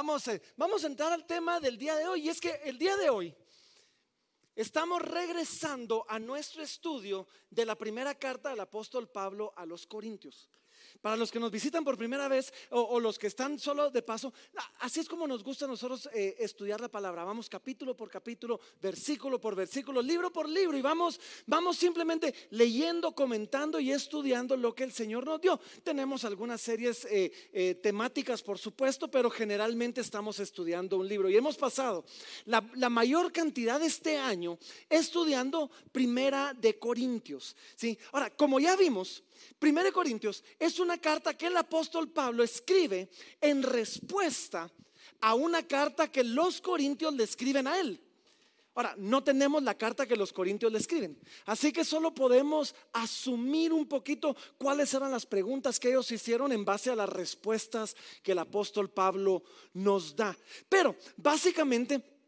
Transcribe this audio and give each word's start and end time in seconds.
vamos, 0.00 0.26
eh, 0.28 0.40
vamos 0.56 0.82
a 0.82 0.86
entrar 0.86 1.12
al 1.12 1.26
tema 1.26 1.60
del 1.60 1.76
día 1.76 1.94
de 1.94 2.08
hoy. 2.08 2.22
Y 2.22 2.30
es 2.30 2.40
que 2.40 2.58
el 2.64 2.78
día 2.78 2.96
de 2.96 3.10
hoy 3.10 3.34
estamos 4.56 5.02
regresando 5.02 6.06
a 6.08 6.18
nuestro 6.18 6.62
estudio 6.62 7.26
de 7.50 7.66
la 7.66 7.76
primera 7.76 8.14
carta 8.14 8.48
del 8.48 8.60
apóstol 8.60 9.10
Pablo 9.10 9.52
a 9.56 9.66
los 9.66 9.86
Corintios. 9.86 10.48
Para 11.00 11.16
los 11.16 11.30
que 11.30 11.40
nos 11.40 11.50
visitan 11.50 11.82
por 11.82 11.96
primera 11.96 12.28
vez 12.28 12.52
o, 12.70 13.00
los 13.00 13.18
que 13.18 13.26
están 13.26 13.58
solo 13.58 13.90
de 13.90 14.02
paso, 14.02 14.34
así 14.80 15.00
es 15.00 15.08
como 15.08 15.26
nos 15.26 15.42
gusta 15.42 15.64
a 15.64 15.68
nosotros 15.68 16.10
eh, 16.12 16.36
estudiar 16.38 16.78
la 16.78 16.88
palabra. 16.88 17.24
Vamos 17.24 17.48
capítulo 17.48 17.96
por 17.96 18.10
capítulo, 18.10 18.60
versículo 18.82 19.40
por 19.40 19.54
versículo, 19.54 20.02
libro 20.02 20.30
por 20.30 20.46
libro 20.46 20.76
y 20.76 20.82
vamos, 20.82 21.18
vamos 21.46 21.78
simplemente 21.78 22.34
leyendo, 22.50 23.14
comentando 23.14 23.80
y 23.80 23.92
estudiando 23.92 24.58
lo 24.58 24.74
que 24.74 24.84
el 24.84 24.92
Señor 24.92 25.24
nos 25.24 25.40
dio. 25.40 25.58
Tenemos 25.82 26.26
algunas 26.26 26.60
series 26.60 27.06
eh, 27.06 27.32
eh, 27.52 27.76
temáticas, 27.76 28.42
por 28.42 28.58
supuesto, 28.58 29.10
pero 29.10 29.30
generalmente 29.30 30.02
estamos 30.02 30.38
estudiando 30.38 30.98
un 30.98 31.08
libro 31.08 31.30
y 31.30 31.36
hemos 31.36 31.56
pasado 31.56 32.04
la, 32.44 32.62
la 32.74 32.90
mayor 32.90 33.32
cantidad 33.32 33.80
de 33.80 33.86
este 33.86 34.18
año 34.18 34.58
estudiando 34.90 35.70
Primera 35.92 36.52
de 36.52 36.78
Corintios. 36.78 37.56
¿sí? 37.74 37.98
Ahora, 38.12 38.28
como 38.36 38.60
ya 38.60 38.76
vimos, 38.76 39.22
Primera 39.58 39.92
Corintios 39.92 40.44
es 40.58 40.78
una 40.78 40.98
carta 40.98 41.36
que 41.36 41.46
el 41.46 41.56
apóstol 41.56 42.10
Pablo 42.10 42.42
escribe 42.42 43.10
en 43.40 43.62
respuesta 43.62 44.70
a 45.20 45.34
una 45.34 45.66
carta 45.66 46.10
que 46.10 46.24
los 46.24 46.60
corintios 46.60 47.14
le 47.14 47.24
escriben 47.24 47.66
a 47.66 47.78
él. 47.78 48.00
Ahora, 48.74 48.94
no 48.96 49.22
tenemos 49.22 49.62
la 49.62 49.76
carta 49.76 50.06
que 50.06 50.16
los 50.16 50.32
corintios 50.32 50.72
le 50.72 50.78
escriben, 50.78 51.18
así 51.44 51.72
que 51.72 51.84
solo 51.84 52.14
podemos 52.14 52.74
asumir 52.92 53.72
un 53.72 53.86
poquito 53.86 54.36
cuáles 54.58 54.94
eran 54.94 55.10
las 55.10 55.26
preguntas 55.26 55.80
que 55.80 55.88
ellos 55.88 56.10
hicieron 56.12 56.52
en 56.52 56.64
base 56.64 56.90
a 56.90 56.96
las 56.96 57.08
respuestas 57.08 57.96
que 58.22 58.32
el 58.32 58.38
apóstol 58.38 58.88
Pablo 58.88 59.42
nos 59.74 60.14
da. 60.14 60.36
Pero 60.68 60.94
básicamente 61.16 62.19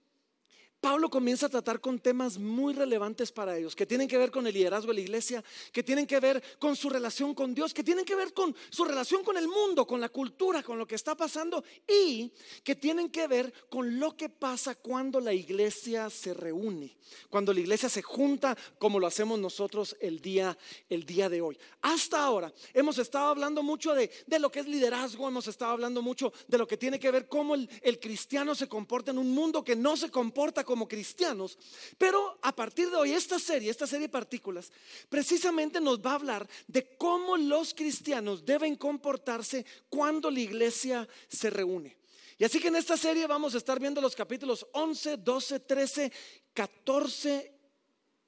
Pablo 0.83 1.09
comienza 1.09 1.47
a 1.47 1.49
tratar 1.49 1.81
con 1.81 2.01
temas 2.01 2.39
muy 2.39 2.75
relevantes 2.75 3.31
para 3.31 3.57
ellos, 3.57 3.77
que 3.77 3.87
tienen 3.87 4.09
que 4.09 4.19
ver 4.19 4.33
con 4.33 4.49
el 4.49 4.53
liderazgo 4.53 4.89
de 4.89 4.95
la 4.95 5.01
iglesia, 5.01 5.45
que 5.71 5.85
tienen 5.85 6.09
que 6.09 6.19
ver 6.19 6.43
con 6.59 6.75
su 6.75 6.91
relación 6.91 7.37
con 7.37 7.55
Dios, 7.55 7.73
que 7.73 7.85
tienen 7.85 8.05
que 8.05 8.17
ver 8.17 8.35
con 8.35 8.53
su 8.69 8.85
relación 8.85 9.23
con 9.23 9.37
el 9.37 9.47
mundo, 9.47 9.87
con 9.87 10.01
la 10.01 10.09
cultura, 10.09 10.61
con 10.61 10.79
lo 10.79 10.87
que 10.89 10.97
está 10.97 11.15
pasando 11.15 11.63
y 11.87 12.33
que 12.65 12.75
tienen 12.75 13.11
que 13.11 13.29
ver 13.29 13.53
con 13.71 14.01
lo 14.01 14.17
que 14.17 14.29
pasa 14.29 14.75
cuando 14.75 15.21
la 15.21 15.33
iglesia 15.33 16.11
se 16.11 16.35
reúne, 16.35 16.97
cuando 17.31 17.53
la 17.53 17.61
iglesia 17.61 17.89
se 17.89 18.03
junta 18.03 18.59
como 18.81 18.99
lo 18.99 19.07
hacemos 19.07 19.39
nosotros 19.39 19.97
el 20.01 20.19
día, 20.21 20.59
el 20.89 21.07
día 21.07 21.29
de 21.29 21.43
hoy. 21.43 21.57
Hasta 21.83 22.25
ahora 22.25 22.53
hemos 22.75 22.99
estado 22.99 23.29
hablando 23.29 23.63
mucho 23.63 23.95
de, 23.95 24.11
lo 24.41 24.51
que 24.51 24.59
es 24.59 24.67
liderazgo, 24.67 25.29
hemos 25.29 25.47
estado 25.47 25.71
hablando 25.71 26.03
mucho 26.03 26.33
de 26.49 26.59
lo 26.59 26.67
que 26.67 26.77
tiene 26.77 26.99
que 26.99 27.13
ver 27.13 27.29
cómo 27.29 27.55
el, 27.55 27.71
el 27.83 28.01
cristiano 28.01 28.57
se 28.57 28.67
comporta 28.67 29.13
en 29.13 29.19
un 29.19 29.31
mundo 29.31 29.63
que 29.63 29.77
no 29.77 29.97
se 29.97 30.11
comporta 30.11 30.65
como 30.73 30.89
cristianos. 30.89 31.59
Pero 31.99 32.39
a 32.41 32.57
partir 32.57 32.89
de 32.89 32.97
hoy, 32.97 33.13
esta 33.13 33.39
serie, 33.39 33.71
esta 33.71 33.87
serie 33.87 34.07
de 34.07 34.13
partículas, 34.13 34.73
precisamente 35.11 35.83
nos 35.83 36.01
va 36.01 36.13
a 36.13 36.15
hablar 36.15 36.49
de 36.67 36.97
cómo 36.97 37.37
los 37.37 37.75
cristianos 37.75 38.43
deben 38.47 38.75
comportarse 38.77 39.67
cuando 39.91 40.31
la 40.31 40.41
iglesia 40.41 41.07
se 41.29 41.51
reúne. 41.51 41.99
Y 42.39 42.45
así 42.45 42.59
que 42.59 42.69
en 42.69 42.77
esta 42.77 42.97
serie 42.97 43.27
vamos 43.27 43.55
a 43.55 43.59
estar 43.59 43.79
viendo 43.79 44.01
los 44.01 44.17
capítulos 44.17 44.67
11, 44.73 45.19
12, 45.19 45.61
13, 45.61 46.13
14 46.55 47.53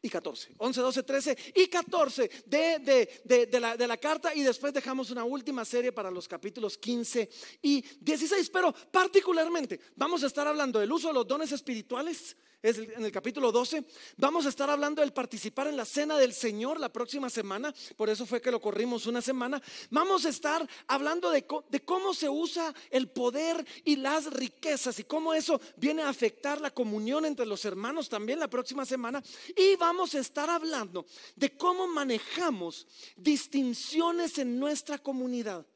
y 0.05 0.11
14. 0.11 0.55
11, 0.59 0.81
12, 0.83 1.03
13 1.03 1.39
y 1.57 1.67
14 1.67 2.31
de, 2.45 3.59
la, 3.59 3.75
de, 3.75 3.87
la, 3.87 3.97
carta 3.97 4.35
y 4.35 4.43
después 4.43 4.75
dejamos 4.75 5.11
una 5.11 5.25
última 5.25 5.65
serie 5.65 5.93
para 5.93 6.11
los 6.11 6.29
capítulos 6.29 6.77
15 6.77 7.27
y 7.63 7.83
16. 8.01 8.51
Pero 8.51 8.75
particularmente 8.93 9.81
vamos 9.97 10.23
a 10.23 10.27
estar 10.27 10.47
hablando 10.47 10.79
del 10.79 10.93
uso 10.93 11.09
de 11.09 11.15
los 11.15 11.27
dones 11.27 11.53
espirituales 11.53 12.37
es 12.65 12.79
en 12.79 13.05
el 13.05 13.13
capítulo 13.13 13.53
12. 13.53 13.85
Vamos 14.17 14.47
a 14.47 14.49
estar 14.49 14.71
hablando 14.71 15.03
del 15.03 15.13
participar 15.13 15.67
en 15.67 15.77
la 15.77 15.85
cena 15.85 16.17
del 16.17 16.33
Señor 16.33 16.81
la 16.81 16.89
próxima 16.89 17.29
semana, 17.29 17.75
por 17.95 18.09
eso 18.09 18.25
fue 18.25 18.41
que 18.41 18.51
lo 18.51 18.59
corrimos 18.59 19.07
una 19.07 19.21
semana. 19.21 19.61
Vamos 19.91 20.25
a 20.25 20.31
estar 20.31 20.67
hablando 20.87 21.31
de, 21.31 21.45
de 21.69 21.81
cómo 21.85 22.15
se 22.15 22.31
usa 22.31 22.75
el 22.91 23.09
poder 23.09 23.67
y 23.85 23.97
las 23.97 24.33
riquezas 24.33 24.99
y 24.99 25.05
cómo 25.05 25.35
eso 25.35 25.61
viene 25.77 26.03
a 26.03 26.09
afectar 26.09 26.59
la 26.59 26.71
comunión 26.71 27.27
entre 27.27 27.45
los 27.45 27.67
hermanos 27.67 28.09
también 28.09 28.41
la 28.41 28.49
próxima 28.49 28.87
semana. 28.87 29.23
Y 29.55 29.77
vamos 29.77 30.15
a 30.15 30.21
estar 30.21 30.49
hablando 30.49 31.05
de 31.37 31.55
cómo 31.59 31.87
manejamos 31.87 32.87
distinciones 33.15 34.39
en 34.39 34.59
nuestra 34.59 34.97
comunidad. 34.97 35.67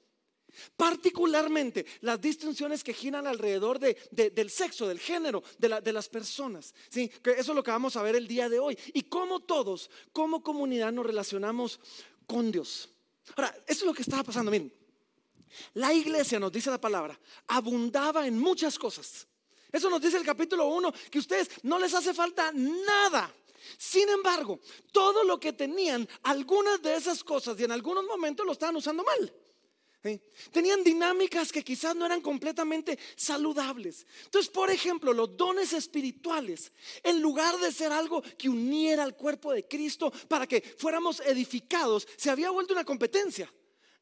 Particularmente 0.76 1.86
las 2.00 2.20
distinciones 2.20 2.82
que 2.84 2.94
giran 2.94 3.26
alrededor 3.26 3.78
del 3.78 4.50
sexo, 4.50 4.86
del 4.86 5.00
género, 5.00 5.42
de, 5.58 5.92
las 5.92 6.08
personas. 6.08 6.74
¿sí? 6.88 7.08
Que 7.22 7.32
eso 7.32 7.52
es 7.52 7.56
lo 7.56 7.62
que 7.62 7.70
vamos 7.70 7.96
a 7.96 8.02
ver 8.02 8.16
el 8.16 8.28
día 8.28 8.48
de 8.48 8.58
hoy. 8.58 8.78
Y 8.94 9.02
cómo 9.02 9.40
todos, 9.40 9.90
como 10.12 10.42
comunidad, 10.42 10.92
nos 10.92 11.06
relacionamos 11.06 11.80
con 12.26 12.50
Dios. 12.50 12.88
Ahora, 13.36 13.54
eso 13.66 13.80
es 13.80 13.86
lo 13.86 13.94
que 13.94 14.02
estaba 14.02 14.24
pasando. 14.24 14.50
Miren, 14.50 14.72
la 15.74 15.92
iglesia, 15.92 16.38
nos 16.38 16.52
dice 16.52 16.70
la 16.70 16.80
palabra, 16.80 17.18
abundaba 17.46 18.26
en 18.26 18.38
muchas 18.38 18.78
cosas. 18.78 19.26
Eso 19.70 19.90
nos 19.90 20.00
dice 20.00 20.16
el 20.16 20.24
capítulo 20.24 20.66
1, 20.68 20.92
que 21.10 21.18
a 21.18 21.20
ustedes 21.20 21.50
no 21.62 21.78
les 21.78 21.92
hace 21.94 22.14
falta 22.14 22.52
nada. 22.52 23.32
Sin 23.76 24.08
embargo, 24.08 24.60
todo 24.92 25.24
lo 25.24 25.38
que 25.38 25.52
tenían, 25.52 26.08
algunas 26.22 26.80
de 26.80 26.94
esas 26.94 27.22
cosas 27.22 27.58
y 27.60 27.64
en 27.64 27.72
algunos 27.72 28.04
momentos 28.04 28.46
lo 28.46 28.52
estaban 28.52 28.76
usando 28.76 29.04
mal. 29.04 29.34
Tenían 30.52 30.84
dinámicas 30.84 31.50
que 31.50 31.64
quizás 31.64 31.94
no 31.96 32.06
eran 32.06 32.20
completamente 32.20 32.98
saludables. 33.16 34.06
Entonces, 34.24 34.50
por 34.50 34.70
ejemplo, 34.70 35.12
los 35.12 35.36
dones 35.36 35.72
espirituales, 35.72 36.72
en 37.02 37.20
lugar 37.20 37.58
de 37.58 37.72
ser 37.72 37.92
algo 37.92 38.22
que 38.22 38.48
uniera 38.48 39.02
al 39.02 39.16
cuerpo 39.16 39.52
de 39.52 39.66
Cristo 39.66 40.12
para 40.28 40.46
que 40.46 40.62
fuéramos 40.62 41.20
edificados, 41.20 42.06
se 42.16 42.30
había 42.30 42.50
vuelto 42.50 42.72
una 42.72 42.84
competencia. 42.84 43.52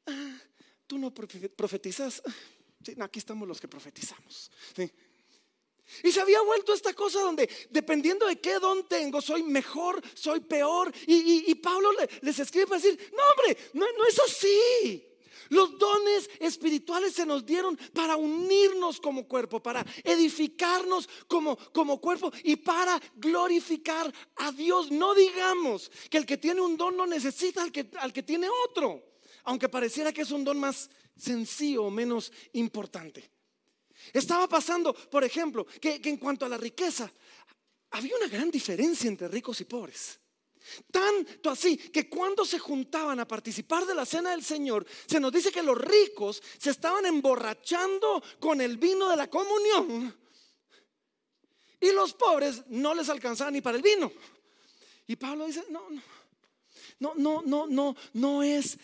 Ah, 0.06 0.38
Tú 0.86 0.98
no 0.98 1.12
profetizas. 1.12 2.22
aquí 3.00 3.18
estamos 3.18 3.48
los 3.48 3.60
que 3.60 3.68
profetizamos. 3.68 4.50
Y 6.02 6.12
se 6.12 6.20
había 6.20 6.40
vuelto 6.42 6.72
esta 6.72 6.92
cosa 6.94 7.20
donde 7.20 7.48
dependiendo 7.70 8.26
de 8.26 8.40
qué 8.40 8.58
don 8.58 8.88
tengo, 8.88 9.20
soy 9.20 9.42
mejor, 9.42 10.00
soy 10.14 10.40
peor. 10.40 10.92
Y, 11.06 11.54
Pablo 11.56 11.90
les 12.22 12.38
escribe 12.38 12.66
para 12.66 12.80
decir, 12.80 13.12
no 13.12 13.22
hombre, 13.30 13.56
no, 13.72 13.86
no 13.96 14.06
es 14.06 14.18
así. 14.20 15.05
Los 15.48 15.78
dones 15.78 16.28
espirituales 16.40 17.14
se 17.14 17.26
nos 17.26 17.44
dieron 17.44 17.76
para 17.92 18.16
unirnos 18.16 19.00
como 19.00 19.26
cuerpo, 19.26 19.62
para 19.62 19.84
edificarnos 20.04 21.08
como, 21.26 21.56
como 21.56 22.00
cuerpo 22.00 22.32
y 22.44 22.56
para 22.56 23.00
glorificar 23.16 24.12
a 24.36 24.52
Dios. 24.52 24.90
No 24.90 25.14
digamos 25.14 25.90
que 26.10 26.18
el 26.18 26.26
que 26.26 26.36
tiene 26.36 26.60
un 26.60 26.76
don 26.76 26.96
no 26.96 27.06
necesita 27.06 27.62
al 27.62 27.72
que, 27.72 27.90
al 27.98 28.12
que 28.12 28.22
tiene 28.22 28.48
otro, 28.68 29.02
aunque 29.44 29.68
pareciera 29.68 30.12
que 30.12 30.22
es 30.22 30.30
un 30.30 30.44
don 30.44 30.58
más 30.58 30.90
sencillo 31.16 31.84
o 31.84 31.90
menos 31.90 32.32
importante. 32.52 33.30
Estaba 34.12 34.46
pasando, 34.48 34.92
por 34.92 35.24
ejemplo, 35.24 35.66
que 35.80 36.00
en 36.04 36.18
cuanto 36.18 36.44
a 36.44 36.48
la 36.48 36.58
riqueza, 36.58 37.10
había 37.90 38.16
una 38.16 38.28
gran 38.28 38.50
diferencia 38.50 39.08
entre 39.08 39.28
ricos 39.28 39.60
y 39.60 39.64
pobres. 39.64 40.18
Tanto 40.90 41.50
así 41.50 41.76
que 41.76 42.08
cuando 42.08 42.44
se 42.44 42.58
juntaban 42.58 43.20
a 43.20 43.28
participar 43.28 43.86
de 43.86 43.94
la 43.94 44.06
cena 44.06 44.30
del 44.30 44.44
Señor, 44.44 44.86
se 45.06 45.20
nos 45.20 45.32
dice 45.32 45.52
que 45.52 45.62
los 45.62 45.78
ricos 45.78 46.42
se 46.58 46.70
estaban 46.70 47.06
emborrachando 47.06 48.22
con 48.40 48.60
el 48.60 48.76
vino 48.78 49.08
de 49.08 49.16
la 49.16 49.28
comunión 49.28 50.14
y 51.80 51.92
los 51.92 52.14
pobres 52.14 52.62
no 52.68 52.94
les 52.94 53.08
alcanzaban 53.08 53.54
ni 53.54 53.60
para 53.60 53.76
el 53.76 53.82
vino. 53.82 54.10
Y 55.06 55.16
Pablo 55.16 55.46
dice, 55.46 55.64
no, 55.70 55.88
no, 55.90 56.02
no, 56.98 57.14
no, 57.14 57.42
no, 57.42 57.66
no, 57.66 57.94
no 58.14 58.42
es 58.42 58.78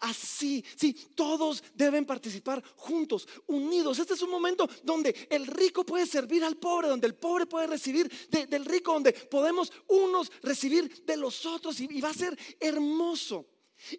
así. 0.00 0.64
Sí, 0.76 0.92
todos 1.14 1.62
deben 1.74 2.04
participar 2.04 2.62
juntos, 2.76 3.28
unidos. 3.46 3.98
Este 3.98 4.14
es 4.14 4.22
un 4.22 4.30
momento 4.30 4.68
donde 4.82 5.28
el 5.30 5.46
rico 5.46 5.84
puede 5.84 6.06
servir 6.06 6.42
al 6.44 6.56
pobre, 6.56 6.88
donde 6.88 7.06
el 7.06 7.14
pobre 7.14 7.46
puede 7.46 7.66
recibir 7.66 8.10
del 8.28 8.64
rico, 8.64 8.92
donde 8.92 9.12
podemos 9.12 9.72
unos 9.88 10.30
recibir 10.42 11.04
de 11.04 11.16
los 11.16 11.46
otros 11.46 11.78
y, 11.80 11.88
y 11.90 12.00
va 12.00 12.10
a 12.10 12.14
ser 12.14 12.36
hermoso. 12.58 13.46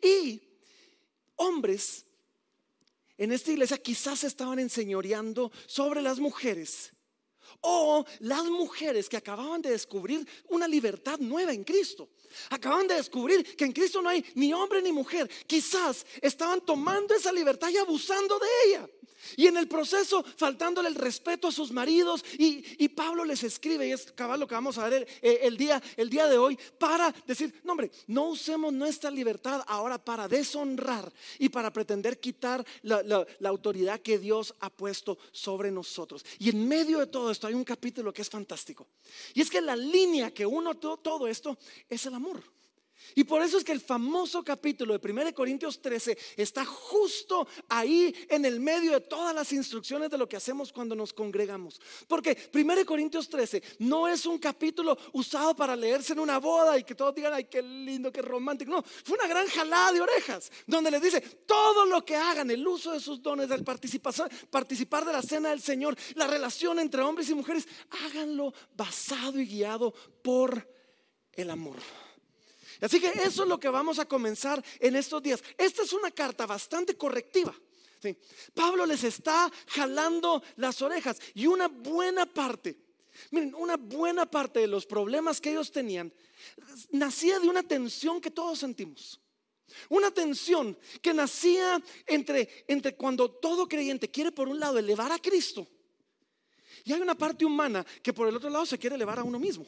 Y 0.02 0.42
hombres 1.36 2.06
en 3.18 3.32
esta 3.32 3.52
iglesia 3.52 3.78
quizás 3.78 4.24
estaban 4.24 4.60
enseñoreando 4.60 5.52
sobre 5.68 6.02
las 6.02 6.20
mujeres. 6.20 6.94
O 7.62 8.06
las 8.20 8.46
mujeres 8.46 9.10
que 9.10 9.18
acababan 9.18 9.62
de 9.62 9.72
descubrir 9.72 10.28
una 10.50 10.68
libertad 10.68 11.20
nueva 11.20 11.54
en 11.54 11.64
Cristo. 11.64 12.10
Acaban 12.50 12.88
de 12.88 12.96
descubrir 12.96 13.56
que 13.56 13.66
en 13.66 13.72
Cristo 13.72 14.02
no 14.02 14.10
hay 14.10 14.26
ni 14.36 14.54
hombre 14.54 14.82
ni 14.82 14.92
mujer. 14.92 15.30
Quizás 15.48 16.06
estaban 16.22 16.62
tomando 16.62 17.14
esa 17.14 17.32
libertad 17.32 17.70
y 17.70 17.78
abusando 17.78 18.40
de 18.40 18.48
ella. 18.66 18.90
Y 19.36 19.48
en 19.48 19.58
el 19.58 19.68
proceso, 19.68 20.24
faltándole 20.38 20.90
el 20.90 20.96
respeto 20.96 21.48
a 21.48 21.52
sus 21.52 21.72
maridos, 21.72 22.24
y, 22.38 22.64
Pablo 22.94 23.26
les 23.26 23.44
escribe, 23.44 23.88
y 23.88 23.92
es 23.92 24.12
cabal 24.12 24.40
lo 24.40 24.48
que 24.48 24.54
vamos 24.54 24.78
a 24.78 24.88
ver 24.88 25.08
el, 25.22 25.58
día, 25.58 25.82
el 25.98 26.10
día 26.10 26.28
de 26.28 26.38
hoy, 26.38 26.58
para 26.78 27.14
decir, 27.26 27.62
no 27.64 27.74
no 28.08 28.30
usemos 28.30 28.72
nuestra 28.72 29.10
libertad 29.10 29.64
ahora 29.68 30.04
para 30.04 30.28
deshonrar 30.28 31.12
y 31.40 31.50
para 31.50 31.72
pretender 31.72 32.20
quitar 32.20 32.66
la, 32.84 33.26
autoridad 33.46 34.00
que 34.00 34.20
Dios 34.20 34.54
ha 34.60 34.70
puesto 34.70 35.18
sobre 35.32 35.72
nosotros. 35.72 36.26
Y 36.40 36.50
en 36.50 36.68
medio 36.68 37.00
de 37.00 37.08
todo 37.08 37.32
esto 37.32 37.48
hay 37.48 37.54
un 37.54 37.64
capítulo 37.64 38.14
que 38.14 38.22
es 38.22 38.30
fantástico. 38.30 38.88
Y 39.34 39.42
es 39.42 39.50
que 39.50 39.62
la 39.62 39.76
línea 39.76 40.32
que 40.32 40.46
uno 40.46 40.76
todo 40.76 41.28
esto 41.28 41.58
es 41.90 42.06
el 42.06 42.14
amor. 42.14 42.44
Y 43.16 43.24
por 43.24 43.42
eso 43.42 43.58
es 43.58 43.64
que 43.64 43.72
el 43.72 43.82
famoso 43.82 44.44
capítulo 44.44 44.98
de 44.98 45.12
1 45.12 45.34
Corintios 45.34 45.82
13 45.82 46.18
está 46.38 46.66
justo 46.66 47.48
ahí 47.70 48.14
en 48.30 48.46
el 48.46 48.60
medio 48.60 48.94
de 48.94 49.02
todas 49.02 49.34
las 49.36 49.52
instrucciones 49.52 50.10
de 50.10 50.18
lo 50.18 50.28
que 50.28 50.38
hacemos 50.38 50.72
cuando 50.72 50.96
nos 50.96 51.14
congregamos. 51.14 51.80
Porque 52.08 52.38
1 52.54 52.86
Corintios 52.86 53.30
13 53.30 53.62
no 53.80 54.08
es 54.08 54.26
un 54.26 54.38
capítulo 54.38 54.98
usado 55.14 55.56
para 55.56 55.76
leerse 55.76 56.14
en 56.14 56.20
una 56.20 56.40
boda 56.40 56.78
y 56.78 56.84
que 56.84 56.96
todos 56.96 57.14
digan, 57.14 57.34
ay, 57.34 57.46
qué 57.46 57.62
lindo, 57.62 58.12
qué 58.12 58.22
romántico. 58.22 58.72
No, 58.72 58.84
fue 58.84 59.18
una 59.18 59.28
gran 59.28 59.48
jalada 59.48 59.92
de 59.92 60.02
orejas 60.02 60.52
donde 60.66 60.92
les 60.92 61.02
dice, 61.02 61.22
todo 61.22 61.86
lo 61.86 62.04
que 62.04 62.16
hagan, 62.16 62.50
el 62.52 62.66
uso 62.68 62.92
de 62.92 63.00
sus 63.00 63.22
dones, 63.22 63.50
el 63.52 63.64
participar 63.64 65.06
de 65.06 65.14
la 65.14 65.22
cena 65.22 65.50
del 65.50 65.62
Señor, 65.62 65.96
la 66.16 66.28
relación 66.28 66.80
entre 66.80 67.02
hombres 67.02 67.30
y 67.30 67.36
mujeres, 67.36 67.68
háganlo 68.06 68.54
basado 68.76 69.40
y 69.40 69.46
guiado 69.46 69.94
por 70.22 70.68
el 71.34 71.50
amor. 71.50 71.78
Así 72.84 73.00
que 73.00 73.08
eso 73.08 73.44
es 73.44 73.50
lo 73.50 73.60
que 73.60 73.70
vamos 73.70 73.98
a 73.98 74.06
comenzar 74.06 74.64
en 74.80 74.96
estos 74.98 75.24
días. 75.24 75.42
Esta 75.58 75.84
es 75.84 75.94
una 75.94 76.12
carta 76.12 76.46
bastante 76.46 76.98
correctiva. 76.98 77.56
Pablo 78.54 78.86
les 78.86 79.06
está 79.06 79.50
jalando 79.68 80.44
las 80.58 80.82
orejas 80.82 81.18
y 81.34 81.48
una 81.48 81.70
buena 81.70 82.26
parte, 82.26 82.76
miren, 83.32 83.56
una 83.56 83.78
buena 83.78 84.26
parte 84.26 84.60
de 84.60 84.68
los 84.68 84.86
problemas 84.86 85.40
que 85.40 85.52
ellos 85.52 85.72
tenían 85.72 86.12
nacía 86.92 87.40
de 87.40 87.48
una 87.48 87.64
tensión 87.64 88.20
que 88.20 88.30
todos 88.30 88.60
sentimos. 88.60 89.22
Una 89.88 90.12
tensión 90.12 90.78
que 91.02 91.14
nacía 91.14 91.82
entre, 92.06 92.66
entre 92.68 92.96
cuando 92.98 93.32
todo 93.32 93.70
creyente 93.70 94.12
quiere 94.12 94.34
por 94.34 94.50
un 94.50 94.60
lado 94.60 94.78
elevar 94.78 95.14
a 95.14 95.20
Cristo 95.20 95.66
y 96.84 96.92
hay 96.92 97.00
una 97.00 97.16
parte 97.16 97.46
humana 97.46 97.86
que 98.02 98.12
por 98.12 98.28
el 98.28 98.36
otro 98.36 98.50
lado 98.50 98.66
se 98.66 98.78
quiere 98.78 98.98
elevar 98.98 99.20
a 99.20 99.24
uno 99.24 99.40
mismo. 99.40 99.66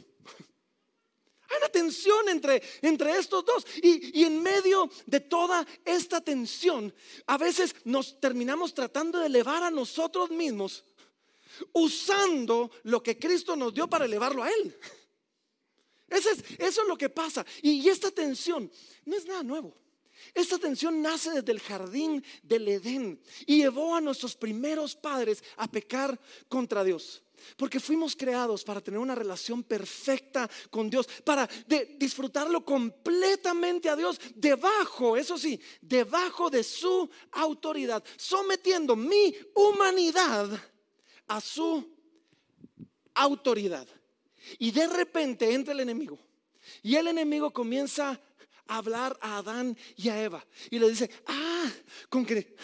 Hay 1.50 1.58
una 1.58 1.70
tensión 1.70 2.30
entre, 2.30 2.62
entre 2.82 3.18
estos 3.18 3.46
dos. 3.46 3.66
Y, 3.82 4.20
y, 4.20 4.24
en 4.24 4.42
medio 4.42 4.90
de 5.06 5.20
toda 5.20 5.66
esta 5.84 6.22
tensión, 6.22 6.94
a 7.28 7.38
veces 7.38 7.76
nos 7.84 8.20
terminamos 8.20 8.74
tratando 8.74 9.20
de 9.20 9.28
elevar 9.28 9.64
a 9.64 9.72
nosotros 9.72 10.32
mismos 10.32 10.84
usando 11.74 12.72
lo 12.84 13.02
que 13.02 13.18
Cristo 13.18 13.56
nos 13.56 13.74
dio 13.74 13.88
para 13.88 14.06
elevarlo 14.06 14.44
a 14.44 14.50
Él. 14.50 14.78
Eso 16.10 16.30
es, 16.30 16.44
eso 16.58 16.82
es 16.82 16.88
lo 16.88 16.98
que 16.98 17.10
pasa. 17.10 17.46
Y, 17.62 17.72
y 17.82 17.90
esta 17.90 18.12
tensión 18.12 18.72
no 19.06 19.16
es 19.16 19.26
nada 19.26 19.44
nuevo. 19.44 19.76
Esta 20.34 20.58
tensión 20.58 21.02
nace 21.02 21.32
desde 21.32 21.52
el 21.52 21.60
jardín 21.60 22.24
del 22.42 22.68
Edén 22.68 23.22
y 23.46 23.58
llevó 23.58 23.96
a 23.96 24.02
nuestros 24.02 24.36
primeros 24.36 24.96
padres 24.96 25.44
a 25.58 25.70
pecar 25.70 26.20
contra 26.48 26.84
Dios. 26.84 27.22
Porque 27.58 27.80
fuimos 27.80 28.16
creados 28.16 28.64
para 28.64 28.82
tener 28.82 29.00
una 29.00 29.16
relación 29.16 29.64
perfecta 29.64 30.50
con 30.70 30.90
Dios, 30.90 31.08
para 31.24 31.48
disfrutarlo 31.98 32.64
completamente 32.64 33.90
a 33.90 33.96
Dios, 33.96 34.20
debajo, 34.36 35.18
eso 35.18 35.38
sí, 35.38 35.60
debajo 35.82 36.50
de 36.50 36.64
su 36.64 37.10
autoridad, 37.32 38.04
sometiendo 38.18 38.96
mi 38.96 39.36
humanidad 39.54 40.50
a 41.28 41.42
su 41.42 41.96
autoridad. 43.14 43.88
Y 44.60 44.72
de 44.72 44.88
repente 44.88 45.54
entra 45.54 45.74
el 45.74 45.80
enemigo. 45.80 46.20
Y 46.82 46.96
el 46.96 47.08
enemigo 47.08 47.52
comienza 47.52 48.20
a 48.68 48.78
hablar 48.78 49.18
a 49.22 49.38
Adán 49.38 49.78
y 49.96 50.10
a 50.10 50.22
Eva. 50.22 50.46
Y 50.70 50.80
le 50.80 50.90
dice, 50.90 51.10
ah, 51.28 51.72
con 52.10 52.26
que, 52.26 52.56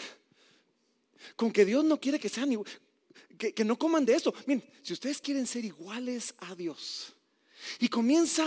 con 1.36 1.52
que 1.52 1.64
Dios 1.64 1.84
no 1.84 1.98
quiere 1.98 2.18
que 2.18 2.28
sean 2.28 2.52
iguales 2.52 2.80
que, 3.36 3.64
no 3.64 3.78
coman 3.78 4.04
de 4.04 4.14
esto. 4.14 4.34
Miren, 4.46 4.64
si 4.82 4.92
ustedes 4.92 5.20
quieren 5.20 5.46
ser 5.46 5.64
iguales 5.64 6.34
a 6.38 6.54
Dios 6.54 7.12
y 7.78 7.88
comienza 7.88 8.44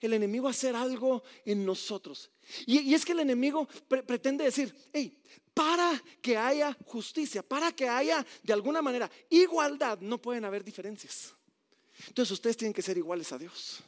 el 0.00 0.12
enemigo 0.12 0.46
a 0.48 0.50
hacer 0.50 0.76
algo 0.76 1.22
en 1.44 1.64
nosotros. 1.64 2.30
Y, 2.66 2.94
es 2.94 3.04
que 3.04 3.12
el 3.12 3.20
enemigo 3.20 3.66
pretende 4.06 4.44
decir, 4.44 4.74
hey, 4.92 5.18
para 5.54 6.02
que 6.22 6.36
haya 6.36 6.76
justicia, 6.86 7.42
para 7.42 7.72
que 7.72 7.88
haya 7.88 8.24
de 8.42 8.52
alguna 8.52 8.80
manera 8.80 9.10
igualdad, 9.28 9.98
no 10.00 10.20
pueden 10.20 10.44
haber 10.44 10.64
diferencias. 10.64 11.34
Entonces 12.06 12.32
ustedes 12.32 12.56
tienen 12.56 12.72
que 12.72 12.82
ser 12.82 12.96
iguales 12.96 13.32
a 13.32 13.38
Dios. 13.38 13.82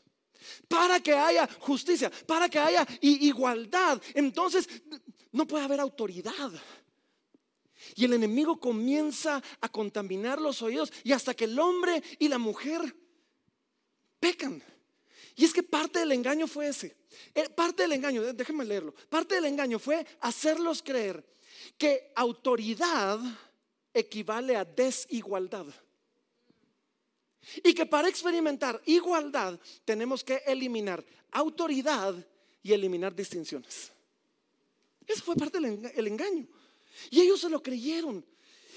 Para 0.66 1.00
que 1.00 1.12
haya 1.12 1.48
justicia, 1.60 2.10
para 2.26 2.48
que 2.48 2.58
haya 2.58 2.86
igualdad, 3.00 4.02
entonces 4.14 4.68
no 5.32 5.46
puede 5.46 5.64
haber 5.64 5.80
autoridad. 5.80 6.50
Y 7.94 8.04
el 8.04 8.14
enemigo 8.14 8.58
comienza 8.58 9.42
a 9.60 9.68
contaminar 9.68 10.40
los 10.40 10.62
oídos 10.62 10.92
y 11.04 11.12
hasta 11.12 11.34
que 11.34 11.44
el 11.44 11.58
hombre 11.58 12.02
y 12.18 12.28
la 12.28 12.38
mujer 12.38 12.94
pecan. 14.18 14.62
Y 15.36 15.44
es 15.44 15.52
que 15.52 15.62
parte 15.62 16.00
del 16.00 16.12
engaño 16.12 16.46
fue 16.46 16.68
ese. 16.68 16.96
Eh, 17.34 17.48
parte 17.48 17.82
del 17.82 17.92
engaño, 17.92 18.32
déjenme 18.32 18.64
leerlo. 18.64 18.94
Parte 19.08 19.36
del 19.36 19.46
engaño 19.46 19.78
fue 19.78 20.06
hacerlos 20.20 20.82
creer 20.82 21.24
que 21.78 22.12
autoridad 22.14 23.18
equivale 23.92 24.56
a 24.56 24.64
desigualdad. 24.64 25.66
Y 27.64 27.72
que 27.72 27.86
para 27.86 28.08
experimentar 28.08 28.80
igualdad 28.84 29.58
tenemos 29.84 30.22
que 30.22 30.42
eliminar 30.46 31.02
autoridad 31.32 32.14
y 32.62 32.72
eliminar 32.72 33.14
distinciones. 33.14 33.90
Eso 35.06 35.24
fue 35.24 35.36
parte 35.36 35.58
del 35.58 36.06
engaño. 36.06 36.46
Y 37.10 37.20
ellos 37.20 37.40
se 37.40 37.48
lo 37.48 37.62
creyeron. 37.62 38.24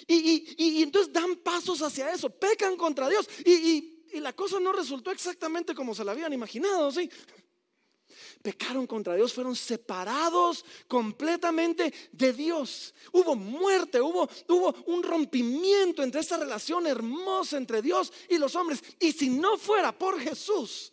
Y, 0.08 0.84
entonces 0.84 1.14
dan 1.14 1.38
pasos 1.38 1.82
hacia 1.82 2.12
eso, 2.12 2.30
pecan 2.30 2.76
contra 2.76 3.10
Dios. 3.10 3.28
Y, 3.46 3.90
la 4.20 4.34
cosa 4.34 4.60
no 4.60 4.72
resultó 4.72 5.10
exactamente 5.10 5.74
como 5.74 5.96
se 5.96 6.04
la 6.04 6.12
habían 6.12 6.32
imaginado, 6.32 6.92
¿sí? 6.92 7.10
Pecaron 8.44 8.86
contra 8.86 9.16
Dios, 9.16 9.34
fueron 9.34 9.56
separados 9.56 10.64
completamente 10.88 11.92
de 12.12 12.32
Dios. 12.32 12.94
Hubo 13.12 13.36
muerte, 13.36 14.00
hubo, 14.00 14.30
hubo 14.50 14.76
un 14.86 15.02
rompimiento 15.02 16.04
entre 16.04 16.22
esta 16.22 16.38
relación 16.38 16.86
hermosa 16.86 17.58
entre 17.58 17.82
Dios 17.82 18.14
y 18.30 18.38
los 18.38 18.56
hombres. 18.56 18.84
Y 19.00 19.14
si 19.14 19.30
no 19.30 19.58
fuera 19.58 19.98
por 19.98 20.20
Jesús, 20.20 20.93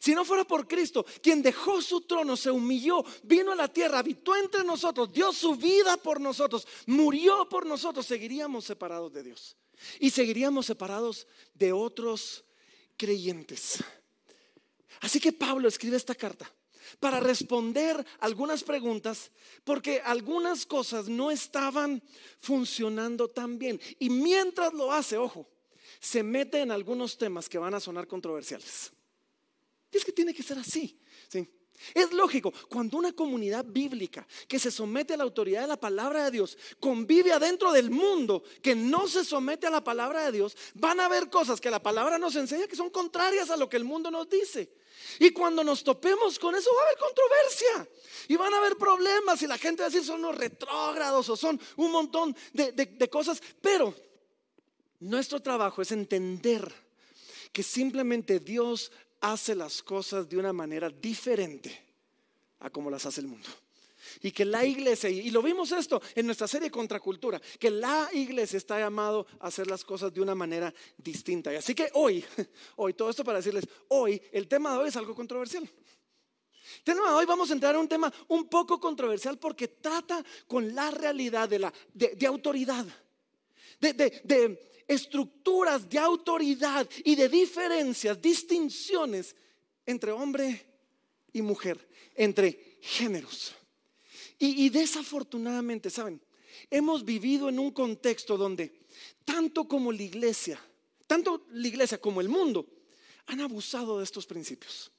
si 0.00 0.14
no 0.14 0.24
fuera 0.24 0.44
por 0.44 0.66
Cristo, 0.66 1.04
quien 1.22 1.42
dejó 1.42 1.82
su 1.82 2.00
trono, 2.00 2.34
se 2.34 2.50
humilló, 2.50 3.04
vino 3.22 3.52
a 3.52 3.54
la 3.54 3.68
tierra, 3.68 3.98
habitó 3.98 4.34
entre 4.34 4.64
nosotros, 4.64 5.12
dio 5.12 5.30
su 5.30 5.56
vida 5.56 5.98
por 5.98 6.18
nosotros, 6.22 6.66
murió 6.86 7.46
por 7.50 7.66
nosotros, 7.66 8.06
seguiríamos 8.06 8.64
separados 8.64 9.12
de 9.12 9.22
Dios. 9.22 9.58
Y 9.98 10.08
seguiríamos 10.08 10.64
separados 10.64 11.26
de 11.52 11.72
otros 11.72 12.46
creyentes. 12.96 13.84
Así 15.02 15.20
que 15.20 15.32
Pablo 15.32 15.68
escribe 15.68 15.98
esta 15.98 16.14
carta 16.14 16.50
para 16.98 17.20
responder 17.20 18.02
algunas 18.20 18.64
preguntas, 18.64 19.30
porque 19.64 20.00
algunas 20.02 20.64
cosas 20.64 21.10
no 21.10 21.30
estaban 21.30 22.02
funcionando 22.38 23.28
tan 23.28 23.58
bien. 23.58 23.78
Y 23.98 24.08
mientras 24.08 24.72
lo 24.72 24.92
hace, 24.92 25.18
ojo, 25.18 25.46
se 26.00 26.22
mete 26.22 26.62
en 26.62 26.70
algunos 26.70 27.18
temas 27.18 27.50
que 27.50 27.58
van 27.58 27.74
a 27.74 27.80
sonar 27.80 28.06
controversiales. 28.06 28.92
Es 29.92 30.04
que 30.04 30.12
tiene 30.12 30.32
que 30.34 30.42
ser 30.42 30.58
así. 30.58 30.98
¿sí? 31.28 31.48
Es 31.94 32.12
lógico, 32.12 32.52
cuando 32.68 32.98
una 32.98 33.12
comunidad 33.12 33.64
bíblica 33.64 34.26
que 34.46 34.58
se 34.58 34.70
somete 34.70 35.14
a 35.14 35.16
la 35.16 35.24
autoridad 35.24 35.62
de 35.62 35.68
la 35.68 35.80
palabra 35.80 36.24
de 36.24 36.30
Dios 36.30 36.58
convive 36.78 37.32
adentro 37.32 37.72
del 37.72 37.90
mundo 37.90 38.44
que 38.62 38.74
no 38.74 39.08
se 39.08 39.24
somete 39.24 39.66
a 39.66 39.70
la 39.70 39.82
palabra 39.82 40.26
de 40.26 40.32
Dios, 40.32 40.56
van 40.74 41.00
a 41.00 41.06
haber 41.06 41.30
cosas 41.30 41.60
que 41.60 41.70
la 41.70 41.82
palabra 41.82 42.18
nos 42.18 42.36
enseña 42.36 42.66
que 42.66 42.76
son 42.76 42.90
contrarias 42.90 43.50
a 43.50 43.56
lo 43.56 43.68
que 43.68 43.78
el 43.78 43.84
mundo 43.84 44.10
nos 44.10 44.28
dice. 44.28 44.70
Y 45.18 45.30
cuando 45.30 45.64
nos 45.64 45.82
topemos 45.82 46.38
con 46.38 46.54
eso 46.54 46.70
va 46.74 46.82
a 46.82 46.84
haber 46.84 46.98
controversia 46.98 47.88
y 48.28 48.36
van 48.36 48.52
a 48.52 48.58
haber 48.58 48.76
problemas 48.76 49.40
y 49.42 49.46
la 49.46 49.56
gente 49.56 49.82
va 49.82 49.86
a 49.86 49.90
decir 49.90 50.04
son 50.04 50.20
los 50.20 50.36
retrógrados 50.36 51.28
o 51.30 51.36
son 51.36 51.58
un 51.76 51.90
montón 51.90 52.36
de, 52.52 52.72
de 52.72 53.10
cosas. 53.10 53.42
Pero 53.60 53.94
nuestro 55.00 55.40
trabajo 55.40 55.80
es 55.80 55.92
entender 55.92 56.70
que 57.52 57.62
simplemente 57.62 58.38
Dios 58.38 58.92
hace 59.20 59.54
las 59.54 59.82
cosas 59.82 60.28
de 60.28 60.36
una 60.36 60.52
manera 60.52 60.90
diferente 60.90 61.90
a 62.60 62.70
como 62.70 62.90
las 62.90 63.06
hace 63.06 63.20
el 63.20 63.26
mundo. 63.26 63.48
Y 64.22 64.30
que 64.32 64.44
la 64.44 64.64
iglesia, 64.64 65.10
y 65.10 65.30
lo 65.30 65.42
vimos 65.42 65.72
esto 65.72 66.00
en 66.14 66.26
nuestra 66.26 66.48
serie 66.48 66.70
Contracultura, 66.70 67.40
que 67.58 67.70
la 67.70 68.08
iglesia 68.12 68.56
está 68.56 68.78
llamado 68.78 69.26
a 69.38 69.48
hacer 69.48 69.66
las 69.66 69.84
cosas 69.84 70.12
de 70.12 70.20
una 70.20 70.34
manera 70.34 70.72
distinta. 70.96 71.52
Y 71.52 71.56
así 71.56 71.74
que 71.74 71.90
hoy, 71.94 72.24
hoy, 72.76 72.94
todo 72.94 73.10
esto 73.10 73.24
para 73.24 73.38
decirles, 73.38 73.68
hoy 73.88 74.20
el 74.32 74.48
tema 74.48 74.72
de 74.72 74.78
hoy 74.78 74.88
es 74.88 74.96
algo 74.96 75.14
controversial. 75.14 75.68
hoy 76.86 77.26
vamos 77.26 77.50
a 77.50 77.52
entrar 77.52 77.74
en 77.74 77.82
un 77.82 77.88
tema 77.88 78.12
un 78.28 78.48
poco 78.48 78.80
controversial 78.80 79.38
porque 79.38 79.68
trata 79.68 80.24
con 80.46 80.74
la 80.74 80.90
realidad 80.90 81.48
de, 81.48 81.58
la, 81.58 81.72
de, 81.92 82.26
autoridad, 82.26 82.86
de, 83.80 83.92
de 83.92 84.69
estructuras 84.90 85.88
de 85.88 86.00
autoridad 86.00 86.88
y 87.04 87.14
de 87.14 87.28
diferencias, 87.28 88.20
distinciones 88.20 89.36
entre 89.86 90.10
hombre 90.10 90.66
y 91.32 91.42
mujer, 91.42 91.88
entre 92.16 92.78
géneros. 92.80 93.54
Y, 94.36 94.68
desafortunadamente, 94.70 95.90
¿saben? 95.90 96.20
Hemos 96.70 97.04
vivido 97.04 97.48
en 97.50 97.58
un 97.58 97.70
contexto 97.70 98.36
donde 98.36 98.72
tanto 99.24 99.68
como 99.68 99.92
la 99.92 100.02
iglesia, 100.02 100.58
tanto 101.06 101.46
la 101.50 101.68
iglesia 101.68 102.00
como 102.00 102.20
el 102.20 102.28
mundo, 102.28 102.66
han 103.26 103.40
abusado 103.42 103.98
de 103.98 104.04
estos 104.04 104.26
principios. 104.26 104.90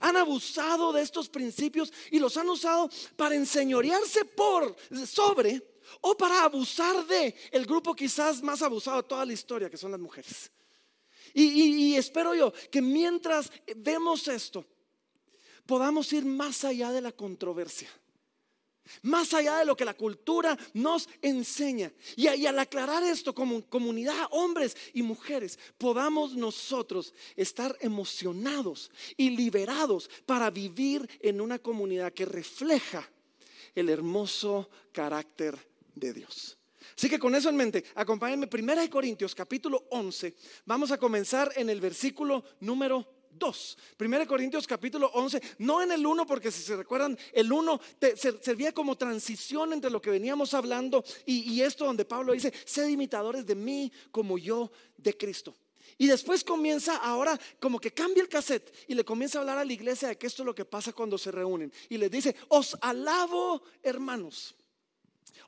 Han 0.00 0.16
abusado 0.16 0.92
de 0.92 1.02
estos 1.02 1.28
principios 1.28 1.92
y 2.12 2.18
los 2.18 2.36
han 2.36 2.48
usado 2.48 2.90
para 3.16 3.34
enseñorearse 3.34 4.24
por 4.26 4.76
sobre 5.06 5.77
o 6.00 6.16
para 6.16 6.42
abusar 6.44 7.06
de 7.06 7.34
el 7.50 7.66
grupo 7.66 7.94
quizás 7.94 8.42
más 8.42 8.62
abusado 8.62 9.02
de 9.02 9.08
toda 9.08 9.24
la 9.24 9.32
historia, 9.32 9.70
que 9.70 9.76
son 9.76 9.90
las 9.90 10.00
mujeres. 10.00 10.50
Y, 11.34 11.44
y 11.44 11.96
espero 11.96 12.34
yo 12.34 12.52
que 12.70 12.80
mientras 12.80 13.50
vemos 13.76 14.26
esto, 14.28 14.64
podamos 15.66 16.12
ir 16.14 16.24
más 16.24 16.64
allá 16.64 16.90
de 16.92 17.02
la 17.02 17.12
controversia. 17.12 17.88
Más 19.02 19.34
allá 19.34 19.58
de 19.58 19.64
lo 19.64 19.76
que 19.76 19.84
la 19.84 19.94
cultura 19.94 20.56
nos 20.72 21.08
enseña. 21.20 21.92
Y, 22.16 22.26
al 22.26 22.58
aclarar 22.58 23.02
esto 23.02 23.34
como 23.34 23.62
comunidad, 23.68 24.28
hombres 24.30 24.76
y 24.94 25.02
mujeres, 25.02 25.58
podamos 25.76 26.34
nosotros 26.34 27.12
estar 27.36 27.76
emocionados 27.80 28.90
y 29.16 29.30
liberados 29.30 30.08
para 30.26 30.50
vivir 30.50 31.08
en 31.20 31.40
una 31.40 31.58
comunidad 31.58 32.12
que 32.12 32.24
refleja 32.24 33.08
el 33.74 33.90
hermoso 33.90 34.70
carácter 34.92 35.67
de 35.98 36.12
Dios. 36.12 36.58
Así 36.96 37.08
que 37.08 37.18
con 37.18 37.34
eso 37.34 37.48
en 37.48 37.56
mente, 37.56 37.84
acompáñenme, 37.94 38.48
1 38.52 38.90
Corintios 38.90 39.34
capítulo 39.34 39.86
11, 39.90 40.34
vamos 40.66 40.90
a 40.90 40.98
comenzar 40.98 41.52
en 41.56 41.70
el 41.70 41.80
versículo 41.80 42.44
número 42.60 43.06
2. 43.38 43.78
1 43.98 44.26
Corintios 44.26 44.66
capítulo 44.66 45.10
11, 45.14 45.40
no 45.58 45.82
en 45.82 45.92
el 45.92 46.04
1 46.04 46.26
porque 46.26 46.50
si 46.50 46.62
se 46.62 46.76
recuerdan, 46.76 47.16
el 47.32 47.52
1 47.52 47.80
servía 48.40 48.72
como 48.72 48.96
transición 48.96 49.72
entre 49.72 49.90
lo 49.90 50.00
que 50.00 50.10
veníamos 50.10 50.54
hablando 50.54 51.04
y, 51.24 51.52
y 51.52 51.62
esto 51.62 51.84
donde 51.84 52.04
Pablo 52.04 52.32
dice, 52.32 52.52
sed 52.64 52.88
imitadores 52.88 53.46
de 53.46 53.54
mí 53.54 53.92
como 54.10 54.38
yo 54.38 54.72
de 54.96 55.16
Cristo. 55.16 55.54
Y 55.96 56.06
después 56.06 56.44
comienza 56.44 56.96
ahora 56.96 57.38
como 57.58 57.80
que 57.80 57.92
cambia 57.92 58.22
el 58.22 58.28
cassette 58.28 58.72
y 58.86 58.94
le 58.94 59.04
comienza 59.04 59.38
a 59.38 59.40
hablar 59.40 59.58
a 59.58 59.64
la 59.64 59.72
iglesia 59.72 60.08
de 60.08 60.18
que 60.18 60.26
esto 60.26 60.42
es 60.42 60.46
lo 60.46 60.54
que 60.54 60.64
pasa 60.64 60.92
cuando 60.92 61.18
se 61.18 61.32
reúnen. 61.32 61.72
Y 61.88 61.96
les 61.96 62.10
dice, 62.10 62.36
os 62.48 62.76
alabo 62.80 63.62
hermanos. 63.82 64.54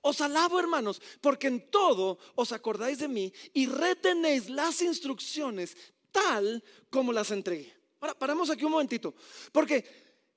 Os 0.03 0.21
alabo 0.21 0.59
hermanos, 0.59 1.01
porque 1.21 1.49
en 1.49 1.71
todo 1.71 2.19
os 2.35 2.53
acordáis 2.53 2.99
de 2.99 3.09
mí 3.09 3.33
y 3.53 3.67
retenéis 3.67 4.49
las 4.49 4.83
instrucciones 4.83 5.77
tal 6.13 6.63
como 6.91 7.13
las 7.13 7.31
entregué. 7.31 7.75
Ahora, 8.01 8.15
paramos 8.15 8.51
aquí 8.51 8.65
un 8.65 8.73
momentito, 8.73 9.15
porque 9.53 9.85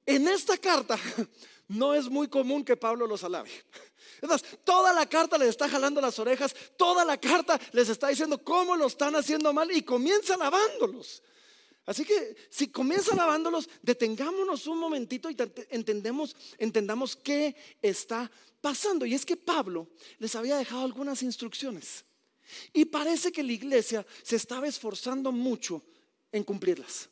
en 0.06 0.28
esta 0.28 0.58
carta 0.58 1.00
no 1.68 1.94
es 1.94 2.10
muy 2.10 2.28
común 2.28 2.64
que 2.64 2.78
Pablo 2.78 3.08
los 3.08 3.24
alabe. 3.24 3.50
Toda 4.64 4.94
la 4.94 5.08
carta 5.08 5.38
les 5.38 5.50
está 5.50 5.68
jalando 5.70 6.00
las 6.00 6.18
orejas, 6.20 6.56
toda 6.78 7.04
la 7.06 7.18
carta 7.18 7.60
les 7.72 7.90
está 7.90 8.08
diciendo 8.08 8.44
cómo 8.44 8.76
lo 8.76 8.88
están 8.88 9.16
haciendo 9.16 9.54
mal 9.54 9.72
y 9.72 9.82
comienza 9.82 10.36
alabándolos. 10.36 11.22
Así 11.86 12.06
que 12.06 12.36
si 12.50 12.70
comienza 12.70 13.14
alabándolos, 13.14 13.70
detengámonos 13.82 14.68
un 14.68 14.80
momentito 14.80 15.30
y 15.30 15.36
entendamos 15.70 17.16
qué 17.18 17.56
está 17.82 18.32
pasando. 18.62 19.06
Y 19.06 19.14
es 19.14 19.26
que 19.26 19.36
Pablo 19.36 19.90
les 20.20 20.36
había 20.36 20.58
dejado 20.58 20.84
algunas 20.84 21.24
instrucciones. 21.24 22.06
Y 22.72 22.86
parece 22.86 23.32
que 23.32 23.44
la 23.44 23.54
iglesia 23.54 24.06
se 24.22 24.36
estaba 24.36 24.68
esforzando 24.68 25.32
mucho 25.32 25.82
en 26.32 26.44
cumplirlas 26.44 27.10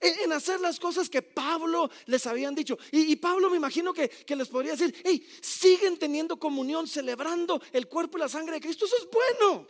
en 0.00 0.32
hacer 0.32 0.60
las 0.60 0.78
cosas 0.78 1.08
que 1.08 1.22
Pablo 1.22 1.90
les 2.06 2.26
habían 2.26 2.54
dicho. 2.54 2.78
Y, 2.92 3.16
Pablo 3.16 3.50
me 3.50 3.56
imagino 3.56 3.92
que, 3.92 4.10
les 4.28 4.48
podría 4.48 4.72
decir, 4.72 4.94
hey, 5.04 5.26
siguen 5.40 5.98
teniendo 5.98 6.38
comunión, 6.38 6.86
celebrando 6.86 7.60
el 7.72 7.88
cuerpo 7.88 8.18
y 8.18 8.20
la 8.20 8.28
sangre 8.28 8.54
de 8.54 8.60
Cristo, 8.60 8.84
eso 8.84 8.96
es 8.96 9.08
bueno. 9.10 9.66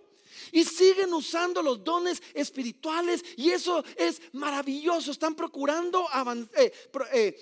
Y 0.52 0.64
siguen 0.64 1.12
usando 1.12 1.62
los 1.62 1.82
dones 1.82 2.22
espirituales 2.34 3.24
y 3.36 3.50
eso 3.50 3.84
es 3.96 4.20
maravilloso. 4.32 5.10
Están 5.10 5.34
procurando 5.34 6.06
eh, 6.56 6.72
eh, 7.12 7.40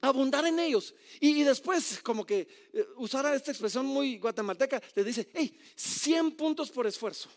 abundar 0.00 0.44
en 0.46 0.58
ellos. 0.58 0.94
Y, 1.20 1.42
después, 1.42 2.00
como 2.02 2.26
que 2.26 2.46
eh, 2.72 2.86
usara 2.96 3.34
esta 3.34 3.52
expresión 3.52 3.86
muy 3.86 4.18
guatemalteca, 4.18 4.82
les 4.94 5.06
dice, 5.06 5.28
hey, 5.32 5.58
100 5.76 6.32
puntos 6.32 6.70
por 6.70 6.86
esfuerzo. 6.86 7.28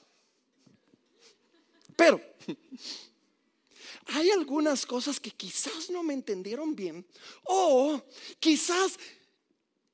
Pero 1.95 2.19
hay 4.07 4.29
algunas 4.31 4.85
cosas 4.85 5.19
que 5.19 5.31
quizás 5.31 5.89
no 5.89 6.03
me 6.03 6.13
entendieron 6.13 6.75
bien 6.75 7.05
o 7.43 8.01
quizás 8.39 8.97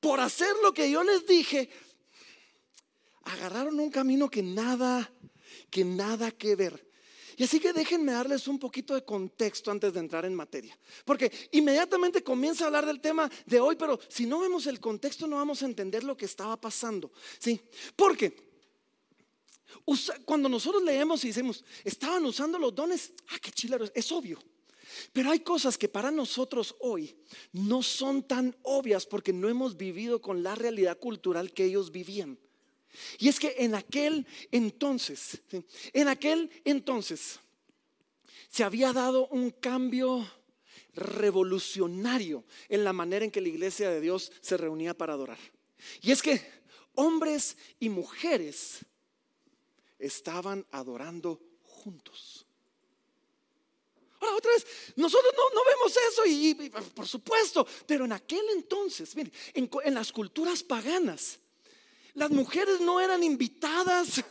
por 0.00 0.18
hacer 0.18 0.52
lo 0.62 0.74
que 0.74 0.90
yo 0.90 1.04
les 1.04 1.24
dije, 1.26 1.70
agarraron 3.24 3.78
un 3.80 3.90
camino 3.90 4.30
que 4.30 4.42
nada, 4.42 5.12
que 5.70 5.84
nada 5.84 6.30
que 6.30 6.56
ver. 6.56 6.92
Y 7.36 7.44
así 7.44 7.60
que 7.60 7.72
déjenme 7.72 8.12
darles 8.12 8.46
un 8.46 8.58
poquito 8.58 8.94
de 8.94 9.04
contexto 9.04 9.70
antes 9.70 9.92
de 9.94 10.00
entrar 10.00 10.24
en 10.24 10.34
materia. 10.34 10.78
Porque 11.04 11.32
inmediatamente 11.52 12.22
comienza 12.22 12.64
a 12.64 12.66
hablar 12.66 12.86
del 12.86 13.00
tema 13.00 13.30
de 13.46 13.60
hoy, 13.60 13.76
pero 13.76 13.98
si 14.08 14.26
no 14.26 14.40
vemos 14.40 14.66
el 14.66 14.80
contexto 14.80 15.26
no 15.26 15.36
vamos 15.36 15.62
a 15.62 15.66
entender 15.66 16.04
lo 16.04 16.16
que 16.16 16.26
estaba 16.26 16.60
pasando. 16.60 17.10
¿Sí? 17.38 17.60
Porque 17.96 18.52
cuando 20.24 20.48
nosotros 20.48 20.82
leemos 20.82 21.24
y 21.24 21.28
decimos, 21.28 21.64
estaban 21.84 22.24
usando 22.26 22.58
los 22.58 22.74
dones, 22.74 23.12
ah, 23.28 23.38
qué 23.40 23.50
chilero, 23.50 23.86
es 23.94 24.12
obvio. 24.12 24.38
Pero 25.12 25.30
hay 25.30 25.40
cosas 25.40 25.78
que 25.78 25.88
para 25.88 26.10
nosotros 26.10 26.76
hoy 26.80 27.16
no 27.52 27.82
son 27.82 28.22
tan 28.22 28.54
obvias 28.62 29.06
porque 29.06 29.32
no 29.32 29.48
hemos 29.48 29.76
vivido 29.76 30.20
con 30.20 30.42
la 30.42 30.54
realidad 30.54 30.98
cultural 30.98 31.52
que 31.52 31.64
ellos 31.64 31.90
vivían. 31.90 32.38
Y 33.18 33.28
es 33.28 33.38
que 33.38 33.54
en 33.58 33.74
aquel 33.74 34.26
entonces, 34.50 35.40
en 35.92 36.08
aquel 36.08 36.50
entonces, 36.64 37.40
se 38.50 38.64
había 38.64 38.92
dado 38.92 39.28
un 39.28 39.50
cambio 39.50 40.28
revolucionario 40.94 42.44
en 42.68 42.84
la 42.84 42.92
manera 42.92 43.24
en 43.24 43.30
que 43.30 43.40
la 43.40 43.48
iglesia 43.48 43.90
de 43.90 44.00
Dios 44.00 44.32
se 44.40 44.56
reunía 44.56 44.94
para 44.94 45.14
adorar. 45.14 45.38
Y 46.02 46.12
es 46.12 46.22
que 46.22 46.40
hombres 46.94 47.56
y 47.80 47.88
mujeres 47.88 48.84
estaban 49.98 50.66
adorando 50.70 51.40
juntos. 51.62 52.46
Ahora, 54.20 54.36
otra 54.36 54.52
vez, 54.52 54.66
nosotros 54.96 55.32
no, 55.36 55.60
vemos 55.64 55.96
eso 56.10 56.22
y, 56.26 56.54
por 56.94 57.08
supuesto, 57.08 57.66
pero 57.86 58.04
en 58.04 58.12
aquel 58.12 58.44
entonces, 58.52 59.16
en, 59.54 59.94
las 59.94 60.12
culturas 60.12 60.62
paganas, 60.62 61.40
las 62.14 62.30
mujeres 62.30 62.80
no 62.80 63.00
eran 63.00 63.22
invitadas 63.22 64.24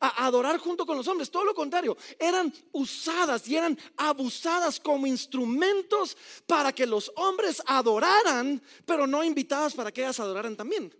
a 0.00 0.26
adorar 0.26 0.58
junto 0.58 0.84
con 0.84 0.96
los 0.96 1.06
hombres, 1.08 1.30
todo 1.30 1.44
lo 1.44 1.54
contrario, 1.54 1.96
eran 2.18 2.52
usadas 2.72 3.46
y 3.48 3.56
eran 3.56 3.78
abusadas 3.96 4.80
como 4.80 5.06
instrumentos 5.06 6.16
para 6.46 6.72
que 6.72 6.86
los 6.86 7.12
hombres 7.16 7.62
adoraran, 7.66 8.62
pero 8.84 9.06
no 9.06 9.22
invitadas 9.22 9.74
para 9.74 9.92
que 9.92 10.02
ellas 10.02 10.20
adoraran 10.20 10.56
también. 10.56 10.94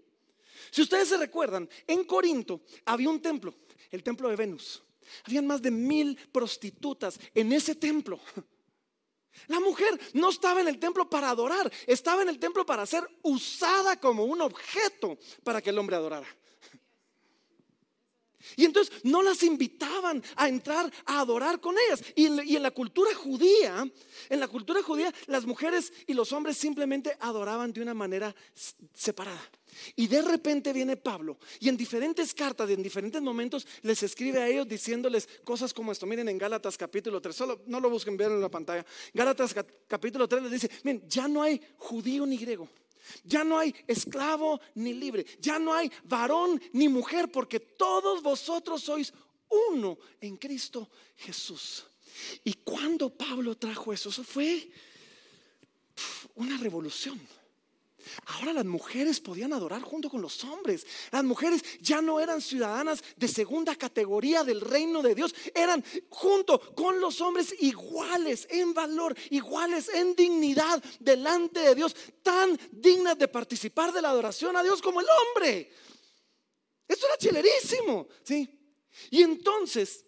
Si 0.70 0.82
ustedes 0.82 1.08
se 1.08 1.16
recuerdan, 1.16 1.68
en 1.86 2.04
Corinto 2.04 2.62
había 2.84 3.08
un 3.08 3.20
templo 3.20 3.54
el 3.94 4.02
templo 4.02 4.28
de 4.28 4.36
Venus. 4.36 4.82
Habían 5.24 5.46
más 5.46 5.62
de 5.62 5.70
mil 5.70 6.16
prostitutas 6.32 7.18
en 7.34 7.52
ese 7.52 7.74
templo. 7.74 8.18
La 9.48 9.60
mujer 9.60 9.98
no 10.14 10.30
estaba 10.30 10.60
en 10.60 10.68
el 10.68 10.78
templo 10.78 11.08
para 11.08 11.30
adorar, 11.30 11.70
estaba 11.86 12.22
en 12.22 12.28
el 12.28 12.38
templo 12.38 12.64
para 12.64 12.86
ser 12.86 13.08
usada 13.22 13.98
como 13.98 14.24
un 14.24 14.40
objeto 14.40 15.18
para 15.42 15.60
que 15.60 15.70
el 15.70 15.78
hombre 15.78 15.96
adorara. 15.96 16.26
Y 18.56 18.64
entonces 18.64 18.92
no 19.04 19.22
las 19.22 19.42
invitaban 19.42 20.22
a 20.36 20.48
entrar 20.48 20.92
a 21.06 21.20
adorar 21.20 21.60
con 21.60 21.76
ellas. 21.86 22.02
Y 22.14 22.26
en, 22.26 22.62
la 22.62 22.70
cultura 22.70 23.14
judía, 23.14 23.90
en 24.28 24.40
la 24.40 24.48
cultura 24.48 24.82
judía, 24.82 25.12
las 25.26 25.46
mujeres 25.46 25.92
y 26.06 26.14
los 26.14 26.32
hombres 26.32 26.56
simplemente 26.56 27.16
adoraban 27.20 27.72
de 27.72 27.82
una 27.82 27.94
manera 27.94 28.34
separada. 28.92 29.42
Y 29.96 30.06
de 30.06 30.22
repente 30.22 30.72
viene 30.72 30.96
Pablo 30.96 31.38
y 31.58 31.68
en 31.68 31.76
diferentes 31.76 32.32
cartas, 32.32 32.70
en 32.70 32.82
diferentes 32.82 33.20
momentos, 33.20 33.66
les 33.82 34.02
escribe 34.02 34.40
a 34.40 34.48
ellos 34.48 34.68
diciéndoles 34.68 35.28
cosas 35.42 35.72
como 35.74 35.92
esto. 35.92 36.06
Miren 36.06 36.28
en 36.28 36.38
Gálatas 36.38 36.76
capítulo 36.76 37.20
3, 37.20 37.34
solo 37.34 37.62
no 37.66 37.80
lo 37.80 37.90
busquen, 37.90 38.16
ver 38.16 38.30
en 38.30 38.40
la 38.40 38.50
pantalla. 38.50 38.84
Gálatas 39.12 39.54
capítulo 39.88 40.28
3 40.28 40.42
les 40.44 40.52
dice, 40.52 40.70
miren, 40.84 41.02
ya 41.08 41.26
no 41.28 41.42
hay 41.42 41.60
judío 41.76 42.24
ni 42.26 42.36
griego. 42.38 42.68
Ya 43.24 43.44
no 43.44 43.58
hay 43.58 43.74
esclavo 43.86 44.60
ni 44.74 44.94
libre. 44.94 45.26
Ya 45.40 45.58
no 45.58 45.74
hay 45.74 45.90
varón 46.04 46.60
ni 46.72 46.88
mujer, 46.88 47.30
porque 47.30 47.60
todos 47.60 48.22
vosotros 48.22 48.82
sois 48.82 49.12
uno 49.70 49.98
en 50.20 50.36
Cristo 50.36 50.90
Jesús. 51.16 51.84
Y 52.44 52.54
cuando 52.54 53.10
Pablo 53.10 53.56
trajo 53.56 53.92
eso, 53.92 54.08
eso 54.08 54.24
fue 54.24 54.70
una 56.36 56.56
revolución. 56.58 57.20
Ahora 58.26 58.52
las 58.52 58.64
mujeres 58.64 59.20
podían 59.20 59.52
adorar 59.52 59.82
junto 59.82 60.08
con 60.10 60.22
los 60.22 60.42
hombres. 60.44 60.86
Las 61.10 61.24
mujeres 61.24 61.62
ya 61.80 62.00
no 62.00 62.20
eran 62.20 62.40
ciudadanas 62.40 63.02
de 63.16 63.28
segunda 63.28 63.76
categoría 63.76 64.44
del 64.44 64.60
reino 64.60 65.02
de 65.02 65.14
Dios. 65.14 65.34
Eran 65.54 65.84
junto 66.08 66.58
con 66.74 67.00
los 67.00 67.20
hombres 67.20 67.54
iguales 67.60 68.46
en 68.50 68.74
valor, 68.74 69.16
iguales 69.30 69.88
en 69.88 70.14
dignidad 70.14 70.82
delante 71.00 71.60
de 71.60 71.74
Dios, 71.74 71.94
tan 72.22 72.58
dignas 72.72 73.18
de 73.18 73.28
participar 73.28 73.92
de 73.92 74.02
la 74.02 74.10
adoración 74.10 74.56
a 74.56 74.62
Dios 74.62 74.80
como 74.80 75.00
el 75.00 75.06
hombre. 75.08 75.72
Esto 76.86 77.06
era 77.06 77.16
chilerísimo, 77.16 78.08
¿sí? 78.22 78.48
Y 79.10 79.22
entonces 79.22 80.04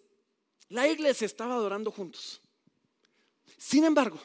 la 0.69 0.87
iglesia 0.87 1.25
estaba 1.25 1.55
adorando 1.55 1.91
juntos. 1.91 2.41
Sin 3.57 3.83
embargo, 3.83 4.19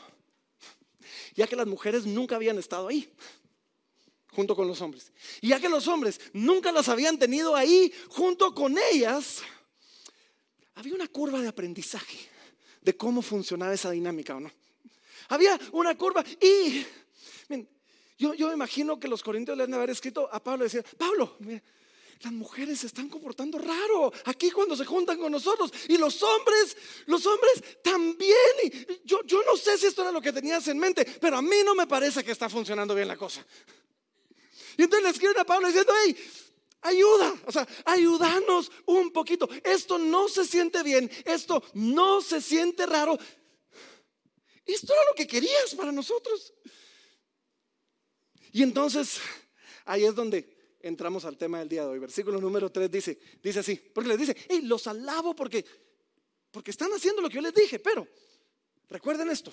ya 1.35 1.47
que 1.47 1.57
las 1.57 1.67
mujeres 1.67 2.05
nunca 2.05 2.37
habían 2.37 2.59
estado 2.59 2.89
ahí, 2.89 3.13
junto 4.33 4.57
con 4.57 4.67
los 4.67 4.81
hombres. 4.81 5.13
Y 5.41 5.49
ya 5.49 5.61
que 5.61 5.69
los 5.69 5.87
hombres 5.89 6.21
nunca 6.33 6.73
las 6.73 6.89
habían 6.89 7.19
tenido 7.19 7.55
ahí 7.55 7.93
junto 8.09 8.55
con 8.55 8.77
ellas, 8.93 9.43
había 10.75 10.95
una 10.95 11.09
curva 11.09 11.41
de 11.41 11.49
aprendizaje 11.49 12.19
de 12.81 12.97
cómo 12.97 13.23
funcionaba 13.23 13.73
esa 13.73 13.91
dinámica 13.91 14.37
o 14.37 14.41
no. 14.41 14.51
Había 15.29 15.59
una 15.73 15.97
curva 15.97 16.25
y 16.41 16.85
yo, 18.19 18.35
yo 18.35 18.49
me 18.49 18.55
imagino 18.55 19.01
que 19.01 19.09
los 19.09 19.23
corintios 19.23 19.57
le 19.57 19.65
han 19.65 19.71
de 19.71 19.77
haber 19.77 19.91
escrito 19.91 20.29
a 20.33 20.43
Pablo 20.43 20.65
y 20.65 20.67
decir, 20.67 20.85
Pablo, 20.97 21.37
las 22.21 22.33
mujeres 22.33 22.81
se 22.81 22.87
están 22.87 23.09
comportando 23.09 23.59
raro 23.59 24.13
aquí 24.27 24.51
cuando 24.51 24.77
se 24.77 24.85
juntan 24.85 25.19
con 25.19 25.33
nosotros. 25.33 25.73
Y 25.89 25.99
los 25.99 26.23
hombres, 26.23 26.77
los 27.07 27.27
hombres 27.27 27.83
también. 27.83 28.37
Y 28.65 29.01
yo, 29.05 29.23
yo 29.25 29.43
no 29.45 29.57
sé 29.57 29.77
si 29.77 29.87
esto 29.87 30.03
era 30.03 30.13
lo 30.13 30.21
que 30.21 30.33
tenías 30.33 30.69
en 30.69 30.79
mente, 30.79 31.05
pero 31.21 31.39
a 31.39 31.43
mí 31.43 31.57
no 31.65 31.75
me 31.75 31.87
parece 31.87 32.23
que 32.23 32.31
está 32.31 32.49
funcionando 32.49 32.95
bien 32.95 33.09
la 33.09 33.17
cosa. 33.17 33.45
Y 34.77 34.83
entonces 34.83 35.05
le 35.05 35.11
escriben 35.11 35.39
a 35.39 35.45
Pablo 35.45 35.69
diciendo, 35.69 35.93
hey, 36.05 36.17
ayuda, 36.83 37.35
o 37.47 37.53
sea, 37.53 37.67
ayúdanos 37.85 38.71
un 38.87 39.13
poquito. 39.13 39.49
Esto 39.65 39.99
no 39.99 40.29
se 40.29 40.45
siente 40.45 40.83
bien, 40.83 41.11
esto 41.25 41.63
no 41.75 42.21
se 42.21 42.41
siente 42.41 42.87
raro. 42.87 43.19
Esto 44.65 44.93
era 44.93 45.03
lo 45.11 45.15
que 45.15 45.27
querías 45.27 45.75
para 45.77 45.93
nosotros. 45.93 46.53
Y 48.53 48.63
entonces, 48.63 49.19
ahí 49.85 50.05
es 50.05 50.15
donde 50.15 50.77
entramos 50.81 51.25
al 51.25 51.39
tema 51.39 51.61
del 51.61 51.69
día 51.69 51.83
de 51.83 51.89
hoy. 51.89 51.99
Versículo 51.99 52.41
número 52.41 52.71
3 52.71 52.91
dice, 52.91 53.19
dice 53.43 53.61
así, 53.61 53.77
porque 53.77 54.09
les 54.09 54.19
dice, 54.19 54.37
hey, 54.49 54.61
los 54.63 54.87
alabo 54.87 55.35
porque, 55.35 55.65
porque 56.51 56.71
están 56.71 56.93
haciendo 56.93 57.23
lo 57.23 57.29
que 57.29 57.37
yo 57.37 57.41
les 57.41 57.55
dije, 57.55 57.79
pero 57.79 58.07
recuerden 58.89 59.31
esto, 59.31 59.53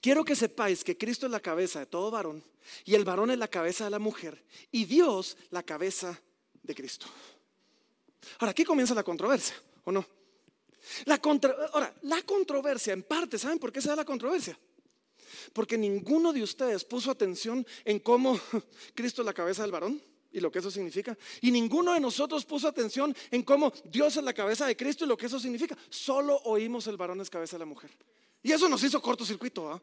Quiero 0.00 0.24
que 0.24 0.36
sepáis 0.36 0.84
que 0.84 0.96
Cristo 0.96 1.26
es 1.26 1.32
la 1.32 1.40
cabeza 1.40 1.80
de 1.80 1.86
todo 1.86 2.10
varón 2.10 2.42
y 2.84 2.94
el 2.94 3.04
varón 3.04 3.30
es 3.30 3.38
la 3.38 3.48
cabeza 3.48 3.84
de 3.84 3.90
la 3.90 3.98
mujer 3.98 4.42
y 4.70 4.84
Dios 4.84 5.36
la 5.50 5.62
cabeza 5.62 6.20
de 6.62 6.74
Cristo. 6.74 7.06
Ahora, 8.38 8.52
aquí 8.52 8.64
comienza 8.64 8.94
la 8.94 9.02
controversia, 9.02 9.54
¿o 9.84 9.92
no? 9.92 10.06
La 11.04 11.20
ahora, 11.72 11.94
la 12.02 12.22
controversia, 12.22 12.92
en 12.92 13.02
parte, 13.02 13.38
¿saben 13.38 13.58
por 13.58 13.72
qué 13.72 13.80
se 13.80 13.88
da 13.88 13.96
la 13.96 14.04
controversia? 14.04 14.58
Porque 15.52 15.78
ninguno 15.78 16.32
de 16.32 16.42
ustedes 16.42 16.84
puso 16.84 17.10
atención 17.10 17.66
en 17.84 17.98
cómo 18.00 18.38
Cristo 18.94 19.22
es 19.22 19.26
la 19.26 19.32
cabeza 19.32 19.62
del 19.62 19.72
varón 19.72 20.00
y 20.32 20.40
lo 20.40 20.50
que 20.50 20.60
eso 20.60 20.70
significa. 20.70 21.16
Y 21.40 21.50
ninguno 21.50 21.92
de 21.92 22.00
nosotros 22.00 22.44
puso 22.44 22.68
atención 22.68 23.14
en 23.30 23.42
cómo 23.42 23.72
Dios 23.84 24.16
es 24.16 24.24
la 24.24 24.32
cabeza 24.32 24.66
de 24.66 24.76
Cristo 24.76 25.04
y 25.04 25.08
lo 25.08 25.16
que 25.16 25.26
eso 25.26 25.38
significa. 25.38 25.76
Solo 25.90 26.36
oímos 26.44 26.86
el 26.86 26.96
varón 26.96 27.20
es 27.20 27.30
cabeza 27.30 27.56
de 27.56 27.60
la 27.60 27.66
mujer. 27.66 27.90
Y 28.42 28.52
eso 28.52 28.68
nos 28.68 28.82
hizo 28.82 29.00
cortocircuito. 29.00 29.70
¿ah? 29.70 29.82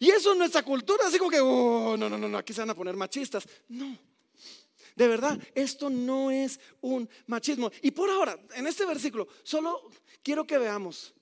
Y 0.00 0.10
eso 0.10 0.32
en 0.32 0.38
nuestra 0.38 0.62
cultura, 0.62 1.06
así 1.06 1.18
como 1.18 1.30
que, 1.30 1.40
oh, 1.40 1.96
no, 1.96 2.08
no, 2.08 2.16
no, 2.16 2.38
aquí 2.38 2.52
se 2.52 2.60
van 2.60 2.70
a 2.70 2.74
poner 2.74 2.96
machistas. 2.96 3.46
No. 3.68 3.96
De 4.96 5.08
verdad, 5.08 5.38
esto 5.54 5.90
no 5.90 6.30
es 6.30 6.60
un 6.80 7.08
machismo. 7.26 7.70
Y 7.82 7.90
por 7.90 8.08
ahora, 8.10 8.38
en 8.54 8.66
este 8.66 8.86
versículo, 8.86 9.28
solo 9.42 9.90
quiero 10.22 10.46
que 10.46 10.58
veamos 10.58 11.14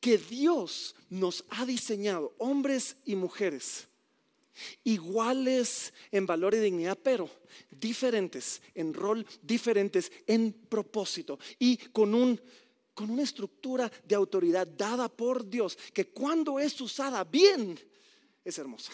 que 0.00 0.18
Dios 0.18 0.94
nos 1.08 1.44
ha 1.50 1.64
diseñado, 1.64 2.34
hombres 2.38 2.96
y 3.04 3.14
mujeres, 3.14 3.86
iguales 4.84 5.92
en 6.10 6.26
valor 6.26 6.54
y 6.54 6.58
dignidad, 6.58 6.98
pero 7.00 7.30
diferentes 7.70 8.60
en 8.74 8.92
rol, 8.92 9.26
diferentes 9.42 10.10
en 10.26 10.52
propósito 10.52 11.38
y 11.58 11.76
con 11.76 12.14
un 12.14 12.40
con 13.00 13.10
una 13.10 13.22
estructura 13.22 13.90
de 14.04 14.14
autoridad 14.14 14.66
dada 14.66 15.08
por 15.08 15.48
Dios, 15.48 15.74
que 15.94 16.08
cuando 16.08 16.60
es 16.60 16.78
usada 16.82 17.24
bien, 17.24 17.80
es 18.44 18.58
hermosa. 18.58 18.92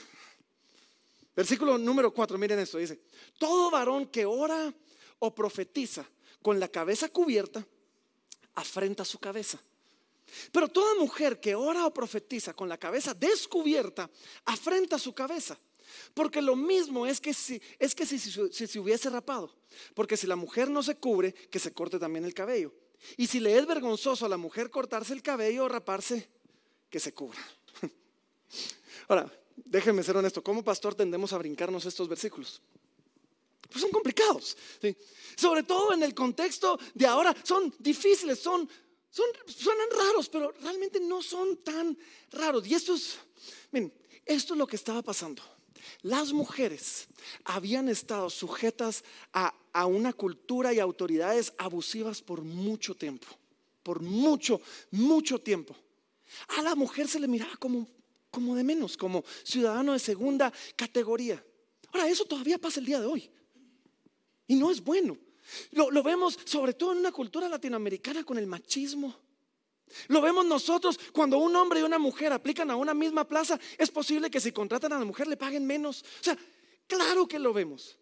Versículo 1.34 1.76
número 1.76 2.14
4, 2.14 2.38
miren 2.38 2.60
esto, 2.60 2.78
dice, 2.78 3.00
todo 3.36 3.68
varón 3.68 4.06
que 4.06 4.24
ora 4.24 4.72
o 5.18 5.34
profetiza 5.34 6.08
con 6.40 6.60
la 6.60 6.68
cabeza 6.68 7.08
cubierta, 7.08 7.66
afrenta 8.54 9.04
su 9.04 9.18
cabeza. 9.18 9.58
Pero 10.52 10.68
toda 10.68 10.94
mujer 11.00 11.40
que 11.40 11.56
ora 11.56 11.84
o 11.84 11.92
profetiza 11.92 12.54
con 12.54 12.68
la 12.68 12.78
cabeza 12.78 13.12
descubierta, 13.12 14.08
afrenta 14.44 15.00
su 15.00 15.14
cabeza. 15.14 15.58
Porque 16.14 16.40
lo 16.40 16.54
mismo 16.54 17.08
es 17.08 17.20
que 17.20 17.34
si, 17.34 17.60
es 17.80 17.92
que 17.92 18.06
si, 18.06 18.20
si 18.20 18.66
se 18.68 18.78
hubiese 18.78 19.10
rapado. 19.10 19.52
Porque 19.94 20.16
si 20.16 20.28
la 20.28 20.36
mujer 20.36 20.70
no 20.70 20.84
se 20.84 20.94
cubre, 20.94 21.32
que 21.32 21.58
se 21.58 21.72
corte 21.72 21.98
también 21.98 22.24
el 22.24 22.34
cabello. 22.34 22.72
Y 23.16 23.26
si 23.26 23.40
le 23.40 23.56
es 23.56 23.66
vergonzoso 23.66 24.26
a 24.26 24.28
la 24.28 24.36
mujer 24.36 24.70
cortarse 24.70 25.12
el 25.12 25.22
cabello 25.22 25.64
o 25.64 25.68
raparse, 25.68 26.28
que 26.90 27.00
se 27.00 27.12
cubra. 27.12 27.38
Ahora, 29.08 29.30
déjenme 29.56 30.02
ser 30.02 30.16
honesto, 30.16 30.42
como 30.42 30.62
pastor 30.62 30.94
tendemos 30.94 31.32
a 31.32 31.38
brincarnos 31.38 31.84
estos 31.86 32.08
versículos? 32.08 32.60
Pues 33.68 33.80
son 33.80 33.90
complicados, 33.90 34.56
sobre 35.36 35.62
todo 35.64 35.92
en 35.92 36.02
el 36.02 36.14
contexto 36.14 36.78
de 36.94 37.06
ahora, 37.06 37.34
son 37.42 37.74
difíciles, 37.80 38.38
son, 38.38 38.68
son, 39.10 39.26
suenan 39.46 39.88
raros, 39.90 40.28
pero 40.28 40.52
realmente 40.52 41.00
no 41.00 41.20
son 41.20 41.56
tan 41.64 41.98
raros. 42.30 42.64
Y 42.66 42.74
esto 42.74 42.94
es, 42.94 43.18
miren, 43.72 43.92
esto 44.24 44.54
es 44.54 44.58
lo 44.58 44.68
que 44.68 44.76
estaba 44.76 45.02
pasando. 45.02 45.42
Las 46.02 46.32
mujeres 46.32 47.08
habían 47.44 47.88
estado 47.88 48.30
sujetas 48.30 49.04
a, 49.32 49.52
una 49.86 50.12
cultura 50.12 50.72
y 50.72 50.78
autoridades 50.78 51.52
abusivas 51.58 52.22
por 52.22 52.42
mucho 52.42 52.94
tiempo, 52.94 53.26
por 53.82 54.00
mucho, 54.00 54.60
mucho 54.90 55.38
tiempo. 55.38 55.76
A 56.56 56.62
la 56.62 56.74
mujer 56.74 57.08
se 57.08 57.20
le 57.20 57.28
miraba 57.28 57.56
como, 57.56 57.86
como 58.30 58.56
de 58.56 58.64
menos, 58.64 58.96
como 58.96 59.22
ciudadano 59.44 59.92
de 59.92 59.98
segunda 59.98 60.52
categoría. 60.76 61.44
Ahora, 61.92 62.08
eso 62.08 62.24
todavía 62.24 62.58
pasa 62.58 62.80
el 62.80 62.86
día 62.86 63.00
de 63.00 63.06
hoy. 63.06 63.30
Y 64.46 64.54
no 64.54 64.70
es 64.70 64.82
bueno. 64.82 65.18
Lo, 65.72 65.90
lo, 65.90 66.02
vemos 66.02 66.38
sobre 66.44 66.72
todo 66.72 66.92
en 66.92 66.98
una 66.98 67.12
cultura 67.12 67.48
latinoamericana 67.48 68.24
con 68.24 68.38
el 68.38 68.46
machismo. 68.46 69.25
Lo 70.08 70.20
vemos 70.20 70.44
nosotros 70.44 70.98
cuando 71.12 71.38
un 71.38 71.54
hombre 71.56 71.80
y 71.80 71.82
una 71.82 71.98
mujer 71.98 72.32
aplican 72.32 72.70
a 72.70 72.76
una 72.76 72.94
misma 72.94 73.26
plaza, 73.26 73.58
es 73.78 73.90
posible 73.90 74.30
que 74.30 74.40
si 74.40 74.52
contratan 74.52 74.92
a 74.92 74.98
la 74.98 75.04
mujer 75.04 75.26
le 75.26 75.36
paguen 75.36 75.66
menos. 75.66 76.02
O 76.20 76.24
sea, 76.24 76.36
claro 76.86 77.26
que 77.26 77.38
lo 77.38 77.52
vemos. 77.52 77.98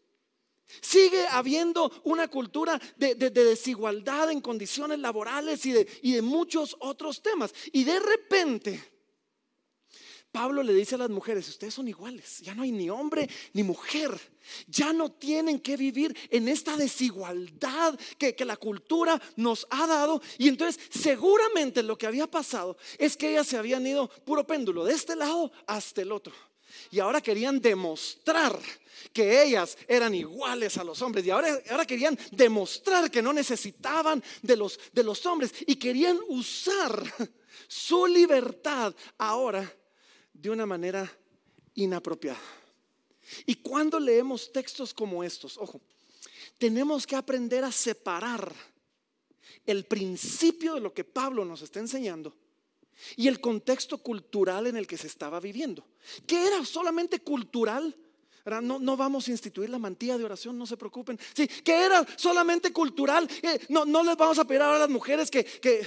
Sigue 0.80 1.26
habiendo 1.28 1.92
una 2.04 2.28
cultura 2.28 2.80
de, 2.96 3.14
desigualdad 3.14 4.30
en 4.30 4.40
condiciones 4.40 4.98
laborales 4.98 5.64
y 5.66 5.72
de 5.72 6.22
muchos 6.22 6.76
otros 6.80 7.22
temas. 7.22 7.54
Y 7.72 7.84
de 7.84 8.00
repente 8.00 8.93
Pablo 10.34 10.64
le 10.64 10.74
dice 10.74 10.96
a 10.96 10.98
las 10.98 11.10
mujeres, 11.10 11.48
ustedes 11.48 11.74
son 11.74 11.86
iguales, 11.86 12.40
ya 12.40 12.56
no 12.56 12.64
hay 12.64 12.72
ni 12.72 12.90
hombre 12.90 13.30
ni 13.52 13.62
mujer, 13.62 14.10
ya 14.66 14.92
no 14.92 15.12
tienen 15.12 15.60
que 15.60 15.76
vivir 15.76 16.12
en 16.28 16.48
esta 16.48 16.76
desigualdad 16.76 17.96
que, 18.18 18.34
la 18.44 18.56
cultura 18.56 19.22
nos 19.36 19.64
ha 19.70 19.86
dado. 19.86 20.20
Y 20.36 20.48
entonces 20.48 20.82
seguramente 20.90 21.84
lo 21.84 21.96
que 21.96 22.08
había 22.08 22.26
pasado 22.26 22.76
es 22.98 23.16
que 23.16 23.30
ellas 23.30 23.46
se 23.46 23.58
habían 23.58 23.86
ido 23.86 24.08
puro 24.08 24.44
péndulo, 24.44 24.84
de 24.84 24.94
este 24.94 25.14
lado 25.14 25.52
hasta 25.68 26.02
el 26.02 26.10
otro. 26.10 26.34
Y 26.90 26.98
ahora 26.98 27.20
querían 27.20 27.60
demostrar 27.60 28.58
que 29.12 29.40
ellas 29.40 29.78
eran 29.86 30.16
iguales 30.16 30.76
a 30.78 30.82
los 30.82 31.00
hombres. 31.00 31.24
Y 31.24 31.30
ahora, 31.30 31.60
ahora 31.70 31.86
querían 31.86 32.18
demostrar 32.32 33.08
que 33.08 33.22
no 33.22 33.32
necesitaban 33.32 34.20
de 34.42 34.56
los, 34.56 34.80
de 34.92 35.04
los 35.04 35.24
hombres. 35.26 35.54
Y 35.64 35.76
querían 35.76 36.18
usar 36.26 37.04
su 37.68 38.08
libertad 38.08 38.92
ahora 39.16 39.72
de 40.34 40.50
una 40.50 40.66
manera 40.66 41.10
inapropiada. 41.74 42.40
Y 43.46 43.54
cuando 43.56 43.98
leemos 43.98 44.52
textos 44.52 44.92
como 44.92 45.24
estos, 45.24 45.56
ojo, 45.56 45.80
tenemos 46.58 47.06
que 47.06 47.16
aprender 47.16 47.64
a 47.64 47.72
separar 47.72 48.54
el 49.64 49.84
principio 49.84 50.74
de 50.74 50.80
lo 50.80 50.92
que 50.92 51.04
Pablo 51.04 51.44
nos 51.44 51.62
está 51.62 51.80
enseñando 51.80 52.34
y 53.16 53.28
el 53.28 53.40
contexto 53.40 53.98
cultural 53.98 54.66
en 54.66 54.76
el 54.76 54.86
que 54.86 54.98
se 54.98 55.06
estaba 55.06 55.40
viviendo. 55.40 55.86
Que 56.26 56.46
era 56.46 56.64
solamente 56.64 57.20
cultural, 57.20 57.96
No, 58.44 58.78
no, 58.78 58.96
vamos 58.96 59.26
a 59.26 59.30
instituir 59.30 59.70
la 59.70 59.78
mantilla 59.78 60.18
de 60.18 60.24
oración, 60.24 60.58
no 60.58 60.66
se 60.66 60.76
preocupen. 60.76 61.18
Sí, 61.32 61.48
que 61.48 61.72
era 61.72 62.06
solamente 62.16 62.72
cultural. 62.72 63.26
Eh, 63.42 63.58
no, 63.70 63.86
no 63.86 64.04
les 64.04 64.16
vamos 64.18 64.38
a 64.38 64.46
pedir 64.46 64.60
ahora 64.60 64.76
a 64.76 64.80
las 64.80 64.90
mujeres 64.90 65.30
que, 65.30 65.44
que, 65.44 65.86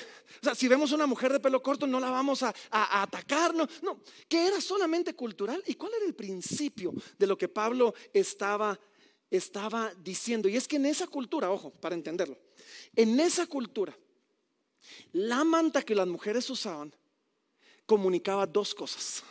si 0.56 0.68
vemos 0.68 0.92
una 0.92 1.06
mujer 1.06 1.32
de 1.32 1.40
pelo 1.40 1.62
corto, 1.62 1.86
no 1.86 2.00
la 2.00 2.10
vamos 2.10 2.42
a, 2.42 2.54
a, 2.72 3.04
atacar. 3.04 3.54
No, 3.54 3.68
no, 3.84 4.02
que 4.28 4.48
era 4.48 4.60
solamente 4.60 5.14
cultural. 5.14 5.64
¿Y 5.68 5.76
cuál 5.76 5.94
era 5.98 6.06
el 6.06 6.16
principio 6.16 6.94
de 7.20 7.28
lo 7.28 7.38
que 7.38 7.48
Pablo 7.48 7.94
estaba, 8.12 8.80
estaba 9.30 9.94
diciendo? 9.94 10.50
Y 10.50 10.58
es 10.58 10.68
que 10.68 10.78
en 10.78 10.88
esa 10.88 11.06
cultura, 11.06 11.52
ojo, 11.52 11.70
para 11.70 11.94
entenderlo, 11.94 12.40
en 12.96 13.20
esa 13.20 13.46
cultura, 13.46 13.96
la 15.12 15.44
manta 15.44 15.84
que 15.84 15.94
las 15.94 16.08
mujeres 16.08 16.50
usaban 16.50 16.92
comunicaba 17.86 18.48
dos 18.48 18.74
cosas. 18.74 19.24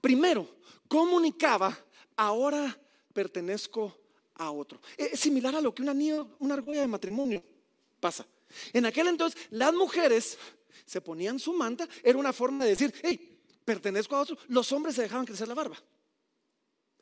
Primero, 0.00 0.48
comunicaba 0.86 1.76
ahora 2.16 2.78
pertenezco 3.12 3.96
a 4.34 4.50
otro. 4.50 4.80
Es 4.96 5.20
similar 5.20 5.54
a 5.54 5.60
lo 5.60 5.74
que 5.74 5.82
un 5.82 5.88
anillo, 5.88 6.36
una 6.38 6.54
argolla 6.54 6.80
de 6.80 6.86
matrimonio 6.86 7.42
pasa. 8.00 8.26
En 8.72 8.86
aquel 8.86 9.08
entonces 9.08 9.40
las 9.50 9.72
mujeres 9.72 10.38
se 10.84 11.00
ponían 11.00 11.38
su 11.38 11.52
manta, 11.52 11.88
era 12.02 12.18
una 12.18 12.32
forma 12.32 12.64
de 12.64 12.70
decir, 12.70 12.94
hey, 13.02 13.40
pertenezco 13.64 14.16
a 14.16 14.20
otro. 14.20 14.36
Los 14.48 14.70
hombres 14.72 14.94
se 14.96 15.02
dejaban 15.02 15.26
crecer 15.26 15.48
la 15.48 15.54
barba. 15.54 15.76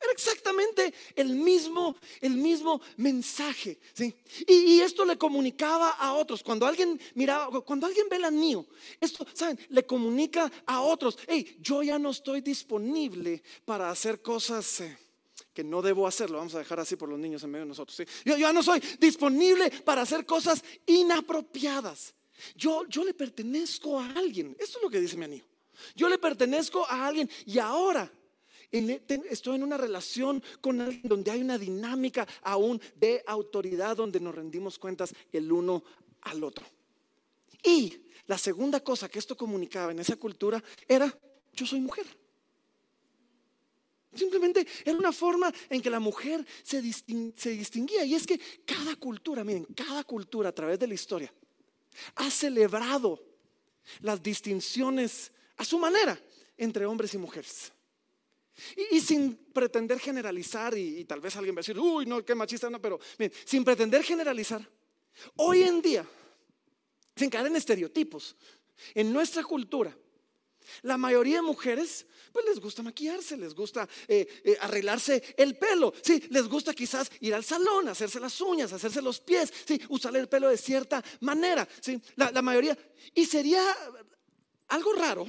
Era 0.03 0.11
exactamente 0.11 0.93
el 1.15 1.29
mismo, 1.29 1.95
el 2.19 2.35
mismo 2.35 2.81
mensaje. 2.97 3.79
¿sí? 3.93 4.13
Y, 4.47 4.81
esto 4.81 5.05
le 5.05 5.17
comunicaba 5.17 5.91
a 5.91 6.13
otros. 6.13 6.43
Cuando 6.43 6.65
alguien 6.65 6.99
miraba, 7.15 7.61
cuando 7.61 7.87
alguien 7.87 8.07
ve 8.09 8.17
el 8.17 8.25
anillo, 8.25 8.65
esto, 8.99 9.25
¿saben? 9.33 9.57
Le 9.69 9.85
comunica 9.85 10.51
a 10.65 10.81
otros, 10.81 11.17
hey, 11.27 11.57
yo 11.61 11.83
ya 11.83 11.97
no 11.97 12.09
estoy 12.09 12.41
disponible 12.41 13.41
para 13.63 13.89
hacer 13.89 14.21
cosas. 14.21 14.81
Eh, 14.81 14.97
que 15.53 15.63
no 15.63 15.81
debo 15.81 16.07
hacerlo, 16.07 16.37
vamos 16.37 16.55
a 16.55 16.59
dejar 16.59 16.79
así 16.79 16.95
por 16.95 17.09
los 17.09 17.19
niños 17.19 17.43
en 17.43 17.51
medio 17.51 17.65
de 17.65 17.69
nosotros. 17.69 17.97
Yo, 18.25 18.37
ya 18.37 18.51
no 18.51 18.63
soy 18.63 18.81
disponible 18.99 19.69
para 19.83 20.01
hacer 20.01 20.25
cosas 20.25 20.63
inapropiadas. 20.85 22.13
Yo, 22.55 22.85
yo 22.87 23.05
le 23.05 23.13
pertenezco 23.13 23.99
a 23.99 24.09
alguien. 24.11 24.55
Esto 24.59 24.79
es 24.79 24.83
lo 24.83 24.89
que 24.89 24.99
dice 24.99 25.15
mi 25.15 25.25
anillo. 25.25 25.45
Yo 25.95 26.09
le 26.09 26.17
pertenezco 26.17 26.85
a 26.87 27.07
alguien 27.07 27.29
y 27.45 27.59
ahora 27.59 28.11
e, 28.71 29.01
estoy 29.29 29.55
en 29.55 29.63
una 29.63 29.77
relación 29.77 30.43
con 30.59 30.81
alguien 30.81 31.03
donde 31.03 31.31
hay 31.31 31.41
una 31.41 31.57
dinámica 31.57 32.27
aún 32.41 32.81
de 32.95 33.23
autoridad, 33.27 33.95
donde 33.95 34.19
nos 34.19 34.33
rendimos 34.33 34.79
cuentas 34.79 35.13
el 35.31 35.51
uno 35.51 35.83
al 36.21 36.43
otro. 36.43 36.65
Y 37.63 38.01
la 38.25 38.37
segunda 38.37 38.79
cosa 38.79 39.09
que 39.09 39.19
esto 39.19 39.37
comunicaba 39.37 39.91
en 39.91 39.99
esa 39.99 40.15
cultura 40.15 40.61
era, 40.87 41.15
yo 41.53 41.65
soy 41.65 41.79
mujer. 41.79 42.05
Simplemente 44.15 44.65
era 44.85 44.97
una 44.97 45.11
forma 45.11 45.51
en 45.69 45.81
que 45.81 45.89
la 45.89 45.99
mujer 45.99 46.45
se, 46.63 46.81
distinguía. 46.81 48.05
Y 48.05 48.15
es 48.15 48.27
que 48.27 48.39
cada 48.65 48.95
cultura, 48.95 49.43
miren, 49.43 49.65
cada 49.65 50.03
cultura 50.03 50.49
a 50.49 50.51
través 50.51 50.79
de 50.79 50.87
la 50.87 50.93
historia 50.93 51.33
ha 52.15 52.29
celebrado 52.29 53.23
las 54.01 54.21
distinciones 54.21 55.31
a 55.57 55.65
su 55.65 55.77
manera 55.77 56.19
entre 56.57 56.85
hombres 56.85 57.13
y 57.13 57.17
mujeres. 57.17 57.71
Y, 58.91 58.99
sin 58.99 59.35
pretender 59.35 59.99
generalizar, 59.99 60.77
y, 60.77 61.03
tal 61.05 61.19
vez 61.19 61.35
alguien 61.35 61.55
va 61.55 61.59
a 61.59 61.61
decir, 61.61 61.79
uy, 61.79 62.05
no, 62.05 62.23
qué 62.23 62.35
machista, 62.35 62.69
no, 62.69 62.79
pero 62.79 62.99
miren, 63.17 63.35
sin 63.45 63.63
pretender 63.63 64.03
generalizar, 64.03 64.67
hoy 65.37 65.63
en 65.63 65.81
día, 65.81 66.07
sin 67.15 67.29
caer 67.29 67.47
en 67.47 67.55
estereotipos, 67.55 68.35
en 68.93 69.11
nuestra 69.11 69.43
cultura, 69.43 69.95
la 70.81 70.97
mayoría 70.97 71.37
de 71.37 71.41
mujeres, 71.41 72.05
pues 72.31 72.45
les 72.45 72.59
gusta 72.59 72.81
maquillarse, 72.81 73.37
les 73.37 73.53
gusta 73.53 73.87
eh, 74.07 74.27
eh, 74.43 74.57
arreglarse 74.59 75.35
el 75.37 75.55
pelo, 75.57 75.93
sí, 76.01 76.21
les 76.29 76.47
gusta 76.47 76.73
quizás 76.73 77.11
ir 77.21 77.33
al 77.33 77.43
salón, 77.43 77.87
hacerse 77.87 78.19
las 78.19 78.41
uñas, 78.41 78.73
hacerse 78.73 79.01
los 79.01 79.19
pies, 79.19 79.53
sí, 79.65 79.79
usar 79.89 80.15
el 80.17 80.27
pelo 80.27 80.49
de 80.49 80.57
cierta 80.57 81.03
manera, 81.21 81.67
sí, 81.79 82.01
la, 82.15 82.41
mayoría. 82.41 82.77
Y 83.13 83.25
sería 83.25 83.63
algo 84.69 84.93
raro, 84.93 85.27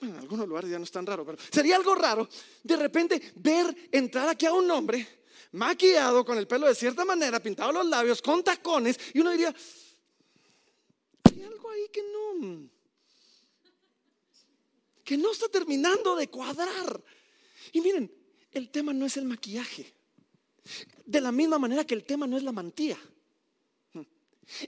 bueno, 0.00 0.14
en 0.14 0.20
algunos 0.20 0.48
lugares 0.48 0.70
ya 0.70 0.78
no 0.78 0.84
es 0.84 0.90
tan 0.90 1.06
raro, 1.06 1.24
pero 1.24 1.38
sería 1.52 1.76
algo 1.76 1.94
raro 1.94 2.28
de 2.64 2.76
repente 2.76 3.32
ver 3.36 3.88
entrar 3.92 4.28
aquí 4.28 4.46
a 4.46 4.52
un 4.52 4.68
hombre 4.70 5.06
maquillado 5.52 6.24
con 6.24 6.36
el 6.38 6.48
pelo 6.48 6.66
de 6.66 6.74
cierta 6.74 7.04
manera, 7.04 7.40
pintado 7.40 7.70
los 7.70 7.86
labios, 7.86 8.20
con 8.22 8.42
tacones, 8.42 8.98
y 9.14 9.20
uno 9.20 9.30
diría, 9.30 9.54
hay 11.24 11.42
algo 11.42 11.70
ahí 11.70 11.88
que 11.92 12.02
no 12.02 12.70
que 15.10 15.18
no 15.18 15.32
está 15.32 15.48
terminando 15.48 16.14
de 16.14 16.28
cuadrar. 16.28 17.02
Y 17.72 17.80
miren, 17.80 18.14
el 18.52 18.70
tema 18.70 18.92
no 18.92 19.06
es 19.06 19.16
el 19.16 19.24
maquillaje. 19.24 19.92
De 21.04 21.20
la 21.20 21.32
misma 21.32 21.58
manera 21.58 21.84
que 21.84 21.96
el 21.96 22.04
tema 22.04 22.28
no 22.28 22.36
es 22.36 22.44
la 22.44 22.52
mantilla. 22.52 22.96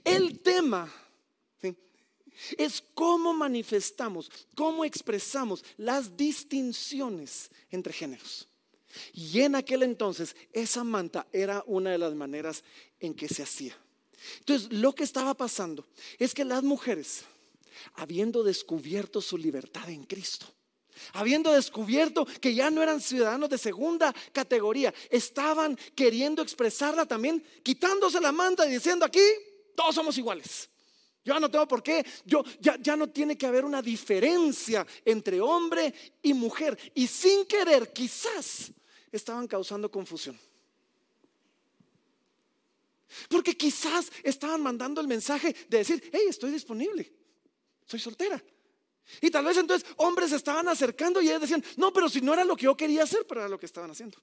El 0.03 0.41
tema 0.41 0.93
es 2.57 2.83
cómo 2.93 3.33
manifestamos, 3.33 4.29
cómo 4.53 4.83
expresamos 4.83 5.63
las 5.77 6.17
distinciones 6.17 7.49
entre 7.71 7.93
géneros. 7.93 8.49
Y 9.13 9.39
en 9.39 9.55
aquel 9.55 9.83
entonces 9.83 10.35
esa 10.51 10.83
manta 10.83 11.25
era 11.31 11.63
una 11.67 11.91
de 11.91 11.99
las 11.99 12.13
maneras 12.15 12.65
en 12.99 13.13
que 13.13 13.29
se 13.29 13.43
hacía. 13.43 13.77
Entonces 14.39 14.73
lo 14.73 14.93
que 14.93 15.05
estaba 15.05 15.35
pasando 15.35 15.87
es 16.19 16.33
que 16.33 16.43
las 16.43 16.63
mujeres 16.63 17.23
habiendo 17.95 18.43
descubierto 18.43 19.21
su 19.21 19.37
libertad 19.37 19.89
en 19.89 20.03
Cristo. 20.05 20.47
Habiendo 21.13 21.51
descubierto 21.51 22.25
que 22.25 22.53
ya 22.53 22.69
no 22.69 22.81
eran 22.81 23.01
ciudadanos 23.01 23.49
de 23.49 23.57
segunda 23.57 24.13
categoría, 24.31 24.93
estaban 25.09 25.77
queriendo 25.95 26.41
expresarla 26.41 27.05
también, 27.05 27.43
quitándose 27.63 28.21
la 28.21 28.31
manta 28.31 28.65
y 28.67 28.71
diciendo 28.71 29.05
aquí 29.05 29.23
todos 29.75 29.95
somos 29.95 30.17
iguales. 30.17 30.69
Yo 31.25 31.39
no 31.39 31.49
tengo 31.49 31.67
por 31.67 31.81
qué, 31.81 32.05
yo 32.25 32.43
ya, 32.59 32.77
ya 32.79 32.95
no 32.95 33.09
tiene 33.09 33.37
que 33.37 33.45
haber 33.45 33.63
una 33.63 33.81
diferencia 33.81 34.85
entre 35.05 35.39
hombre 35.39 35.93
y 36.21 36.33
mujer. 36.33 36.77
Y 36.93 37.07
sin 37.07 37.45
querer, 37.45 37.93
quizás 37.93 38.71
estaban 39.11 39.47
causando 39.47 39.89
confusión. 39.89 40.37
Porque 43.29 43.55
quizás 43.55 44.11
estaban 44.21 44.61
mandando 44.61 44.99
el 44.99 45.07
mensaje 45.07 45.55
de 45.69 45.77
decir, 45.77 46.09
hey, 46.11 46.25
estoy 46.27 46.51
disponible 46.51 47.22
soy 47.93 47.99
soltera. 47.99 48.43
Y 49.21 49.29
tal 49.29 49.45
vez 49.45 49.57
entonces 49.57 49.87
hombres 49.97 50.31
se 50.31 50.37
estaban 50.37 50.67
acercando 50.67 51.21
y 51.21 51.27
ellos 51.27 51.41
decían, 51.41 51.63
no, 51.77 51.93
pero 51.93 52.09
si 52.09 52.21
no 52.21 52.33
era 52.33 52.43
lo 52.43 52.55
que 52.55 52.65
yo 52.65 52.75
quería 52.75 53.03
hacer, 53.03 53.27
pero 53.27 53.41
era 53.41 53.49
lo 53.49 53.59
que 53.59 53.67
estaban 53.67 53.91
haciendo. 53.91 54.17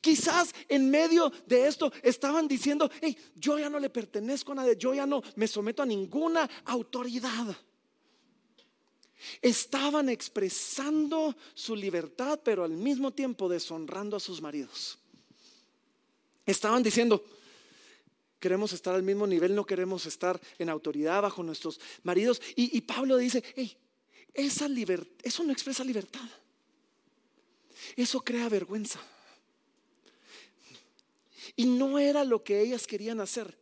Quizás 0.00 0.52
en 0.68 0.90
medio 0.90 1.30
de 1.46 1.68
esto 1.68 1.92
estaban 2.02 2.48
diciendo, 2.48 2.90
hey, 3.00 3.16
yo 3.36 3.56
ya 3.56 3.70
no 3.70 3.78
le 3.78 3.88
pertenezco 3.88 4.50
a 4.50 4.56
nadie, 4.56 4.76
yo 4.76 4.94
ya 4.94 5.06
no 5.06 5.22
me 5.36 5.46
someto 5.46 5.82
a 5.82 5.86
ninguna 5.86 6.50
autoridad. 6.64 7.56
Estaban 9.40 10.08
expresando 10.08 11.36
su 11.54 11.76
libertad, 11.76 12.40
pero 12.42 12.64
al 12.64 12.72
mismo 12.72 13.12
tiempo 13.12 13.48
deshonrando 13.48 14.16
a 14.16 14.20
sus 14.20 14.42
maridos. 14.42 14.98
Estaban 16.44 16.82
diciendo, 16.82 17.22
queremos 18.40 18.72
estar 18.72 18.94
al 18.94 19.02
mismo 19.02 19.26
nivel, 19.26 19.54
no 19.54 19.66
queremos 19.66 20.06
estar 20.06 20.40
en 20.58 20.70
autoridad 20.70 21.22
bajo 21.22 21.42
nuestros 21.42 21.78
maridos. 22.02 22.40
Y, 22.56 22.80
Pablo 22.80 23.18
dice, 23.18 23.44
hey, 23.54 23.76
esa 24.34 24.66
libertad, 24.66 25.12
eso 25.22 25.44
no 25.44 25.52
expresa 25.52 25.84
libertad. 25.84 26.28
Eso 27.94 28.20
crea 28.20 28.48
vergüenza. 28.48 29.00
Y 31.54 31.66
no 31.66 31.98
era 31.98 32.24
lo 32.24 32.42
que 32.42 32.60
ellas 32.60 32.86
querían 32.86 33.20
hacer. 33.20 33.58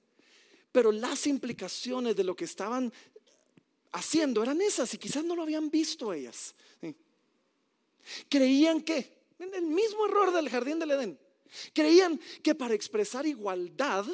Pero 0.70 0.92
las 0.92 1.26
implicaciones 1.26 2.14
de 2.14 2.24
lo 2.24 2.36
que 2.36 2.44
estaban 2.44 2.92
haciendo 3.92 4.42
eran 4.42 4.60
esas 4.60 4.92
y 4.94 4.98
quizás 4.98 5.24
no 5.24 5.34
lo 5.34 5.42
habían 5.42 5.70
visto 5.70 6.12
ellas. 6.12 6.54
Creían 8.28 8.82
que, 8.82 9.18
en 9.38 9.54
el 9.54 9.66
mismo 9.66 10.06
error 10.06 10.32
del 10.32 10.48
jardín 10.48 10.78
del 10.78 10.92
Edén, 10.92 11.18
creían 11.72 12.20
que 12.42 12.54
para 12.54 12.74
expresar 12.74 13.26
igualdad, 13.26 14.06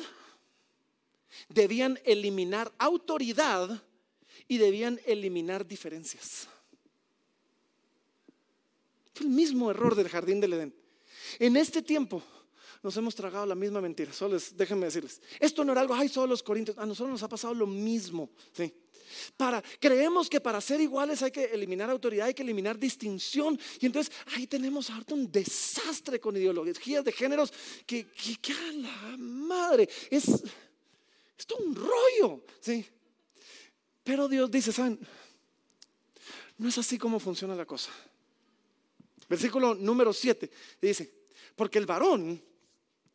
debían 1.49 1.99
eliminar 2.05 2.73
autoridad 2.79 3.83
y 4.49 4.59
debían 4.59 5.01
eliminar 5.07 5.67
diferencias. 5.67 6.49
Fue 9.15 9.27
el 9.27 9.33
mismo 9.33 9.71
error 9.71 9.95
del 9.95 10.09
jardín 10.09 10.41
del 10.41 10.55
Edén. 10.55 10.75
En 11.39 11.57
este 11.57 11.83
tiempo 11.83 12.23
nos 12.83 12.97
hemos 12.97 13.15
tragado 13.15 13.47
la 13.47 13.55
misma 13.55 13.81
mentira. 13.81 14.13
Solo 14.13 14.37
déjenme 14.55 14.87
decirles, 14.87 15.21
esto 15.41 15.65
no 15.65 15.73
era 15.73 15.81
algo, 15.81 15.95
ay, 15.95 16.09
solo 16.09 16.29
los 16.29 16.43
corintios, 16.43 16.77
a 16.79 16.85
nosotros 16.85 17.13
nos 17.13 17.23
ha 17.23 17.29
pasado 17.29 17.55
lo 17.55 17.67
mismo. 17.67 18.31
¿sí? 18.53 18.75
Para, 19.37 19.63
creemos 19.81 20.29
que 20.29 20.41
para 20.41 20.61
ser 20.61 20.81
iguales 20.81 21.23
hay 21.23 21.31
que 21.31 21.45
eliminar 21.45 21.89
autoridad, 21.91 22.27
hay 22.27 22.35
que 22.35 22.43
eliminar 22.43 22.79
distinción. 22.79 23.59
Y 23.81 23.87
entonces 23.87 24.13
ahí 24.35 24.47
tenemos 24.47 24.91
ahorita 24.91 25.15
un 25.15 25.31
desastre 25.31 26.21
con 26.21 26.37
ideologías 26.37 27.05
de 27.05 27.13
géneros 27.13 27.53
que, 27.87 28.07
que 28.41 28.53
a 28.53 28.73
la 28.73 29.17
madre 29.17 29.89
es 30.11 30.43
esto 31.39 31.57
es 31.59 31.67
un 31.67 31.75
rollo, 31.75 32.45
¿sí? 32.61 32.87
Pero 34.03 34.29
Dios 34.29 34.51
dice, 34.51 34.73
¿saben? 34.73 34.99
No 36.59 36.69
es 36.69 36.79
así 36.79 36.99
como 36.99 37.19
funciona 37.19 37.55
la 37.55 37.67
cosa. 37.67 37.91
Versículo 39.29 39.75
número 39.75 40.13
7 40.13 40.51
dice, 40.81 41.13
porque 41.57 41.79
el 41.79 41.87
varón, 41.87 42.41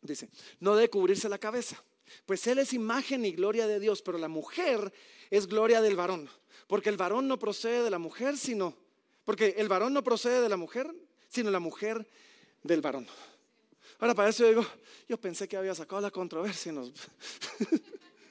dice, 0.01 0.29
no 0.59 0.75
debe 0.75 0.89
cubrirse 0.89 1.29
la 1.29 1.37
cabeza, 1.37 1.81
pues 2.25 2.45
él 2.47 2.59
es 2.59 2.73
imagen 2.73 3.25
y 3.25 3.31
gloria 3.31 3.67
de 3.67 3.79
Dios, 3.79 4.01
pero 4.01 4.17
la 4.17 4.27
mujer 4.27 4.91
es 5.29 5.47
gloria 5.47 5.81
del 5.81 5.95
varón, 5.95 6.29
porque 6.67 6.89
el 6.89 6.97
varón 6.97 7.27
no 7.27 7.37
procede 7.37 7.83
de 7.83 7.91
la 7.91 7.99
mujer, 7.99 8.37
sino, 8.37 8.75
porque 9.23 9.55
el 9.57 9.67
varón 9.67 9.93
no 9.93 10.03
procede 10.03 10.41
de 10.41 10.49
la 10.49 10.57
mujer, 10.57 10.91
sino 11.29 11.51
la 11.51 11.59
mujer 11.59 12.07
del 12.63 12.81
varón. 12.81 13.07
Ahora 13.99 14.15
para 14.15 14.29
eso 14.29 14.43
yo 14.43 14.49
digo, 14.49 14.65
yo 15.07 15.17
pensé 15.19 15.47
que 15.47 15.57
había 15.57 15.75
sacado 15.75 16.01
la 16.01 16.11
controversia 16.11 16.73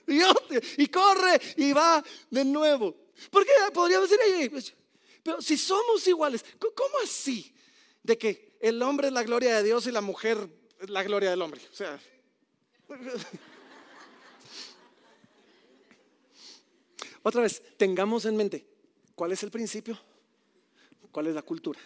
y, 0.08 0.86
corre 0.88 1.40
y 1.56 1.72
va 1.72 2.02
de 2.30 2.44
nuevo. 2.44 2.96
Porque 3.30 3.50
podría 3.72 4.00
decir, 4.00 4.18
pues, 4.50 4.74
pero 5.22 5.40
si 5.42 5.56
somos 5.56 6.06
iguales, 6.06 6.44
¿cómo 6.58 6.98
así? 7.02 7.54
De 8.02 8.16
que 8.16 8.56
el 8.60 8.82
hombre 8.82 9.08
es 9.08 9.12
la 9.12 9.22
gloria 9.22 9.56
de 9.56 9.62
Dios 9.62 9.86
y 9.86 9.92
la 9.92 10.00
mujer 10.00 10.48
es 10.80 10.88
la 10.90 11.02
gloria 11.02 11.30
del 11.30 11.42
hombre. 11.42 11.60
O 11.70 11.74
sea. 11.74 12.00
Otra 17.22 17.42
vez, 17.42 17.62
tengamos 17.76 18.24
en 18.24 18.36
mente, 18.36 18.66
¿cuál 19.14 19.32
es 19.32 19.42
el 19.42 19.50
principio? 19.50 20.00
¿Cuál 21.10 21.26
es 21.26 21.34
la 21.34 21.42
cultura? 21.42 21.80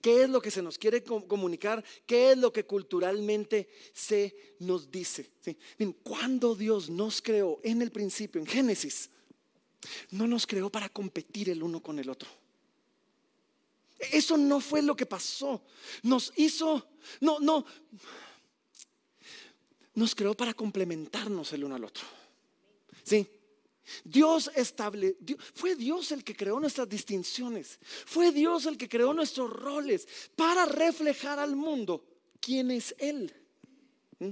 ¿Qué 0.00 0.22
es 0.22 0.30
lo 0.30 0.40
que 0.40 0.50
se 0.50 0.62
nos 0.62 0.78
quiere 0.78 1.02
comunicar? 1.02 1.84
¿Qué 2.06 2.32
es 2.32 2.38
lo 2.38 2.52
que 2.52 2.64
culturalmente 2.64 3.68
se 3.92 4.54
nos 4.60 4.90
dice? 4.90 5.30
Cuando 6.02 6.54
Dios 6.54 6.88
nos 6.88 7.20
creó 7.20 7.60
en 7.62 7.82
el 7.82 7.90
principio, 7.90 8.40
en 8.40 8.46
Génesis, 8.46 9.10
no 10.10 10.26
nos 10.26 10.46
creó 10.46 10.70
para 10.70 10.88
competir 10.88 11.50
el 11.50 11.62
uno 11.62 11.82
con 11.82 11.98
el 11.98 12.10
otro. 12.10 12.28
Eso 13.98 14.36
no 14.36 14.60
fue 14.60 14.82
lo 14.82 14.96
que 14.96 15.06
pasó. 15.06 15.62
Nos 16.02 16.32
hizo, 16.36 16.88
no, 17.20 17.38
no, 17.38 17.66
nos 19.94 20.14
creó 20.14 20.34
para 20.34 20.54
complementarnos 20.54 21.52
el 21.52 21.64
uno 21.64 21.74
al 21.74 21.84
otro. 21.84 22.04
Sí. 23.02 23.26
Dios 24.04 24.50
estable, 24.54 25.16
fue 25.54 25.76
Dios 25.76 26.12
el 26.12 26.24
que 26.24 26.36
creó 26.36 26.60
nuestras 26.60 26.88
distinciones, 26.88 27.78
fue 28.06 28.32
Dios 28.32 28.66
el 28.66 28.76
que 28.76 28.88
creó 28.88 29.12
nuestros 29.12 29.50
roles 29.50 30.06
para 30.36 30.66
reflejar 30.66 31.38
al 31.38 31.56
mundo 31.56 32.04
quién 32.40 32.70
es 32.70 32.94
Él. 32.98 33.32
¿Mm? 34.18 34.30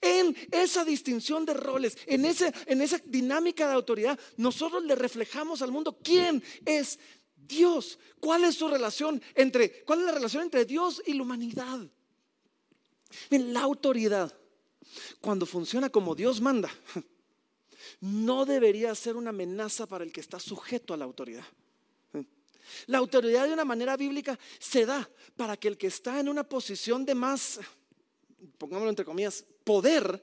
En 0.00 0.36
esa 0.50 0.84
distinción 0.84 1.44
de 1.44 1.54
roles, 1.54 1.96
en, 2.06 2.24
ese, 2.24 2.52
en 2.66 2.82
esa 2.82 3.00
dinámica 3.04 3.66
de 3.66 3.74
autoridad, 3.74 4.18
nosotros 4.36 4.84
le 4.84 4.94
reflejamos 4.94 5.62
al 5.62 5.72
mundo 5.72 5.98
quién 6.02 6.42
es 6.64 6.98
Dios. 7.36 7.98
¿Cuál 8.20 8.44
es 8.44 8.56
su 8.56 8.68
relación 8.68 9.22
entre, 9.34 9.84
cuál 9.84 10.00
es 10.00 10.06
la 10.06 10.12
relación 10.12 10.42
entre 10.42 10.64
Dios 10.64 11.02
y 11.06 11.14
la 11.14 11.22
humanidad? 11.22 11.80
En 13.30 13.54
la 13.54 13.60
autoridad, 13.60 14.34
cuando 15.20 15.46
funciona 15.46 15.88
como 15.88 16.14
Dios 16.14 16.40
manda, 16.40 16.70
no 18.00 18.44
debería 18.44 18.94
ser 18.94 19.16
una 19.16 19.30
amenaza 19.30 19.86
para 19.86 20.04
el 20.04 20.12
que 20.12 20.20
está 20.20 20.38
sujeto 20.38 20.94
a 20.94 20.96
la 20.96 21.04
autoridad. 21.04 21.44
La 22.86 22.98
autoridad 22.98 23.46
de 23.46 23.52
una 23.52 23.64
manera 23.64 23.96
bíblica 23.96 24.38
se 24.58 24.86
da 24.86 25.08
para 25.36 25.56
que 25.56 25.68
el 25.68 25.78
que 25.78 25.86
está 25.86 26.20
en 26.20 26.28
una 26.28 26.44
posición 26.44 27.04
de 27.04 27.14
más, 27.14 27.60
pongámoslo 28.58 28.90
entre 28.90 29.04
comillas, 29.04 29.44
poder, 29.64 30.22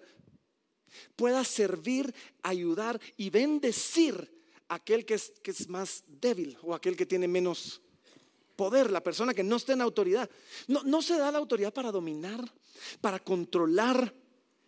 pueda 1.16 1.44
servir, 1.44 2.14
ayudar 2.44 3.00
y 3.18 3.30
bendecir 3.30 4.32
a 4.68 4.76
aquel 4.76 5.06
que 5.06 5.16
es, 5.16 5.34
que 5.42 5.52
es 5.52 5.68
más 5.68 6.04
débil 6.08 6.58
o 6.62 6.74
aquel 6.74 6.96
que 6.96 7.06
tiene 7.06 7.28
menos 7.28 7.82
poder, 8.56 8.90
la 8.90 9.04
persona 9.04 9.34
que 9.34 9.44
no 9.44 9.58
está 9.58 9.74
en 9.74 9.82
autoridad. 9.82 10.30
No, 10.68 10.84
no 10.84 11.02
se 11.02 11.18
da 11.18 11.32
la 11.32 11.40
autoridad 11.40 11.74
para 11.74 11.92
dominar, 11.92 12.44
para 13.02 13.20
controlar, 13.20 14.14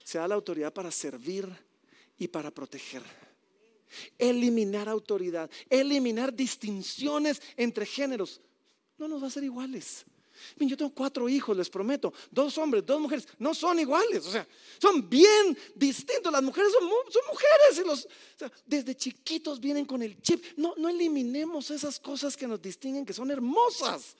se 0.04 0.18
da 0.18 0.28
la 0.28 0.36
autoridad 0.36 0.74
para 0.74 0.92
servir, 0.92 1.48
y 2.18 2.28
para 2.28 2.52
proteger. 2.52 3.04
Eliminar 4.18 4.90
autoridad, 4.90 5.50
eliminar 5.70 6.34
distinciones 6.34 7.42
entre 7.56 7.86
géneros. 7.86 8.42
No 8.98 9.08
nos 9.08 9.22
va 9.24 9.28
a 9.28 9.32
ser 9.32 9.44
iguales. 9.44 10.06
Yo 10.60 10.78
tengo 10.78 10.94
cuatro 10.94 11.30
hijos, 11.30 11.56
les 11.56 11.70
prometo. 11.70 12.14
Dos 12.32 12.58
hombres, 12.58 12.86
dos 12.86 13.00
mujeres. 13.00 13.28
No 13.40 13.54
son 13.54 13.80
iguales. 13.80 14.26
O 14.26 14.32
sea, 14.32 14.48
son 14.80 15.08
bien 15.10 15.58
distintos. 15.76 16.32
Las 16.32 16.44
mujeres 16.44 16.72
son, 16.72 16.86
mujeres. 16.86 17.78
Y 17.78 17.88
los, 17.88 18.08
desde 18.66 18.96
chiquitos 18.96 19.60
vienen 19.60 19.86
con 19.86 20.02
el 20.02 20.22
chip. 20.22 20.44
No, 20.58 20.74
no 20.78 20.90
eliminemos 20.90 21.72
esas 21.72 22.00
cosas 22.00 22.36
que 22.36 22.48
nos 22.48 22.62
distinguen, 22.62 23.06
que 23.06 23.14
son 23.14 23.32
hermosas. 23.32 24.16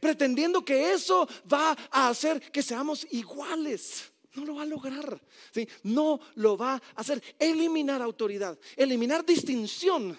Pretendiendo 0.00 0.64
que 0.64 0.92
eso 0.92 1.28
va 1.50 1.76
a 1.90 2.08
hacer 2.08 2.40
que 2.52 2.62
seamos 2.62 3.06
iguales. 3.10 4.10
No 4.34 4.44
lo 4.44 4.56
va 4.56 4.62
a 4.62 4.66
lograr. 4.66 5.20
¿sí? 5.52 5.68
No 5.84 6.20
lo 6.36 6.56
va 6.56 6.74
a 6.74 6.82
hacer. 6.96 7.22
Eliminar 7.38 8.02
autoridad, 8.02 8.58
eliminar 8.76 9.24
distinción, 9.24 10.18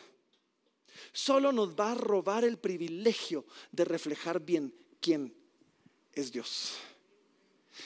solo 1.11 1.51
nos 1.51 1.75
va 1.75 1.91
a 1.91 1.95
robar 1.95 2.43
el 2.43 2.57
privilegio 2.57 3.45
de 3.71 3.85
reflejar 3.85 4.39
bien 4.39 4.73
quién 4.99 5.33
es 6.13 6.31
Dios. 6.31 6.75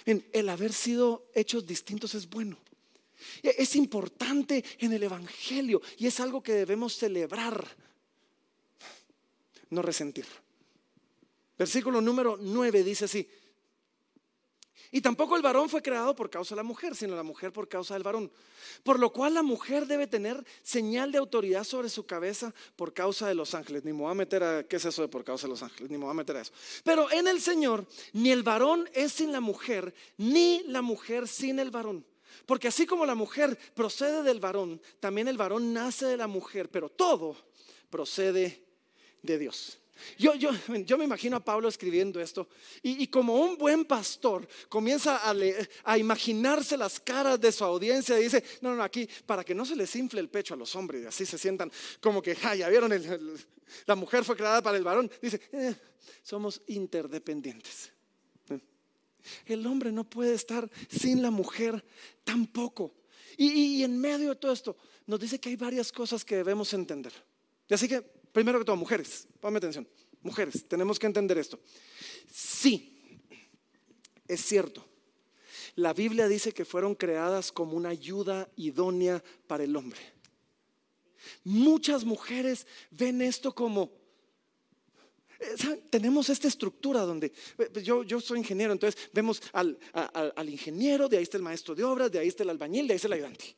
el 0.06 0.50
haber 0.50 0.72
sido 0.72 1.30
hechos 1.34 1.66
distintos 1.66 2.14
es 2.14 2.30
bueno. 2.30 2.58
Es 3.44 3.76
importante 3.76 4.64
en 4.80 4.94
el 4.94 5.04
Evangelio 5.04 5.82
y 5.98 6.08
es 6.08 6.20
algo 6.20 6.42
que 6.42 6.54
debemos 6.54 6.96
celebrar, 6.96 7.68
no 9.70 9.82
resentir. 9.82 10.26
Versículo 11.58 12.00
número 12.02 12.38
9 12.40 12.84
dice 12.84 13.06
así, 13.06 13.30
y 14.92 15.02
tampoco 15.02 15.36
el 15.36 15.42
varón 15.42 15.70
fue 15.70 15.82
creado 15.82 16.16
por 16.16 16.30
causa 16.30 16.56
de 16.56 16.58
la 16.58 16.64
mujer, 16.64 16.96
sino 16.96 17.16
la 17.16 17.24
mujer 17.24 17.54
por 17.54 17.68
causa 17.68 17.94
del 17.94 18.04
varón. 18.04 18.32
Por 18.84 19.00
lo 19.00 19.12
cual 19.12 19.36
la 19.36 19.44
mujer 19.44 19.86
debe 19.86 20.08
tener 20.08 20.44
señal 20.64 21.12
de 21.12 21.18
autoridad 21.18 21.64
sobre 21.64 21.90
su 21.90 22.06
cabeza 22.06 22.54
por 22.76 22.94
causa 22.94 23.28
de 23.28 23.36
los 23.36 23.54
ángeles. 23.54 23.84
Ni 23.86 23.94
me 23.94 24.00
voy 24.00 24.12
a 24.12 24.16
meter 24.16 24.44
a, 24.44 24.64
¿qué 24.64 24.78
es 24.78 24.86
eso 24.86 25.02
de 25.02 25.08
por 25.08 25.24
causa 25.24 25.48
de 25.48 25.52
los 25.52 25.62
ángeles? 25.62 25.92
Ni 25.92 25.98
me 25.98 26.06
voy 26.06 26.12
a 26.12 26.16
meter 26.16 26.38
a 26.38 26.42
eso. 26.42 26.52
Pero 26.84 27.12
en 27.12 27.28
el 27.28 27.40
Señor, 27.42 27.86
ni 28.14 28.32
el 28.32 28.44
varón 28.44 28.90
es 28.94 29.14
sin 29.14 29.32
la 29.32 29.42
mujer, 29.42 29.94
ni 30.18 30.64
la 30.68 30.82
mujer 30.82 31.28
sin 31.28 31.60
el 31.60 31.72
varón. 31.72 32.06
Porque 32.46 32.68
así 32.68 32.86
como 32.86 33.06
la 33.06 33.16
mujer 33.16 33.58
procede 33.76 34.24
del 34.24 34.40
varón, 34.40 34.82
también 35.00 35.28
el 35.28 35.38
varón 35.38 35.74
nace 35.74 36.06
de 36.06 36.18
la 36.18 36.28
mujer, 36.28 36.70
pero 36.70 36.90
todo 36.90 37.36
procede 37.90 38.64
de 39.22 39.38
Dios. 39.38 39.79
Yo, 40.18 40.36
yo, 40.36 40.52
yo, 40.86 40.98
me 40.98 41.06
imagino 41.06 41.38
a 41.38 41.44
Pablo 41.44 41.68
escribiendo 41.68 42.20
esto 42.20 42.48
y, 42.82 43.08
como 43.08 43.36
un 43.36 43.58
buen 43.58 43.86
pastor 43.86 44.48
comienza 44.68 45.18
a, 45.18 45.36
a, 45.84 45.98
imaginarse 45.98 46.78
las 46.78 47.00
caras 47.00 47.40
de 47.40 47.52
su 47.52 47.64
audiencia 47.64 48.20
y 48.20 48.24
dice, 48.24 48.44
no, 48.62 48.76
no, 48.76 48.84
aquí 48.84 49.08
para 49.26 49.44
que 49.44 49.56
no 49.56 49.66
se 49.66 49.76
les 49.76 49.96
infle 49.96 50.20
el 50.20 50.30
pecho 50.30 50.54
a 50.54 50.58
los 50.58 50.76
hombres 50.76 51.04
y 51.04 51.06
así 51.06 51.26
se 51.26 51.38
sientan 51.38 51.72
como 52.00 52.22
que, 52.22 52.36
ya 52.36 52.70
vieron, 52.70 52.92
la 53.86 53.96
mujer 53.96 54.24
fue 54.24 54.36
creada 54.36 54.62
para 54.62 54.78
el 54.78 54.84
varón. 54.84 55.10
Dice, 55.22 55.42
eh, 55.52 55.76
somos 56.24 56.62
interdependientes. 56.68 57.92
El 59.46 59.66
hombre 59.68 59.92
no 59.92 60.04
puede 60.04 60.34
estar 60.34 60.70
sin 60.90 61.22
la 61.22 61.30
mujer 61.30 61.84
tampoco. 62.24 62.96
Y, 63.38 63.52
y 63.52 63.84
en 63.84 64.00
medio 64.00 64.30
de 64.30 64.36
todo 64.36 64.52
esto 64.52 64.78
nos 65.06 65.20
dice 65.20 65.40
que 65.40 65.50
hay 65.50 65.56
varias 65.56 65.92
cosas 65.92 66.26
que 66.26 66.38
debemos 66.38 66.74
entender. 66.74 67.14
Así 67.70 67.88
que 67.88 68.19
Primero 68.32 68.60
que 68.60 68.66
todo, 68.66 68.76
mujeres, 68.76 69.28
ponme 69.40 69.58
atención. 69.58 69.88
Mujeres, 70.22 70.68
tenemos 70.68 71.00
que 71.00 71.08
entender 71.08 71.38
esto. 71.38 71.60
Sí, 72.32 73.22
es 74.28 74.42
cierto. 74.46 74.86
La 75.76 75.94
Biblia 75.94 76.28
dice 76.28 76.52
que 76.52 76.66
fueron 76.66 76.96
creadas 76.96 77.52
como 77.52 77.74
una 77.74 77.90
ayuda 77.90 78.50
idónea 78.56 79.24
para 79.48 79.64
el 79.64 79.76
hombre. 79.76 80.00
Muchas 81.44 82.04
mujeres 82.04 82.68
ven 82.92 83.22
esto 83.22 83.54
como, 83.54 83.92
tenemos 85.90 86.30
esta 86.30 86.48
estructura 86.48 87.02
donde 87.02 87.32
eh, 87.58 87.82
yo, 87.82 88.04
yo 88.04 88.20
soy 88.20 88.40
ingeniero, 88.40 88.74
entonces 88.74 89.10
vemos 89.14 89.42
al, 89.54 89.78
al, 89.94 90.50
ingeniero, 90.50 91.08
de 91.08 91.18
ahí 91.18 91.24
está 91.24 91.38
el 91.38 91.44
maestro 91.44 91.76
de 91.76 91.84
obras, 91.84 92.12
de 92.12 92.20
ahí 92.20 92.28
está 92.28 92.44
el 92.44 92.50
albañil, 92.50 92.88
de 92.88 92.94
ahí 92.94 92.96
está 92.98 93.08
el 93.08 93.14
ayudante. 93.14 93.56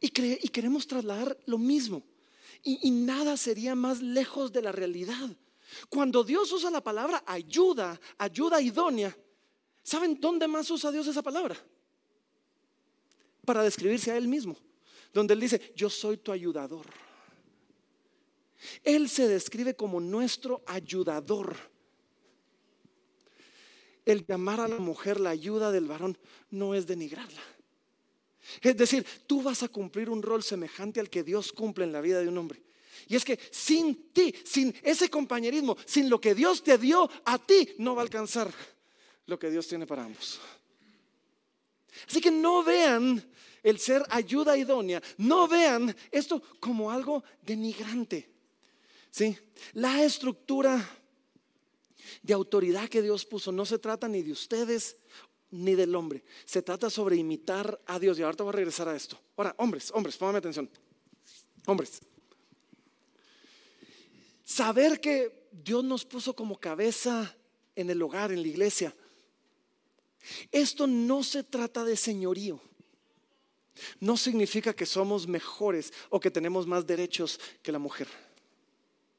Y, 0.00 0.06
y 0.06 0.48
queremos 0.48 0.86
trasladar 0.86 1.38
lo 1.46 1.58
mismo. 1.58 2.02
Y, 2.62 2.90
nada 2.90 3.36
sería 3.36 3.74
más 3.74 4.00
lejos 4.00 4.52
de 4.52 4.62
la 4.62 4.70
realidad. 4.70 5.30
Cuando 5.88 6.22
Dios 6.22 6.52
usa 6.52 6.70
la 6.70 6.82
palabra 6.82 7.22
ayuda, 7.26 8.00
ayuda 8.18 8.62
idónea, 8.62 9.16
¿saben 9.82 10.20
dónde 10.20 10.46
más 10.46 10.70
usa 10.70 10.92
Dios 10.92 11.06
esa 11.08 11.22
palabra? 11.22 11.56
Para 13.44 13.62
describirse 13.64 14.12
a 14.12 14.16
Él 14.16 14.28
mismo. 14.28 14.56
Donde 15.12 15.34
Él 15.34 15.40
dice, 15.40 15.72
yo 15.74 15.90
soy 15.90 16.18
tu 16.18 16.30
ayudador. 16.30 16.86
Él 18.84 19.08
se 19.08 19.26
describe 19.26 19.74
como 19.74 20.00
nuestro 20.00 20.62
ayudador. 20.66 21.56
El 24.04 24.24
llamar 24.24 24.60
a 24.60 24.68
la 24.68 24.78
mujer 24.78 25.20
la 25.20 25.30
ayuda 25.30 25.72
del 25.72 25.86
varón 25.86 26.18
no 26.50 26.74
es 26.74 26.86
denigrarla. 26.86 27.42
Es 28.60 28.76
decir, 28.76 29.06
tú 29.26 29.42
vas 29.42 29.62
a 29.62 29.68
cumplir 29.68 30.10
un 30.10 30.22
rol 30.22 30.42
semejante 30.42 31.00
al 31.00 31.10
que 31.10 31.22
Dios 31.22 31.52
cumple 31.52 31.84
en 31.84 31.92
la 31.92 32.00
vida 32.00 32.20
de 32.20 32.28
un 32.28 32.38
hombre. 32.38 32.62
Y 33.08 33.16
es 33.16 33.24
que 33.24 33.38
sin 33.50 34.12
ti, 34.12 34.34
sin 34.44 34.74
ese 34.82 35.08
compañerismo, 35.08 35.76
sin 35.86 36.08
lo 36.08 36.20
que 36.20 36.34
Dios 36.34 36.62
te 36.62 36.78
dio 36.78 37.10
a 37.24 37.38
ti, 37.38 37.68
no 37.78 37.94
va 37.94 38.02
a 38.02 38.04
alcanzar 38.04 38.52
lo 39.26 39.38
que 39.38 39.50
Dios 39.50 39.66
tiene 39.66 39.86
para 39.86 40.04
ambos. 40.04 40.40
Así 42.08 42.20
que 42.20 42.30
no 42.30 42.62
vean 42.62 43.22
el 43.62 43.78
ser 43.78 44.02
ayuda 44.10 44.56
idónea, 44.56 45.02
no 45.18 45.46
vean 45.46 45.94
esto 46.10 46.42
como 46.58 46.90
algo 46.90 47.22
denigrante. 47.42 48.30
¿Sí? 49.10 49.36
La 49.74 50.02
estructura 50.02 51.02
de 52.22 52.34
autoridad 52.34 52.88
que 52.88 53.02
Dios 53.02 53.24
puso 53.24 53.52
no 53.52 53.66
se 53.66 53.78
trata 53.78 54.08
ni 54.08 54.22
de 54.22 54.32
ustedes 54.32 54.96
ni 55.52 55.74
del 55.74 55.94
hombre, 55.94 56.24
se 56.44 56.62
trata 56.62 56.90
sobre 56.90 57.16
imitar 57.16 57.80
a 57.86 57.98
Dios. 57.98 58.18
Y 58.18 58.22
ahorita 58.22 58.42
voy 58.42 58.52
a 58.52 58.56
regresar 58.56 58.88
a 58.88 58.96
esto. 58.96 59.18
Ahora, 59.36 59.54
hombres, 59.58 59.90
hombres, 59.94 60.16
pónganme 60.16 60.38
atención. 60.38 60.68
Hombres. 61.66 62.00
Saber 64.44 65.00
que 65.00 65.48
Dios 65.52 65.84
nos 65.84 66.04
puso 66.04 66.34
como 66.34 66.58
cabeza 66.58 67.36
en 67.76 67.90
el 67.90 68.02
hogar, 68.02 68.32
en 68.32 68.42
la 68.42 68.48
iglesia. 68.48 68.94
Esto 70.50 70.86
no 70.86 71.22
se 71.22 71.44
trata 71.44 71.84
de 71.84 71.96
señorío. 71.96 72.60
No 74.00 74.16
significa 74.16 74.74
que 74.74 74.86
somos 74.86 75.26
mejores 75.26 75.92
o 76.10 76.20
que 76.20 76.30
tenemos 76.30 76.66
más 76.66 76.86
derechos 76.86 77.40
que 77.62 77.72
la 77.72 77.78
mujer. 77.78 78.08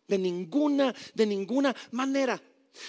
De 0.07 0.17
ninguna, 0.17 0.93
de 1.13 1.25
ninguna 1.25 1.75
manera. 1.91 2.41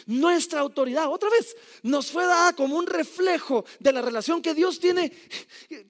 Nuestra 0.06 0.60
autoridad, 0.60 1.10
otra 1.12 1.30
vez, 1.30 1.56
nos 1.82 2.10
fue 2.10 2.24
dada 2.24 2.54
como 2.54 2.76
un 2.76 2.86
reflejo 2.86 3.64
de 3.80 3.92
la 3.92 4.02
relación 4.02 4.40
que 4.40 4.54
Dios 4.54 4.80
tiene, 4.80 5.12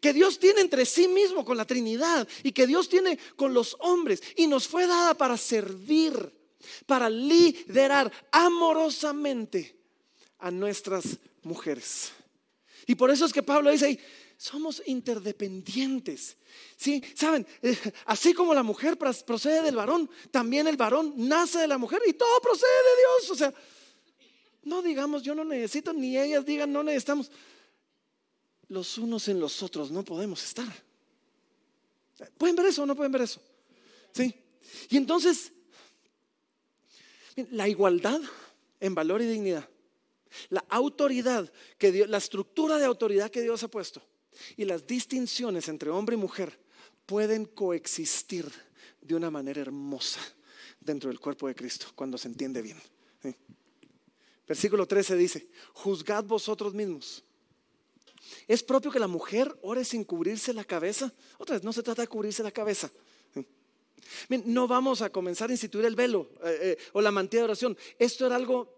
que 0.00 0.12
Dios 0.12 0.38
tiene 0.38 0.60
entre 0.60 0.84
sí 0.84 1.08
mismo 1.08 1.44
con 1.44 1.56
la 1.56 1.64
Trinidad 1.64 2.26
y 2.42 2.52
que 2.52 2.66
Dios 2.66 2.88
tiene 2.88 3.18
con 3.36 3.54
los 3.54 3.76
hombres. 3.80 4.22
Y 4.36 4.46
nos 4.46 4.66
fue 4.66 4.86
dada 4.86 5.14
para 5.14 5.36
servir, 5.36 6.32
para 6.86 7.08
liderar 7.08 8.10
amorosamente 8.32 9.76
a 10.38 10.50
nuestras 10.50 11.18
mujeres. 11.42 12.12
Y 12.86 12.94
por 12.96 13.10
eso 13.10 13.24
es 13.24 13.32
que 13.32 13.42
Pablo 13.42 13.70
dice, 13.70 13.98
somos 14.36 14.82
interdependientes. 14.86 16.36
¿Sí? 16.76 17.02
¿Saben? 17.14 17.46
Eh, 17.62 17.76
así 18.06 18.34
como 18.34 18.54
la 18.54 18.62
mujer 18.62 18.98
procede 18.98 19.62
del 19.62 19.76
varón, 19.76 20.10
también 20.30 20.66
el 20.66 20.76
varón 20.76 21.14
nace 21.16 21.60
de 21.60 21.68
la 21.68 21.78
mujer 21.78 22.02
y 22.06 22.12
todo 22.12 22.40
procede 22.40 22.70
de 22.70 23.00
Dios. 23.00 23.30
O 23.30 23.34
sea, 23.34 23.54
no 24.64 24.82
digamos 24.82 25.22
yo 25.22 25.34
no 25.34 25.44
necesito, 25.44 25.92
ni 25.92 26.18
ellas 26.18 26.44
digan 26.44 26.72
no 26.72 26.82
necesitamos. 26.82 27.30
Los 28.68 28.98
unos 28.98 29.28
en 29.28 29.40
los 29.40 29.62
otros 29.62 29.90
no 29.90 30.04
podemos 30.04 30.42
estar. 30.42 30.68
¿Pueden 32.38 32.56
ver 32.56 32.66
eso 32.66 32.82
o 32.82 32.86
no 32.86 32.96
pueden 32.96 33.12
ver 33.12 33.22
eso? 33.22 33.40
Sí. 34.12 34.34
Y 34.88 34.96
entonces, 34.96 35.52
la 37.50 37.68
igualdad 37.68 38.20
en 38.80 38.94
valor 38.94 39.20
y 39.22 39.26
dignidad, 39.26 39.68
la 40.50 40.64
autoridad 40.68 41.52
que 41.78 41.92
Dios, 41.92 42.08
la 42.08 42.18
estructura 42.18 42.78
de 42.78 42.84
autoridad 42.84 43.30
que 43.30 43.42
Dios 43.42 43.62
ha 43.62 43.68
puesto 43.68 44.02
y 44.56 44.64
las 44.64 44.86
distinciones 44.86 45.68
entre 45.68 45.90
hombre 45.90 46.16
y 46.16 46.18
mujer 46.18 46.58
pueden 47.06 47.44
coexistir 47.44 48.50
de 49.00 49.14
una 49.14 49.30
manera 49.30 49.60
hermosa 49.60 50.20
dentro 50.80 51.10
del 51.10 51.20
cuerpo 51.20 51.48
de 51.48 51.54
Cristo 51.54 51.86
cuando 51.94 52.18
se 52.18 52.28
entiende 52.28 52.62
bien. 52.62 52.80
Versículo 54.46 54.86
13 54.86 55.16
dice, 55.16 55.48
juzgad 55.72 56.24
vosotros 56.24 56.74
mismos. 56.74 57.24
¿Es 58.46 58.62
propio 58.62 58.90
que 58.90 58.98
la 58.98 59.06
mujer 59.06 59.56
ore 59.62 59.84
sin 59.84 60.04
cubrirse 60.04 60.52
la 60.52 60.64
cabeza? 60.64 61.12
Otra 61.38 61.56
vez, 61.56 61.64
no 61.64 61.72
se 61.72 61.82
trata 61.82 62.02
de 62.02 62.08
cubrirse 62.08 62.42
la 62.42 62.50
cabeza. 62.50 62.90
No 64.28 64.68
vamos 64.68 65.00
a 65.02 65.10
comenzar 65.10 65.48
a 65.48 65.52
instituir 65.52 65.84
el 65.86 65.96
velo 65.96 66.30
eh, 66.44 66.58
eh, 66.62 66.78
o 66.92 67.00
la 67.00 67.10
mantilla 67.10 67.40
de 67.40 67.44
oración. 67.44 67.76
Esto 67.98 68.26
era 68.26 68.36
algo 68.36 68.74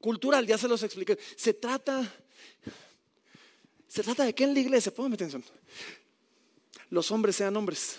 cultural, 0.00 0.46
ya 0.46 0.58
se 0.58 0.68
los 0.68 0.82
expliqué. 0.82 1.18
Se 1.36 1.54
trata, 1.54 2.14
se 3.86 4.02
trata 4.02 4.24
de 4.24 4.34
que 4.34 4.44
en 4.44 4.54
la 4.54 4.60
iglesia, 4.60 4.92
póngame 4.92 5.14
atención, 5.14 5.44
los 6.90 7.10
hombres 7.10 7.36
sean 7.36 7.56
hombres 7.56 7.96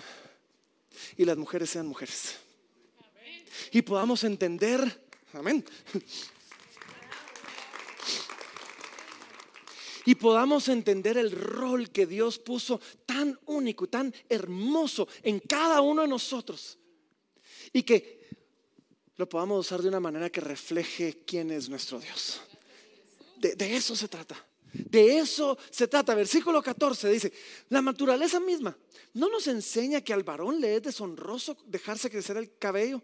y 1.18 1.26
las 1.26 1.38
mujeres 1.38 1.70
sean 1.70 1.88
mujeres. 1.88 2.36
Y 3.72 3.82
podamos 3.82 4.24
entender, 4.24 5.08
amén, 5.34 5.63
y 10.06 10.15
podamos 10.15 10.70
entender 10.70 11.18
el 11.18 11.32
rol 11.32 11.89
que 11.89 12.06
Dios 12.06 12.39
puso 12.39 12.80
tan 13.06 13.38
único 13.46 13.88
tan 13.88 14.13
hermoso 14.30 15.08
en 15.24 15.39
cada 15.39 15.82
uno 15.82 16.04
de 16.04 16.08
nosotros 16.08 16.78
y 17.74 17.84
que 17.84 18.28
lo 19.18 19.28
podamos 19.28 19.65
usar 19.65 19.82
de 19.82 19.89
una 19.89 20.00
manera 20.00 20.30
que 20.30 20.41
refleje 20.41 21.24
quién 21.26 21.52
es 21.52 21.70
nuestro 21.70 22.00
Dios. 22.00 22.41
De, 23.38 23.56
de 23.56 23.76
eso 23.76 23.96
se 23.96 24.08
trata. 24.08 24.36
De 24.74 25.18
eso 25.18 25.58
se 25.72 25.88
trata. 25.88 26.13
Versículo 26.15 26.62
14 26.62 27.10
dice, 27.10 27.34
la 27.70 27.82
naturaleza 27.82 28.39
misma 28.39 28.78
no 29.13 29.30
nos 29.30 29.48
enseña 29.48 30.02
que 30.02 30.13
al 30.13 30.24
varón 30.24 30.60
le 30.60 30.76
es 30.76 30.84
deshonroso 30.84 31.58
dejarse 31.65 32.10
crecer 32.10 32.38
el 32.38 32.58
cabello 32.58 33.02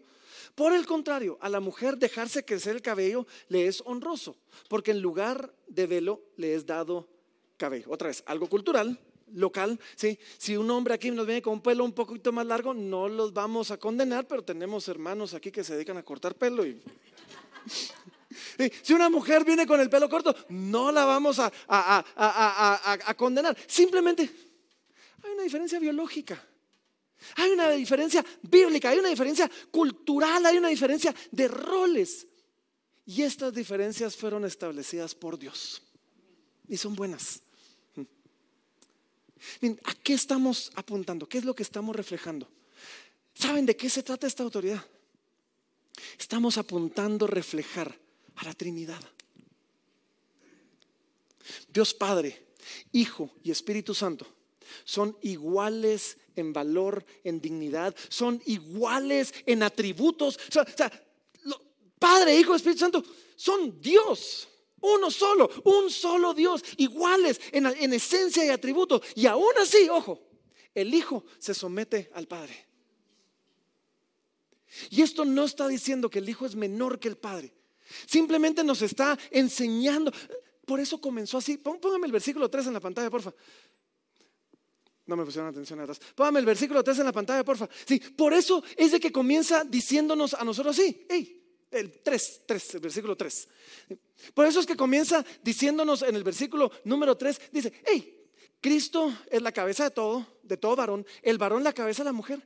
por 0.54 0.72
el 0.72 0.86
contrario, 0.86 1.38
a 1.40 1.48
la 1.48 1.60
mujer 1.60 1.96
dejarse 1.96 2.44
crecer 2.44 2.76
el 2.76 2.82
cabello 2.82 3.26
le 3.48 3.66
es 3.66 3.82
honroso, 3.86 4.36
porque 4.68 4.90
en 4.90 5.00
lugar 5.00 5.54
de 5.66 5.86
velo 5.86 6.22
le 6.36 6.54
es 6.54 6.66
dado 6.66 7.08
cabello. 7.56 7.86
Otra 7.88 8.08
vez, 8.08 8.22
algo 8.26 8.48
cultural, 8.48 8.98
local, 9.34 9.78
¿sí? 9.96 10.18
Si 10.38 10.56
un 10.56 10.70
hombre 10.70 10.94
aquí 10.94 11.10
nos 11.10 11.26
viene 11.26 11.42
con 11.42 11.54
un 11.54 11.62
pelo 11.62 11.84
un 11.84 11.92
poquito 11.92 12.32
más 12.32 12.46
largo, 12.46 12.74
no 12.74 13.08
los 13.08 13.32
vamos 13.32 13.70
a 13.70 13.78
condenar, 13.78 14.26
pero 14.26 14.42
tenemos 14.42 14.88
hermanos 14.88 15.34
aquí 15.34 15.50
que 15.50 15.64
se 15.64 15.74
dedican 15.74 15.96
a 15.96 16.02
cortar 16.02 16.34
pelo 16.34 16.66
y... 16.66 16.80
Si 18.82 18.94
una 18.94 19.10
mujer 19.10 19.44
viene 19.44 19.66
con 19.66 19.78
el 19.78 19.90
pelo 19.90 20.08
corto, 20.08 20.34
no 20.48 20.90
la 20.90 21.04
vamos 21.04 21.38
a, 21.38 21.52
a 21.68 23.14
condenar. 23.14 23.54
Simplemente 23.66 24.22
hay 25.22 25.32
una 25.32 25.42
diferencia 25.42 25.78
biológica. 25.78 26.42
Hay 27.36 27.50
una 27.50 27.70
diferencia 27.70 28.24
bíblica, 28.42 28.90
hay 28.90 28.98
una 28.98 29.08
diferencia 29.08 29.50
cultural, 29.70 30.44
hay 30.46 30.58
una 30.58 30.68
diferencia 30.68 31.14
de 31.30 31.48
roles. 31.48 32.26
Y 33.06 33.22
estas 33.22 33.52
diferencias 33.52 34.16
fueron 34.16 34.44
establecidas 34.44 35.14
por 35.14 35.38
Dios. 35.38 35.82
Y 36.68 36.76
son 36.76 36.94
buenas. 36.94 37.42
¿A 39.84 39.94
qué 39.94 40.14
estamos 40.14 40.70
apuntando? 40.74 41.28
¿Qué 41.28 41.38
es 41.38 41.44
lo 41.44 41.54
que 41.54 41.62
estamos 41.62 41.96
reflejando? 41.96 42.48
¿Saben 43.34 43.66
de 43.66 43.76
qué 43.76 43.90
se 43.90 44.02
trata 44.02 44.26
esta 44.26 44.42
autoridad? 44.42 44.84
Estamos 46.18 46.58
apuntando 46.58 47.26
a 47.26 47.28
reflejar 47.28 47.98
a 48.36 48.44
la 48.44 48.54
Trinidad. 48.54 49.02
Dios 51.68 51.92
Padre, 51.92 52.46
Hijo 52.92 53.34
y 53.42 53.50
Espíritu 53.50 53.94
Santo 53.94 54.26
son 54.84 55.16
iguales 55.22 56.18
en 56.36 56.52
valor, 56.52 57.04
en 57.24 57.40
dignidad, 57.40 57.94
son 58.08 58.42
iguales 58.46 59.32
en 59.46 59.62
atributos. 59.62 60.38
Padre, 61.98 62.38
Hijo, 62.38 62.54
Espíritu 62.54 62.80
Santo, 62.80 63.04
son 63.36 63.80
Dios. 63.80 64.48
Uno 64.80 65.10
solo, 65.12 65.48
un 65.64 65.90
solo 65.90 66.34
Dios, 66.34 66.64
iguales 66.76 67.40
en, 67.52 67.66
en 67.66 67.92
esencia 67.92 68.44
y 68.44 68.48
atributo. 68.48 69.00
Y 69.14 69.26
aún 69.26 69.52
así, 69.60 69.88
ojo, 69.88 70.20
el 70.74 70.92
Hijo 70.92 71.24
se 71.38 71.54
somete 71.54 72.10
al 72.14 72.26
Padre. 72.26 72.66
Y 74.90 75.02
esto 75.02 75.24
no 75.24 75.44
está 75.44 75.68
diciendo 75.68 76.10
que 76.10 76.18
el 76.18 76.28
Hijo 76.28 76.46
es 76.46 76.56
menor 76.56 76.98
que 76.98 77.08
el 77.08 77.16
Padre. 77.16 77.54
Simplemente 78.06 78.64
nos 78.64 78.82
está 78.82 79.18
enseñando. 79.30 80.12
Por 80.66 80.80
eso 80.80 81.00
comenzó 81.00 81.38
así. 81.38 81.58
Póngame 81.58 82.06
el 82.06 82.12
versículo 82.12 82.48
3 82.48 82.68
en 82.68 82.72
la 82.72 82.80
pantalla, 82.80 83.10
porfa. 83.10 83.32
No 85.06 85.16
me 85.16 85.24
pusieron 85.24 85.50
atención 85.50 85.80
atrás. 85.80 86.00
Póngame 86.14 86.40
el 86.40 86.46
versículo 86.46 86.82
3 86.82 87.00
en 87.00 87.06
la 87.06 87.12
pantalla, 87.12 87.44
porfa. 87.44 87.68
Sí, 87.86 87.98
por 87.98 88.32
eso 88.32 88.62
es 88.76 88.92
de 88.92 89.00
que 89.00 89.10
comienza 89.10 89.64
diciéndonos 89.64 90.34
a 90.34 90.44
nosotros 90.44 90.78
así. 90.78 91.04
Hey, 91.08 91.42
el 91.70 92.00
3, 92.02 92.42
3, 92.46 92.74
el 92.74 92.80
versículo 92.80 93.16
3. 93.16 93.48
Por 94.34 94.46
eso 94.46 94.60
es 94.60 94.66
que 94.66 94.76
comienza 94.76 95.24
diciéndonos 95.42 96.02
en 96.02 96.14
el 96.14 96.22
versículo 96.22 96.70
número 96.84 97.16
3, 97.16 97.40
dice, 97.50 97.72
hey, 97.84 98.28
Cristo 98.60 99.12
es 99.28 99.42
la 99.42 99.50
cabeza 99.50 99.84
de 99.84 99.90
todo, 99.90 100.38
de 100.42 100.56
todo 100.56 100.76
varón, 100.76 101.04
el 101.22 101.38
varón 101.38 101.64
la 101.64 101.72
cabeza 101.72 102.02
de 102.02 102.10
la 102.10 102.12
mujer 102.12 102.40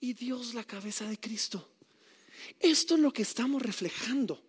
y 0.00 0.12
Dios 0.12 0.52
la 0.52 0.64
cabeza 0.64 1.08
de 1.08 1.18
Cristo. 1.18 1.70
Esto 2.58 2.96
es 2.96 3.00
lo 3.00 3.12
que 3.12 3.22
estamos 3.22 3.62
reflejando 3.62 4.42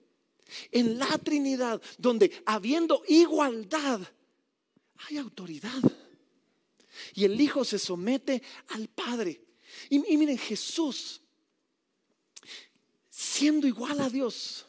en 0.72 1.00
la 1.00 1.18
Trinidad, 1.20 1.82
donde 1.98 2.44
habiendo 2.46 3.04
igualdad, 3.08 4.02
hay 5.08 5.18
autoridad. 5.18 5.82
Y 7.14 7.26
el 7.26 7.40
Hijo 7.40 7.64
se 7.66 7.80
somete 7.80 8.42
al 8.70 8.88
Padre. 8.88 9.42
Y, 9.90 10.00
miren, 10.00 10.38
Jesús, 10.38 11.22
siendo 13.10 13.68
igual 13.68 14.00
a 14.02 14.10
Dios, 14.10 14.66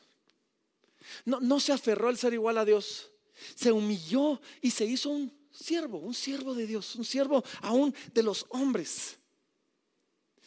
no, 1.24 1.40
no 1.40 1.60
se 1.60 1.72
aferró 1.72 2.08
al 2.08 2.18
ser 2.18 2.32
igual 2.32 2.58
a 2.58 2.64
Dios, 2.64 3.10
se 3.54 3.72
humilló 3.72 4.40
y 4.60 4.70
se 4.70 4.84
hizo 4.84 5.10
un 5.10 5.32
siervo, 5.50 5.98
un 5.98 6.14
siervo 6.14 6.54
de 6.54 6.66
Dios, 6.66 6.94
un 6.96 7.04
siervo 7.04 7.44
aún 7.62 7.94
de 8.12 8.22
los 8.22 8.46
hombres. 8.50 9.18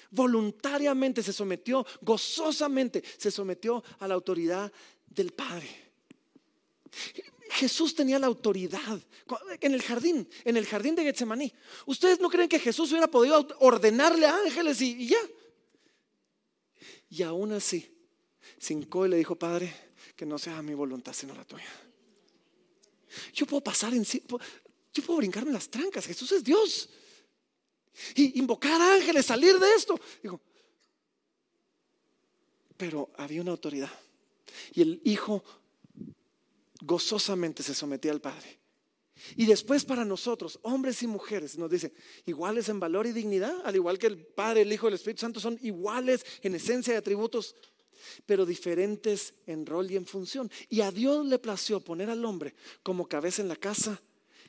voluntariamente 0.10 1.22
se 1.22 1.34
sometió, 1.34 1.86
gozosamente 2.02 3.04
se 3.18 3.32
sometió 3.32 3.84
a 4.00 4.08
la 4.08 4.14
autoridad 4.14 4.72
del 5.06 5.32
Padre. 5.32 5.68
Jesús 7.52 7.96
tenía 7.96 8.20
la 8.20 8.28
autoridad 8.28 9.02
en 9.62 9.74
el 9.74 9.82
jardín, 9.82 10.28
en 10.44 10.58
el 10.58 10.66
jardín 10.66 10.96
de 10.96 11.04
Getsemaní. 11.04 11.54
¿Ustedes 11.86 12.20
no 12.20 12.30
creen 12.30 12.50
que 12.50 12.60
Jesús 12.60 12.92
hubiera 12.92 13.08
podido 13.08 13.48
ordenarle 13.60 14.26
a 14.26 14.38
ángeles 14.38 14.82
y, 14.82 15.08
ya? 15.08 15.20
Y 17.10 17.24
aún 17.24 17.54
así, 17.54 17.90
cincó 18.60 19.06
y 19.06 19.10
le 19.10 19.18
dijo, 19.18 19.36
Padre, 19.36 19.74
que 20.16 20.26
no 20.26 20.38
sea 20.38 20.62
mi 20.62 20.74
voluntad 20.74 21.14
sino 21.14 21.34
la 21.34 21.46
tuya. 21.46 21.70
Yo 23.34 23.46
puedo 23.46 23.64
pasar 23.64 23.94
en 23.94 24.04
yo 24.04 25.04
puedo 25.04 25.18
brincarme 25.18 25.52
las 25.52 25.70
trancas. 25.70 26.06
Jesús 26.06 26.32
es 26.32 26.44
Dios. 26.44 26.90
Y 28.16 28.40
invocar 28.40 28.82
ángeles, 28.82 29.26
salir 29.26 29.58
de 29.60 29.74
esto. 29.76 30.00
Pero 32.76 33.12
había 33.18 33.42
una 33.42 33.52
autoridad. 33.52 33.92
Y 34.74 34.82
el 34.82 35.02
Hijo 35.04 35.44
gozosamente 36.82 37.64
se 37.64 37.74
sometía 37.74 38.12
al 38.12 38.22
Padre. 38.22 38.60
Y 39.36 39.46
después 39.46 39.84
para 39.84 40.06
nosotros, 40.06 40.60
hombres 40.62 41.02
y 41.04 41.08
mujeres, 41.08 41.58
nos 41.58 41.72
dice, 41.72 41.94
iguales 42.26 42.70
en 42.70 42.80
valor 42.80 43.08
y 43.08 43.12
dignidad, 43.12 43.56
al 43.66 43.76
igual 43.76 43.98
que 43.98 44.08
el 44.08 44.18
Padre, 44.18 44.62
el 44.62 44.72
Hijo 44.72 44.88
y 44.88 44.90
el 44.90 44.96
Espíritu 44.96 45.22
Santo 45.22 45.40
son 45.40 45.58
iguales 45.62 46.26
en 46.42 46.56
esencia 46.56 46.94
y 46.94 46.98
atributos, 46.98 47.56
pero 48.26 48.46
diferentes 48.46 49.34
en 49.46 49.66
rol 49.66 49.90
y 49.90 49.96
en 49.96 50.06
función. 50.06 50.52
Y 50.70 50.82
a 50.82 50.92
Dios 50.92 51.26
le 51.26 51.40
plació 51.40 51.80
poner 51.80 52.10
al 52.10 52.24
hombre 52.26 52.54
como 52.84 53.08
cabeza 53.08 53.42
en 53.42 53.48
la 53.48 53.56
casa 53.56 54.02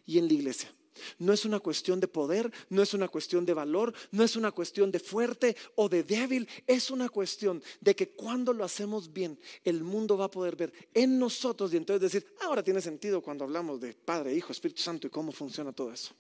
y 0.05 0.19
en 0.19 0.29
la 0.29 0.35
iglesia. 0.35 0.75
No 1.19 1.33
es 1.33 1.45
una 1.45 1.61
cuestión 1.61 2.01
de 2.01 2.09
poder, 2.09 2.51
no 2.69 2.83
es 2.83 2.95
una 2.95 3.09
cuestión 3.09 3.45
de 3.45 3.55
valor, 3.55 3.93
no 4.11 4.25
es 4.25 4.37
una 4.37 4.53
cuestión 4.53 4.91
de 4.91 5.01
fuerte 5.01 5.57
o 5.77 5.89
de 5.89 6.03
débil, 6.03 6.49
es 6.67 6.91
una 6.91 7.09
cuestión 7.09 7.63
de 7.81 7.95
que 7.95 8.11
cuando 8.11 8.53
lo 8.53 8.65
hacemos 8.65 9.13
bien, 9.13 9.39
el 9.65 9.83
mundo 9.83 10.17
va 10.17 10.27
a 10.27 10.31
poder 10.31 10.57
ver 10.57 10.73
en 10.95 11.19
nosotros 11.19 11.73
y 11.73 11.77
entonces 11.77 12.13
decir, 12.13 12.35
ahora 12.41 12.63
tiene 12.63 12.81
sentido 12.81 13.21
cuando 13.21 13.45
hablamos 13.45 13.81
de 13.81 13.95
Padre, 13.95 14.35
Hijo, 14.35 14.53
Espíritu 14.53 14.83
Santo 14.83 15.07
y 15.07 15.11
cómo 15.11 15.33
funciona 15.33 15.73
todo 15.73 15.93
eso. 15.93 16.15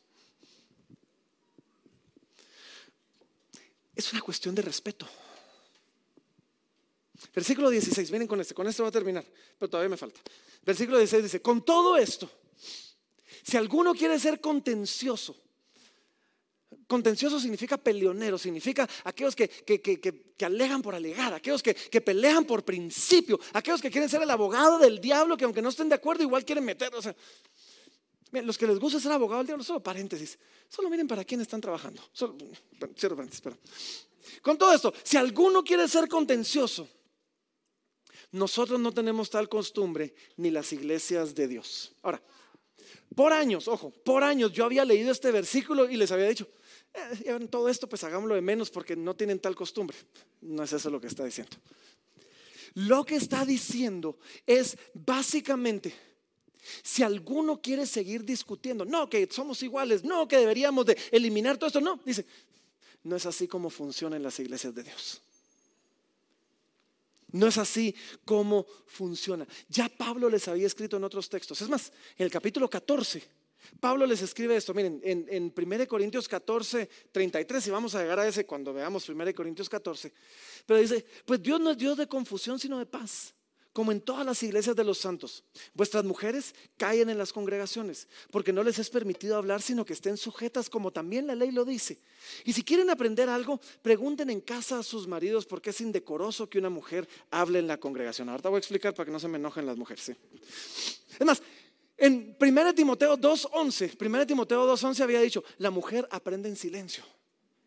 Es 3.94 4.12
una 4.12 4.22
cuestión 4.22 4.54
de 4.54 4.62
respeto. 4.62 5.08
Versículo 7.34 7.68
16, 7.68 8.10
miren 8.12 8.28
con 8.28 8.40
este, 8.40 8.54
con 8.54 8.66
esto 8.68 8.84
va 8.84 8.90
a 8.90 8.92
terminar, 8.92 9.24
pero 9.58 9.68
todavía 9.68 9.88
me 9.88 9.96
falta. 9.96 10.20
Versículo 10.64 10.98
16 10.98 11.22
dice, 11.24 11.42
con 11.42 11.64
todo 11.64 11.96
esto, 11.96 12.30
si 13.42 13.56
alguno 13.56 13.94
quiere 13.94 14.18
ser 14.18 14.40
contencioso, 14.40 15.36
contencioso 16.86 17.38
significa 17.38 17.76
peleonero, 17.76 18.38
significa 18.38 18.88
aquellos 19.04 19.36
que, 19.36 19.48
que, 19.48 20.44
alegan 20.44 20.82
por 20.82 20.94
alegar, 20.94 21.34
aquellos 21.34 21.62
que, 21.62 22.00
pelean 22.00 22.44
por 22.44 22.64
principio, 22.64 23.38
aquellos 23.52 23.80
que 23.80 23.90
quieren 23.90 24.08
ser 24.08 24.22
el 24.22 24.30
abogado 24.30 24.78
del 24.78 25.00
diablo, 25.00 25.36
que 25.36 25.44
aunque 25.44 25.62
no 25.62 25.68
estén 25.68 25.88
de 25.88 25.94
acuerdo, 25.94 26.22
igual 26.22 26.44
quieren 26.44 26.64
meter. 26.64 26.94
O 26.94 27.02
sea, 27.02 27.14
los 28.32 28.58
que 28.58 28.66
les 28.66 28.78
gusta 28.78 28.98
ser 28.98 29.12
abogado 29.12 29.40
del 29.40 29.48
diablo, 29.48 29.64
solo 29.64 29.80
paréntesis, 29.80 30.38
solo 30.68 30.88
miren 30.90 31.06
para 31.06 31.24
quién 31.24 31.40
están 31.40 31.60
trabajando. 31.60 32.02
cierro 32.96 33.16
paréntesis, 33.16 33.42
Con 34.42 34.56
todo 34.56 34.72
esto, 34.72 34.92
si 35.02 35.16
alguno 35.16 35.62
quiere 35.62 35.86
ser 35.88 36.08
contencioso, 36.08 36.88
nosotros 38.32 38.78
no 38.78 38.92
tenemos 38.92 39.30
tal 39.30 39.48
costumbre 39.48 40.14
ni 40.36 40.50
las 40.50 40.72
iglesias 40.72 41.34
de 41.34 41.48
Dios. 41.48 41.92
Ahora, 42.02 42.22
por 43.14 43.32
años, 43.32 43.68
ojo, 43.68 43.90
por 43.90 44.22
años 44.22 44.52
yo 44.52 44.64
había 44.64 44.84
leído 44.84 45.10
este 45.10 45.30
versículo 45.32 45.88
y 45.88 45.96
les 45.96 46.12
había 46.12 46.28
dicho, 46.28 46.46
eh, 46.94 47.46
todo 47.50 47.68
esto 47.68 47.88
pues 47.88 48.04
hagámoslo 48.04 48.34
de 48.34 48.40
menos 48.40 48.70
porque 48.70 48.96
no 48.96 49.14
tienen 49.14 49.38
tal 49.38 49.54
costumbre. 49.54 49.96
No 50.40 50.62
es 50.62 50.72
eso 50.72 50.90
lo 50.90 51.00
que 51.00 51.08
está 51.08 51.24
diciendo. 51.24 51.56
Lo 52.74 53.04
que 53.04 53.16
está 53.16 53.44
diciendo 53.44 54.18
es 54.46 54.76
básicamente, 54.94 55.92
si 56.82 57.02
alguno 57.02 57.60
quiere 57.60 57.86
seguir 57.86 58.24
discutiendo, 58.24 58.84
no, 58.84 59.08
que 59.08 59.28
somos 59.30 59.62
iguales, 59.62 60.04
no, 60.04 60.28
que 60.28 60.38
deberíamos 60.38 60.86
de 60.86 60.96
eliminar 61.10 61.56
todo 61.56 61.68
esto, 61.68 61.80
no, 61.80 62.00
dice, 62.04 62.24
no 63.02 63.16
es 63.16 63.26
así 63.26 63.48
como 63.48 63.70
funcionan 63.70 64.22
las 64.22 64.38
iglesias 64.38 64.74
de 64.74 64.82
Dios. 64.82 65.22
No 67.32 67.46
es 67.46 67.58
así 67.58 67.94
como 68.24 68.66
funciona. 68.86 69.46
Ya 69.68 69.88
Pablo 69.88 70.30
les 70.30 70.48
había 70.48 70.66
escrito 70.66 70.96
en 70.96 71.04
otros 71.04 71.28
textos. 71.28 71.60
Es 71.60 71.68
más, 71.68 71.92
en 72.16 72.24
el 72.24 72.30
capítulo 72.30 72.68
14, 72.68 73.22
Pablo 73.80 74.06
les 74.06 74.22
escribe 74.22 74.56
esto. 74.56 74.72
Miren, 74.72 75.00
en, 75.04 75.26
en 75.28 75.52
1 75.56 75.88
Corintios 75.88 76.28
14, 76.28 76.88
33, 77.12 77.66
y 77.66 77.70
vamos 77.70 77.94
a 77.94 78.02
llegar 78.02 78.18
a 78.18 78.26
ese 78.26 78.46
cuando 78.46 78.72
veamos 78.72 79.08
1 79.08 79.34
Corintios 79.34 79.68
14. 79.68 80.12
Pero 80.66 80.80
dice, 80.80 81.04
pues 81.24 81.42
Dios 81.42 81.60
no 81.60 81.70
es 81.70 81.78
Dios 81.78 81.96
de 81.96 82.06
confusión, 82.06 82.58
sino 82.58 82.78
de 82.78 82.86
paz 82.86 83.34
como 83.78 83.92
en 83.92 84.00
todas 84.00 84.26
las 84.26 84.42
iglesias 84.42 84.74
de 84.74 84.82
los 84.82 84.98
santos. 84.98 85.44
Vuestras 85.72 86.02
mujeres 86.02 86.52
caen 86.76 87.10
en 87.10 87.16
las 87.16 87.32
congregaciones, 87.32 88.08
porque 88.32 88.52
no 88.52 88.64
les 88.64 88.80
es 88.80 88.90
permitido 88.90 89.36
hablar, 89.36 89.62
sino 89.62 89.84
que 89.84 89.92
estén 89.92 90.16
sujetas 90.16 90.68
como 90.68 90.90
también 90.90 91.28
la 91.28 91.36
ley 91.36 91.52
lo 91.52 91.64
dice. 91.64 91.96
Y 92.44 92.54
si 92.54 92.64
quieren 92.64 92.90
aprender 92.90 93.28
algo, 93.28 93.60
pregunten 93.80 94.30
en 94.30 94.40
casa 94.40 94.80
a 94.80 94.82
sus 94.82 95.06
maridos, 95.06 95.46
porque 95.46 95.70
es 95.70 95.80
indecoroso 95.80 96.50
que 96.50 96.58
una 96.58 96.70
mujer 96.70 97.08
hable 97.30 97.60
en 97.60 97.68
la 97.68 97.78
congregación. 97.78 98.28
Ahorita 98.28 98.48
voy 98.48 98.56
a 98.56 98.58
explicar 98.58 98.94
para 98.94 99.04
que 99.04 99.12
no 99.12 99.20
se 99.20 99.28
me 99.28 99.38
enojen 99.38 99.64
las 99.64 99.76
mujeres. 99.76 100.08
Es 100.08 101.24
más, 101.24 101.40
en 101.96 102.36
1 102.40 102.74
Timoteo 102.74 103.16
2.11, 103.16 103.96
1 104.04 104.26
Timoteo 104.26 104.74
2.11 104.74 105.00
había 105.02 105.20
dicho, 105.20 105.44
la 105.58 105.70
mujer 105.70 106.08
aprende 106.10 106.48
en 106.48 106.56
silencio, 106.56 107.04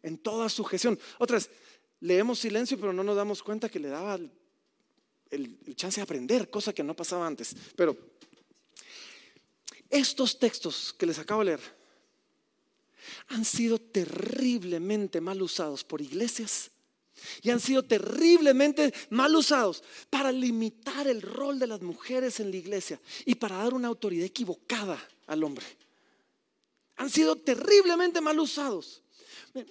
en 0.04 0.18
toda 0.18 0.50
sujeción. 0.50 1.00
Otras, 1.20 1.50
leemos 2.02 2.40
silencio, 2.40 2.78
pero 2.78 2.92
no 2.92 3.02
nos 3.02 3.16
damos 3.16 3.42
cuenta 3.42 3.70
que 3.70 3.80
le 3.80 3.88
daba 3.88 4.20
el, 5.32 5.76
chance 5.76 6.00
de 6.00 6.04
aprender, 6.04 6.50
cosa 6.50 6.74
que 6.74 6.84
no 6.84 6.96
pasaba 6.96 7.26
antes. 7.26 7.56
Pero 7.76 7.98
estos 9.90 10.38
textos 10.38 10.94
que 10.94 11.06
les 11.06 11.18
acabo 11.18 11.42
de 11.42 11.46
leer 11.52 11.82
han 13.30 13.44
sido 13.44 13.80
terriblemente 13.80 15.20
mal 15.20 15.42
usados 15.42 15.84
por 15.84 16.02
iglesias 16.02 16.70
y 17.42 17.50
han 17.50 17.60
sido 17.60 17.84
terriblemente 17.84 18.94
mal 19.10 19.36
usados 19.36 19.84
para 20.10 20.32
limitar 20.32 21.08
el 21.08 21.22
rol 21.22 21.60
de 21.60 21.68
las 21.68 21.82
mujeres 21.82 22.40
en 22.40 22.52
la 22.52 22.58
iglesia 22.58 23.00
y 23.26 23.36
para 23.36 23.58
dar 23.58 23.74
una 23.74 23.88
autoridad 23.88 24.26
equivocada 24.26 25.02
al 25.28 25.44
hombre. 25.44 25.66
Han 26.98 27.10
sido 27.10 27.36
terriblemente 27.36 28.22
mal 28.22 28.40
usados. 28.40 29.01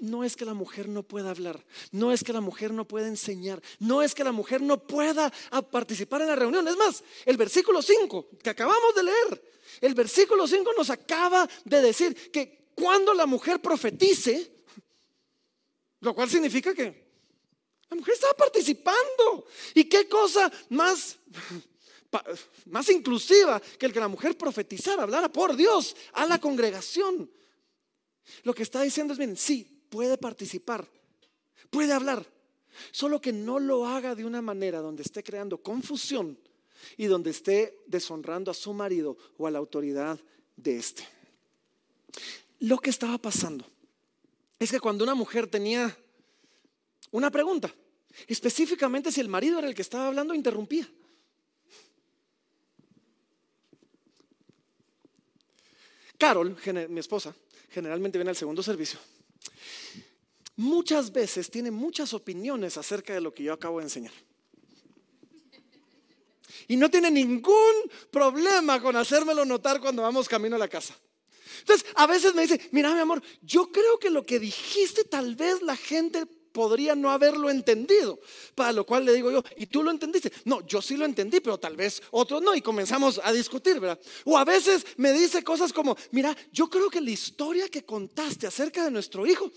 No 0.01 0.25
es 0.25 0.37
que 0.37 0.45
la 0.45 0.55
mujer 0.55 0.89
no 0.89 1.03
pueda 1.03 1.31
hablar, 1.31 1.65
no 1.91 2.13
es 2.13 2.23
que 2.23 2.33
la 2.33 2.41
mujer 2.41 2.73
no 2.73 2.87
pueda 2.87 3.09
enseñar, 3.09 3.63
no 3.79 4.03
es 4.03 4.15
que 4.15 4.25
la 4.25 4.33
mujer 4.33 4.61
no 4.61 4.79
pueda 4.79 5.33
participar 5.71 6.21
en 6.23 6.29
la 6.29 6.37
reunión. 6.37 6.67
Es 6.69 6.77
más, 6.77 7.03
el 7.25 7.37
versículo 7.37 7.81
5 7.81 8.29
que 8.43 8.51
acabamos 8.51 8.95
de 8.95 9.05
leer, 9.05 9.45
el 9.81 9.95
versículo 9.95 10.47
5 10.47 10.71
nos 10.77 10.91
acaba 10.91 11.49
de 11.65 11.81
decir 11.81 12.31
que 12.31 12.71
cuando 12.75 13.15
la 13.15 13.27
mujer 13.27 13.61
profetice, 13.61 14.65
lo 16.01 16.15
cual 16.15 16.29
significa 16.29 16.75
que 16.75 17.11
la 17.89 17.97
mujer 17.97 18.15
estaba 18.15 18.35
participando. 18.35 19.47
¿Y 19.75 19.85
qué 19.85 20.09
cosa 20.09 20.51
más, 20.69 21.19
más 22.67 22.89
inclusiva 22.91 23.61
que 23.61 23.87
el 23.87 23.93
que 23.93 24.01
la 24.01 24.09
mujer 24.09 24.37
profetizara, 24.37 25.03
hablara 25.03 25.31
por 25.31 25.57
Dios 25.57 25.97
a 26.13 26.27
la 26.27 26.39
congregación? 26.39 27.31
Lo 28.43 28.55
que 28.55 28.63
está 28.63 28.83
diciendo 28.83 29.13
es, 29.13 29.19
bien, 29.19 29.37
sí, 29.37 29.85
puede 29.89 30.17
participar, 30.19 30.87
puede 31.71 31.93
hablar, 31.93 32.27
solo 32.93 33.21
que 33.21 33.33
no 33.33 33.59
lo 33.59 33.87
haga 33.87 34.15
de 34.15 34.25
una 34.25 34.43
manera 34.43 34.81
donde 34.81 35.03
esté 35.03 35.23
creando 35.23 35.63
confusión 35.63 36.39
y 36.97 37.07
donde 37.07 37.31
esté 37.31 37.79
deshonrando 37.87 38.51
a 38.51 38.55
su 38.55 38.73
marido 38.73 39.17
o 39.37 39.47
a 39.47 39.51
la 39.51 39.59
autoridad 39.59 40.19
de 40.57 40.77
este. 40.77 41.07
Lo 42.61 42.79
que 42.79 42.91
estaba 42.91 43.19
pasando 43.19 43.65
es 44.59 44.71
que 44.71 44.81
cuando 44.81 45.05
una 45.05 45.15
mujer 45.15 45.47
tenía 45.47 45.97
una 47.11 47.31
pregunta, 47.31 47.75
específicamente 48.27 49.11
si 49.11 49.21
el 49.21 49.29
marido 49.29 49.59
era 49.59 49.69
el 49.69 49.75
que 49.75 49.83
estaba 49.83 50.09
hablando, 50.09 50.35
interrumpía. 50.35 50.89
Carol, 56.19 56.55
mi 56.91 57.01
esposa, 57.01 57.35
generalmente 57.71 58.19
viene 58.19 58.31
al 58.31 58.37
segundo 58.37 58.63
servicio, 58.63 58.99
muchas 60.57 61.13
veces 61.13 61.51
tiene 61.51 61.71
muchas 61.71 62.13
opiniones 62.13 62.77
acerca 62.77 63.15
de 63.15 63.21
lo 63.21 63.33
que 63.33 63.45
yo 63.45 63.53
acabo 63.53 63.79
de 63.79 63.85
enseñar. 63.85 64.13
Y 66.69 66.77
no 66.77 66.91
tiene 66.91 67.11
ningún 67.11 67.75
problema 68.11 68.81
con 68.81 68.97
hacérmelo 68.97 69.45
notar 69.45 69.81
cuando 69.81 70.03
vamos 70.03 70.29
camino 70.29 70.57
a 70.57 70.59
la 70.59 70.69
casa. 70.69 70.95
Entonces, 71.61 71.87
a 71.95 72.07
veces 72.07 72.35
me 72.35 72.43
dice, 72.43 72.61
mira 72.73 72.95
mi 72.95 73.01
amor, 73.01 73.23
yo 73.43 73.71
creo 73.71 73.99
que 73.99 74.11
lo 74.11 74.25
que 74.25 74.39
dijiste 74.39 75.05
tal 75.05 75.35
vez 75.35 75.63
la 75.63 75.77
gente 75.77 76.27
podría 76.53 76.95
no 76.95 77.11
haberlo 77.11 77.51
entendido. 77.51 78.19
Para 78.55 78.73
lo 78.73 78.85
cual 78.85 79.05
le 79.05 79.13
digo 79.13 79.31
yo, 79.31 79.43
¿y 79.57 79.67
tú 79.67 79.83
lo 79.83 79.91
entendiste? 79.91 80.33
No, 80.45 80.67
yo 80.67 80.83
sí 80.83 80.97
lo 80.97 81.05
entendí, 81.05 81.41
pero 81.41 81.59
tal 81.59 81.77
vez 81.77 82.03
otros 82.11 82.43
no. 82.43 82.55
Y 82.55 82.61
comenzamos 82.61 83.21
a 83.23 83.33
discutir, 83.33 83.81
¿verdad? 83.81 84.01
O 84.25 84.37
a 84.37 84.45
veces 84.45 84.87
me 84.97 85.13
dice 85.13 85.43
cosas 85.45 85.73
como, 85.73 85.97
mira, 86.11 86.37
yo 86.53 86.69
creo 86.69 86.91
que 86.91 87.01
la 87.01 87.11
historia 87.11 87.69
que 87.69 87.85
contaste 87.85 88.47
acerca 88.47 88.85
de 88.85 88.91
nuestro 88.91 89.27
hijo, 89.27 89.51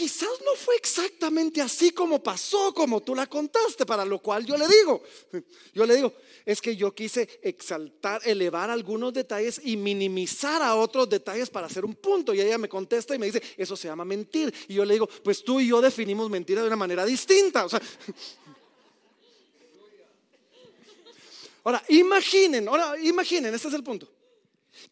quizás 0.00 0.30
no 0.46 0.56
fue 0.56 0.76
exactamente 0.76 1.60
así 1.60 1.90
como 1.90 2.22
pasó, 2.22 2.72
como 2.72 3.02
tú 3.02 3.14
la 3.14 3.26
contaste, 3.26 3.84
para 3.84 4.02
lo 4.02 4.18
cual 4.18 4.46
yo 4.46 4.56
le 4.56 4.66
digo, 4.66 5.02
yo 5.74 5.84
le 5.84 5.94
digo, 5.94 6.14
es 6.46 6.62
que 6.62 6.74
yo 6.74 6.94
quise 6.94 7.28
exaltar, 7.42 8.22
elevar 8.24 8.70
algunos 8.70 9.12
detalles 9.12 9.60
y 9.62 9.76
minimizar 9.76 10.62
a 10.62 10.74
otros 10.74 11.10
detalles 11.10 11.50
para 11.50 11.66
hacer 11.66 11.84
un 11.84 11.96
punto. 11.96 12.32
Y 12.32 12.40
ella 12.40 12.56
me 12.56 12.66
contesta 12.66 13.14
y 13.14 13.18
me 13.18 13.26
dice, 13.26 13.42
eso 13.58 13.76
se 13.76 13.88
llama 13.88 14.06
mentir. 14.06 14.54
Y 14.68 14.74
yo 14.74 14.86
le 14.86 14.94
digo, 14.94 15.06
pues 15.06 15.44
tú 15.44 15.60
y 15.60 15.68
yo 15.68 15.82
definimos 15.82 16.30
mentira 16.30 16.62
de 16.62 16.68
una 16.68 16.76
manera 16.76 17.04
distinta. 17.04 17.66
O 17.66 17.68
sea, 17.68 17.82
ahora, 21.64 21.84
imaginen, 21.90 22.68
ahora 22.68 22.98
imaginen, 23.02 23.54
este 23.54 23.68
es 23.68 23.74
el 23.74 23.84
punto, 23.84 24.08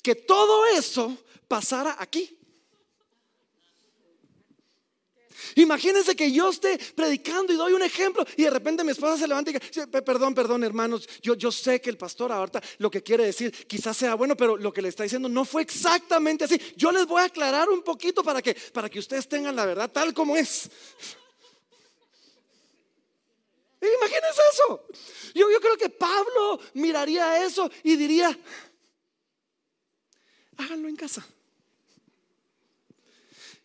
que 0.02 0.16
todo 0.16 0.66
eso 0.66 1.16
pasara 1.48 1.96
aquí. 1.98 2.38
Imagínense 5.55 6.14
que 6.16 6.30
yo 6.32 6.51
esté 6.51 6.78
predicando 6.95 7.53
y 7.53 7.57
doy 7.57 7.72
un 7.72 7.82
ejemplo 7.82 8.24
y 8.36 8.45
de 8.45 8.51
repente 8.51 8.84
mi 8.84 8.93
esposa 8.93 9.16
se 9.16 9.28
levanta 9.28 9.51
y 9.51 9.55
dice, 9.55 9.86
perdón, 9.86 10.34
perdón 10.34 10.64
hermanos, 10.64 11.09
yo, 11.22 11.34
yo 11.34 11.53
sé 11.53 11.80
que 11.80 11.91
el 11.91 11.97
pastor 11.97 12.32
ahorita 12.32 12.62
lo 12.78 12.91
que 12.91 13.03
quiere 13.03 13.24
decir 13.24 13.53
quizás 13.66 13.97
sea 13.97 14.14
bueno, 14.14 14.36
pero 14.36 14.57
lo 14.57 14.72
que 14.72 14.82
le 14.82 14.89
está 14.89 15.03
diciendo 15.03 15.28
no 15.28 15.45
fue 15.45 15.62
exactamente 15.62 16.45
así. 16.45 16.61
Yo 16.76 16.93
les 16.93 17.07
voy 17.07 17.22
a 17.22 17.26
aclarar 17.26 17.68
un 17.68 17.82
poquito 17.82 18.22
para 18.22 18.43
que, 18.43 18.55
para 18.72 18.89
que 18.89 18.99
ustedes 18.99 19.28
tengan 19.28 19.55
la 19.55 19.66
verdad 19.66 19.91
tal 19.91 20.12
como 20.14 20.36
es. 20.36 20.70
Imagínense 23.80 24.43
eso. 24.53 24.86
Yo, 25.34 25.51
yo 25.51 25.61
creo 25.61 25.76
que 25.76 25.89
Pablo 25.89 26.61
miraría 26.74 27.45
eso 27.45 27.70
y 27.84 27.97
diría, 27.97 28.36
háganlo 30.57 30.89
en 30.89 30.97
casa. 30.97 31.24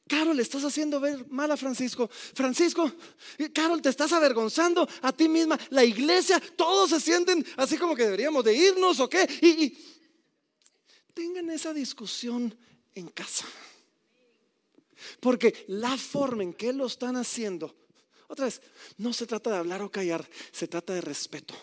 Carol, 0.07 0.39
estás 0.39 0.63
haciendo 0.63 0.99
ver 0.99 1.25
mal 1.29 1.49
a 1.51 1.57
Francisco. 1.57 2.09
Francisco, 2.09 2.91
Carol, 3.53 3.81
te 3.81 3.89
estás 3.89 4.11
avergonzando 4.11 4.87
a 5.01 5.13
ti 5.13 5.29
misma. 5.29 5.57
La 5.69 5.83
iglesia, 5.83 6.41
todos 6.55 6.89
se 6.89 6.99
sienten 6.99 7.45
así 7.57 7.77
como 7.77 7.95
que 7.95 8.03
deberíamos 8.03 8.43
de 8.43 8.53
irnos 8.53 8.99
o 8.99 9.09
qué. 9.09 9.27
Y, 9.41 9.77
tengan 11.13 11.49
esa 11.49 11.73
discusión 11.73 12.55
en 12.95 13.07
casa. 13.07 13.45
Porque 15.19 15.65
la 15.67 15.97
forma 15.97 16.43
en 16.43 16.53
que 16.53 16.73
lo 16.73 16.85
están 16.85 17.15
haciendo, 17.15 17.75
otra 18.27 18.45
vez, 18.45 18.61
no 18.97 19.13
se 19.13 19.27
trata 19.27 19.51
de 19.51 19.57
hablar 19.57 19.81
o 19.81 19.91
callar, 19.91 20.27
se 20.51 20.67
trata 20.67 20.93
de 20.93 21.01
respeto. 21.01 21.53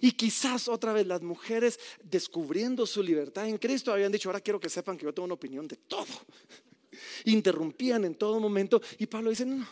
Y 0.00 0.12
quizás 0.12 0.68
otra 0.68 0.92
vez 0.92 1.06
las 1.06 1.22
mujeres 1.22 1.78
descubriendo 2.02 2.86
su 2.86 3.02
libertad 3.02 3.48
en 3.48 3.58
Cristo 3.58 3.92
habían 3.92 4.12
dicho, 4.12 4.28
ahora 4.28 4.40
quiero 4.40 4.60
que 4.60 4.68
sepan 4.68 4.96
que 4.96 5.04
yo 5.04 5.14
tengo 5.14 5.24
una 5.24 5.34
opinión 5.34 5.66
de 5.66 5.76
todo. 5.76 6.06
Interrumpían 7.24 8.04
en 8.04 8.14
todo 8.14 8.40
momento 8.40 8.80
y 8.98 9.06
Pablo 9.06 9.30
dice, 9.30 9.46
no, 9.46 9.66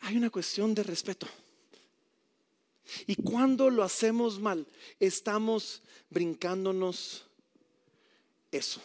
hay 0.00 0.16
una 0.16 0.30
cuestión 0.30 0.74
de 0.74 0.82
respeto. 0.82 1.26
Y 3.06 3.16
cuando 3.16 3.70
lo 3.70 3.82
hacemos 3.82 4.38
mal, 4.38 4.66
estamos 5.00 5.82
brincándonos 6.10 7.24
eso. 8.50 8.80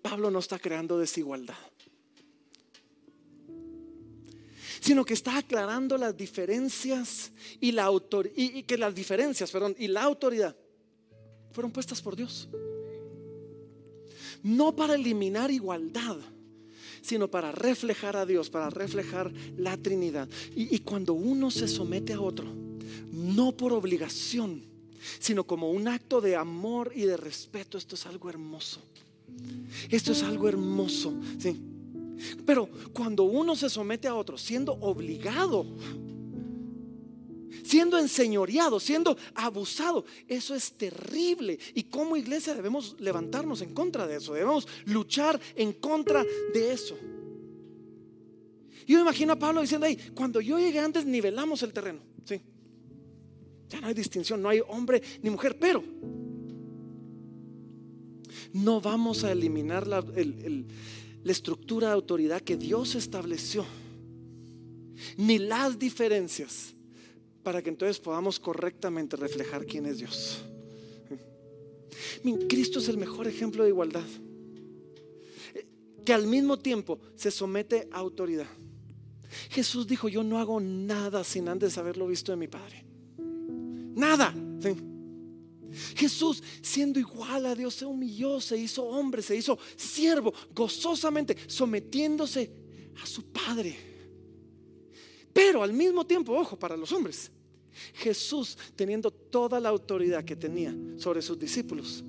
Pablo 0.00 0.30
no 0.30 0.38
está 0.38 0.58
creando 0.58 0.98
desigualdad 0.98 1.56
sino 4.82 5.04
que 5.04 5.14
está 5.14 5.38
aclarando 5.38 5.96
las 5.96 6.16
diferencias 6.16 7.30
y 7.60 7.70
la 7.70 7.84
autoridad, 7.84 8.34
y, 8.36 8.64
que 8.64 8.76
las 8.76 8.92
diferencias, 8.92 9.48
perdón, 9.52 9.76
y 9.78 9.86
la 9.86 10.02
autoridad 10.02 10.56
fueron 11.52 11.70
puestas 11.70 12.02
por 12.02 12.16
Dios. 12.16 12.48
No 14.42 14.74
para 14.74 14.96
eliminar 14.96 15.52
igualdad, 15.52 16.16
sino 17.00 17.30
para 17.30 17.52
reflejar 17.52 18.16
a 18.16 18.26
Dios, 18.26 18.50
para 18.50 18.70
reflejar 18.70 19.32
la 19.56 19.76
Trinidad. 19.76 20.28
Y, 20.56 20.74
y, 20.74 20.80
cuando 20.80 21.14
uno 21.14 21.52
se 21.52 21.68
somete 21.68 22.12
a 22.12 22.20
otro, 22.20 22.52
no 23.12 23.56
por 23.56 23.72
obligación, 23.72 24.64
sino 25.20 25.44
como 25.44 25.70
un 25.70 25.86
acto 25.86 26.20
de 26.20 26.34
amor 26.34 26.90
y 26.92 27.02
de 27.02 27.16
respeto, 27.16 27.78
esto 27.78 27.94
es 27.94 28.04
algo 28.06 28.28
hermoso. 28.28 28.82
Esto 29.90 30.10
es 30.10 30.24
algo 30.24 30.48
hermoso. 30.48 31.14
¿sí? 31.38 31.56
Pero 32.44 32.68
cuando 32.92 33.24
uno 33.24 33.56
se 33.56 33.68
somete 33.68 34.08
a 34.08 34.14
otro 34.14 34.36
siendo 34.38 34.72
obligado, 34.72 35.66
siendo 37.62 37.98
enseñoreado, 37.98 38.80
siendo 38.80 39.16
abusado, 39.34 40.04
eso 40.26 40.54
es 40.54 40.72
terrible. 40.72 41.58
Y 41.74 41.84
como 41.84 42.16
iglesia 42.16 42.54
debemos 42.54 42.96
levantarnos 42.98 43.62
en 43.62 43.74
contra 43.74 44.06
de 44.06 44.16
eso, 44.16 44.34
debemos 44.34 44.66
luchar 44.86 45.40
en 45.54 45.72
contra 45.74 46.24
de 46.54 46.72
eso. 46.72 46.96
Yo 48.86 49.00
imagino 49.00 49.32
a 49.32 49.38
Pablo 49.38 49.60
diciendo 49.60 49.86
ahí, 49.86 49.96
cuando 50.14 50.40
yo 50.40 50.58
llegué 50.58 50.80
antes 50.80 51.06
nivelamos 51.06 51.62
el 51.62 51.72
terreno, 51.72 52.00
¿sí? 52.24 52.40
Ya 53.68 53.80
no 53.80 53.86
hay 53.86 53.94
distinción, 53.94 54.42
no 54.42 54.48
hay 54.48 54.60
hombre 54.68 55.02
ni 55.22 55.30
mujer, 55.30 55.56
pero 55.58 55.82
no 58.52 58.80
vamos 58.80 59.24
a 59.24 59.32
eliminar 59.32 59.86
la, 59.86 60.04
el, 60.14 60.66
la 61.24 61.32
estructura 61.32 61.88
de 61.88 61.94
autoridad 61.94 62.40
que 62.40 62.56
Dios 62.56 62.94
estableció, 62.94 63.64
ni 65.16 65.38
las 65.38 65.78
diferencias, 65.78 66.74
para 67.42 67.62
que 67.62 67.70
entonces 67.70 67.98
podamos 67.98 68.38
correctamente 68.38 69.16
reflejar 69.16 69.66
quién 69.66 69.86
es 69.86 69.98
Dios. 69.98 70.42
Cristo 72.48 72.78
es 72.78 72.88
el 72.88 72.98
mejor 72.98 73.26
ejemplo 73.26 73.64
de 73.64 73.70
igualdad, 73.70 74.06
que 76.04 76.12
al 76.12 76.26
mismo 76.26 76.58
tiempo 76.58 76.98
se 77.16 77.30
somete 77.30 77.88
a 77.92 77.98
autoridad. 77.98 78.48
Jesús 79.50 79.86
dijo, 79.86 80.08
yo 80.08 80.22
no 80.22 80.38
hago 80.38 80.60
nada 80.60 81.24
sin 81.24 81.48
antes 81.48 81.78
haberlo 81.78 82.06
visto 82.06 82.32
de 82.32 82.36
mi 82.36 82.48
Padre. 82.48 82.84
Nada. 83.94 84.34
Jesús, 85.96 86.42
siendo 86.60 86.98
igual 86.98 87.46
a 87.46 87.54
Dios, 87.54 87.74
se 87.74 87.86
humilló, 87.86 88.40
se 88.40 88.56
hizo 88.56 88.84
hombre, 88.84 89.22
se 89.22 89.36
hizo 89.36 89.58
siervo, 89.76 90.32
gozosamente, 90.54 91.36
sometiéndose 91.46 92.50
a 93.02 93.06
su 93.06 93.24
Padre. 93.24 93.76
Pero 95.32 95.62
al 95.62 95.72
mismo 95.72 96.06
tiempo, 96.06 96.32
ojo, 96.32 96.58
para 96.58 96.76
los 96.76 96.92
hombres, 96.92 97.30
Jesús 97.94 98.58
teniendo 98.76 99.10
toda 99.10 99.58
la 99.58 99.70
autoridad 99.70 100.24
que 100.24 100.36
tenía 100.36 100.74
sobre 100.98 101.22
sus 101.22 101.38
discípulos, 101.38 102.04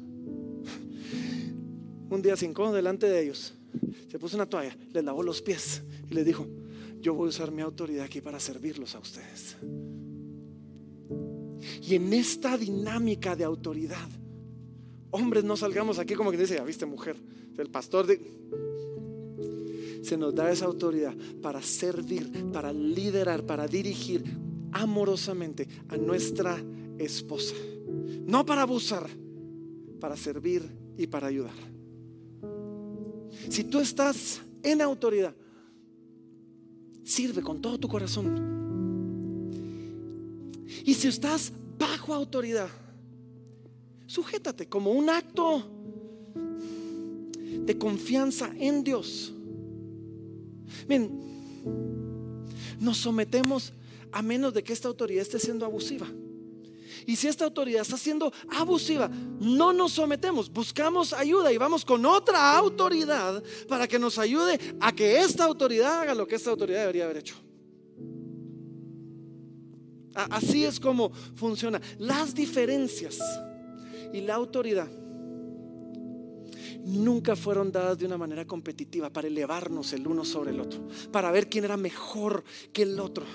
un 2.10 2.22
día 2.22 2.36
se 2.36 2.48
delante 2.48 3.08
de 3.08 3.24
ellos, 3.24 3.54
se 4.10 4.20
puso 4.20 4.36
una 4.36 4.46
toalla, 4.46 4.78
les 4.92 5.04
lavó 5.04 5.24
los 5.24 5.42
pies 5.42 5.82
y 6.10 6.14
les 6.14 6.26
dijo, 6.26 6.48
yo 7.00 7.14
voy 7.14 7.28
a 7.28 7.30
usar 7.30 7.52
mi 7.52 7.62
autoridad 7.62 8.06
aquí 8.06 8.22
para 8.22 8.40
servirlos 8.40 8.94
a 8.96 9.00
ustedes. 9.00 9.58
Y 11.86 11.96
en 11.96 12.14
esta 12.14 12.58
dinámica 12.58 13.36
de 13.36 13.44
autoridad, 13.44 14.08
hombres, 15.12 15.44
no 15.44 15.58
salgamos 15.58 16.00
aquí 16.00 16.14
como 16.14 16.32
que 16.32 16.38
dice, 16.38 16.56
ya 16.56 16.64
viste 16.64 16.86
mujer, 16.86 17.18
el 17.58 17.70
pastor 17.70 18.08
se 20.02 20.18
nos 20.18 20.34
da 20.34 20.50
esa 20.50 20.66
autoridad 20.66 21.14
para 21.42 21.62
servir, 21.62 22.30
para 22.54 22.72
liderar, 22.72 23.46
para 23.46 23.68
dirigir 23.68 24.24
amorosamente 24.72 25.68
a 25.90 25.98
nuestra 25.98 26.58
esposa. 26.98 27.56
No 28.26 28.46
para 28.46 28.62
abusar, 28.62 29.10
para 30.00 30.16
servir 30.16 30.64
y 30.98 31.08
para 31.08 31.28
ayudar. 31.28 31.56
Si 33.50 33.66
tú 33.66 33.80
estás 33.80 34.42
en 34.62 34.82
autoridad, 34.82 35.36
sirve 37.04 37.42
con 37.42 37.62
todo 37.62 37.78
tu 37.78 37.90
corazón. 37.90 38.54
Y 40.86 40.94
si 40.94 41.10
estás 41.10 41.52
bajo 41.78 42.14
autoridad. 42.14 42.70
Sujétate 44.08 44.68
como 44.68 44.92
un 44.92 45.10
acto 45.10 45.64
de 47.66 47.78
confianza 47.78 48.52
en 48.58 48.84
Dios. 48.84 49.34
Miren, 50.88 51.20
nos 52.80 52.98
sometemos 52.98 53.74
a 54.12 54.22
menos 54.22 54.54
de 54.54 54.64
que 54.64 54.74
esta 54.74 54.88
autoridad 54.88 55.22
esté 55.22 55.40
siendo 55.40 55.66
abusiva. 55.66 56.08
Y 57.06 57.16
si 57.16 57.28
esta 57.28 57.46
autoridad 57.46 57.82
está 57.82 57.98
siendo 57.98 58.32
abusiva, 58.50 59.10
no 59.40 59.74
nos 59.74 59.94
sometemos, 59.94 60.52
buscamos 60.52 61.12
ayuda 61.12 61.52
y 61.52 61.58
vamos 61.58 61.84
con 61.84 62.06
otra 62.06 62.56
autoridad 62.56 63.44
para 63.68 63.88
que 63.88 64.00
nos 64.00 64.18
ayude 64.18 64.60
a 64.80 64.94
que 64.94 65.20
esta 65.20 65.44
autoridad 65.44 66.02
haga 66.02 66.16
lo 66.16 66.28
que 66.28 66.36
esta 66.36 66.52
autoridad 66.52 66.82
debería 66.82 67.06
haber 67.06 67.18
hecho. 67.18 67.36
Así 70.16 70.66
es 70.66 70.80
como 70.80 71.12
funciona. 71.36 71.82
Las 71.98 72.34
diferencias 72.36 73.20
y 74.14 74.22
la 74.22 74.36
autoridad 74.36 74.88
nunca 76.86 77.36
fueron 77.36 77.72
dadas 77.72 77.98
de 77.98 78.06
una 78.06 78.18
manera 78.18 78.46
competitiva 78.46 79.10
para 79.10 79.28
elevarnos 79.28 79.94
el 79.94 80.06
uno 80.06 80.26
sobre 80.26 80.52
el 80.52 80.60
otro, 80.60 80.88
para 81.12 81.32
ver 81.32 81.50
quién 81.50 81.66
era 81.66 81.78
mejor 81.78 82.44
que 82.72 82.84
el 82.84 83.00
otro. 83.00 83.26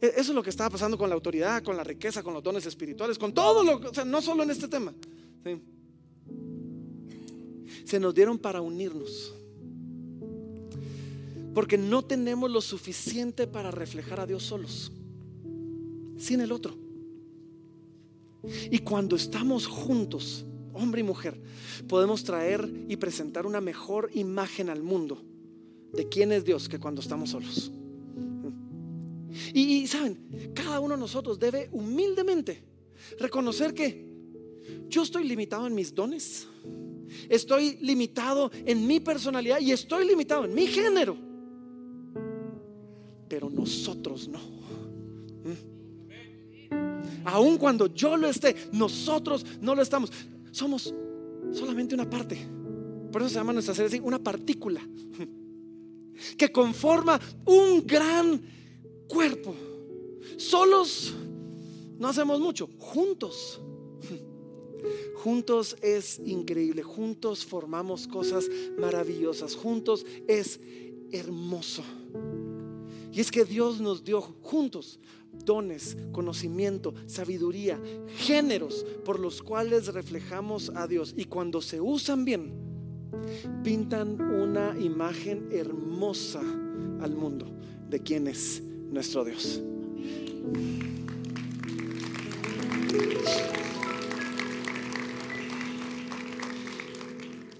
E, 0.00 0.06
eso 0.08 0.20
es 0.20 0.34
lo 0.34 0.42
que 0.42 0.50
estaba 0.50 0.70
pasando 0.70 0.98
con 0.98 1.08
la 1.08 1.14
autoridad, 1.14 1.62
con 1.62 1.76
la 1.76 1.84
riqueza, 1.84 2.22
con 2.22 2.34
los 2.34 2.42
dones 2.42 2.66
espirituales, 2.66 3.18
con 3.18 3.32
todo 3.32 3.64
lo, 3.64 3.76
o 3.88 3.94
sea, 3.94 4.04
no 4.04 4.20
solo 4.20 4.42
en 4.42 4.50
este 4.50 4.68
tema. 4.68 4.92
se 7.84 8.00
nos 8.00 8.14
dieron 8.14 8.38
para 8.38 8.60
unirnos. 8.60 9.32
Porque 11.56 11.78
no 11.78 12.04
tenemos 12.04 12.50
lo 12.50 12.60
suficiente 12.60 13.46
para 13.46 13.70
reflejar 13.70 14.20
a 14.20 14.26
Dios 14.26 14.42
solos, 14.42 14.92
sin 16.18 16.42
el 16.42 16.52
otro. 16.52 16.76
Y 18.70 18.80
cuando 18.80 19.16
estamos 19.16 19.66
juntos, 19.66 20.44
hombre 20.74 21.00
y 21.00 21.04
mujer, 21.04 21.40
podemos 21.88 22.24
traer 22.24 22.70
y 22.90 22.96
presentar 22.96 23.46
una 23.46 23.62
mejor 23.62 24.10
imagen 24.12 24.68
al 24.68 24.82
mundo 24.82 25.24
de 25.94 26.06
quién 26.10 26.30
es 26.30 26.44
Dios 26.44 26.68
que 26.68 26.78
cuando 26.78 27.00
estamos 27.00 27.30
solos. 27.30 27.72
Y, 29.54 29.86
saben, 29.86 30.52
cada 30.54 30.78
uno 30.78 30.92
de 30.92 31.00
nosotros 31.00 31.38
debe 31.38 31.70
humildemente 31.72 32.62
reconocer 33.18 33.72
que 33.72 34.06
yo 34.90 35.04
estoy 35.04 35.24
limitado 35.24 35.66
en 35.66 35.74
mis 35.74 35.94
dones, 35.94 36.48
estoy 37.30 37.78
limitado 37.80 38.50
en 38.66 38.86
mi 38.86 39.00
personalidad 39.00 39.58
y 39.58 39.72
estoy 39.72 40.06
limitado 40.06 40.44
en 40.44 40.54
mi 40.54 40.66
género. 40.66 41.24
Pero 43.28 43.50
nosotros 43.50 44.28
no. 44.28 44.40
Aun 47.24 47.58
cuando 47.58 47.86
yo 47.88 48.16
lo 48.16 48.28
esté, 48.28 48.54
nosotros 48.72 49.44
no 49.60 49.74
lo 49.74 49.82
estamos. 49.82 50.12
Somos 50.52 50.94
solamente 51.52 51.94
una 51.94 52.08
parte. 52.08 52.38
Por 53.10 53.22
eso 53.22 53.30
se 53.30 53.34
llama 53.36 53.52
nuestra 53.52 53.74
serie 53.74 54.00
una 54.00 54.18
partícula 54.18 54.80
que 56.38 56.52
conforma 56.52 57.20
un 57.44 57.84
gran 57.86 58.40
cuerpo. 59.08 59.54
Solos 60.36 61.14
no 61.98 62.08
hacemos 62.08 62.40
mucho, 62.40 62.68
juntos. 62.78 63.60
Juntos 65.16 65.76
es 65.82 66.20
increíble, 66.20 66.82
juntos 66.82 67.44
formamos 67.44 68.06
cosas 68.06 68.48
maravillosas, 68.78 69.56
juntos 69.56 70.06
es 70.28 70.60
hermoso. 71.10 71.82
Y 73.16 73.20
es 73.20 73.30
que 73.30 73.46
Dios 73.46 73.80
nos 73.80 74.04
dio 74.04 74.20
juntos 74.20 75.00
dones, 75.32 75.96
conocimiento, 76.12 76.92
sabiduría, 77.06 77.80
géneros 78.14 78.84
por 79.06 79.18
los 79.18 79.40
cuales 79.42 79.86
reflejamos 79.86 80.70
a 80.74 80.86
Dios. 80.86 81.14
Y 81.16 81.24
cuando 81.24 81.62
se 81.62 81.80
usan 81.80 82.26
bien, 82.26 82.52
pintan 83.64 84.20
una 84.20 84.78
imagen 84.78 85.48
hermosa 85.50 86.42
al 87.00 87.16
mundo 87.16 87.46
de 87.88 88.00
quién 88.00 88.26
es 88.26 88.62
nuestro 88.90 89.24
Dios. 89.24 89.62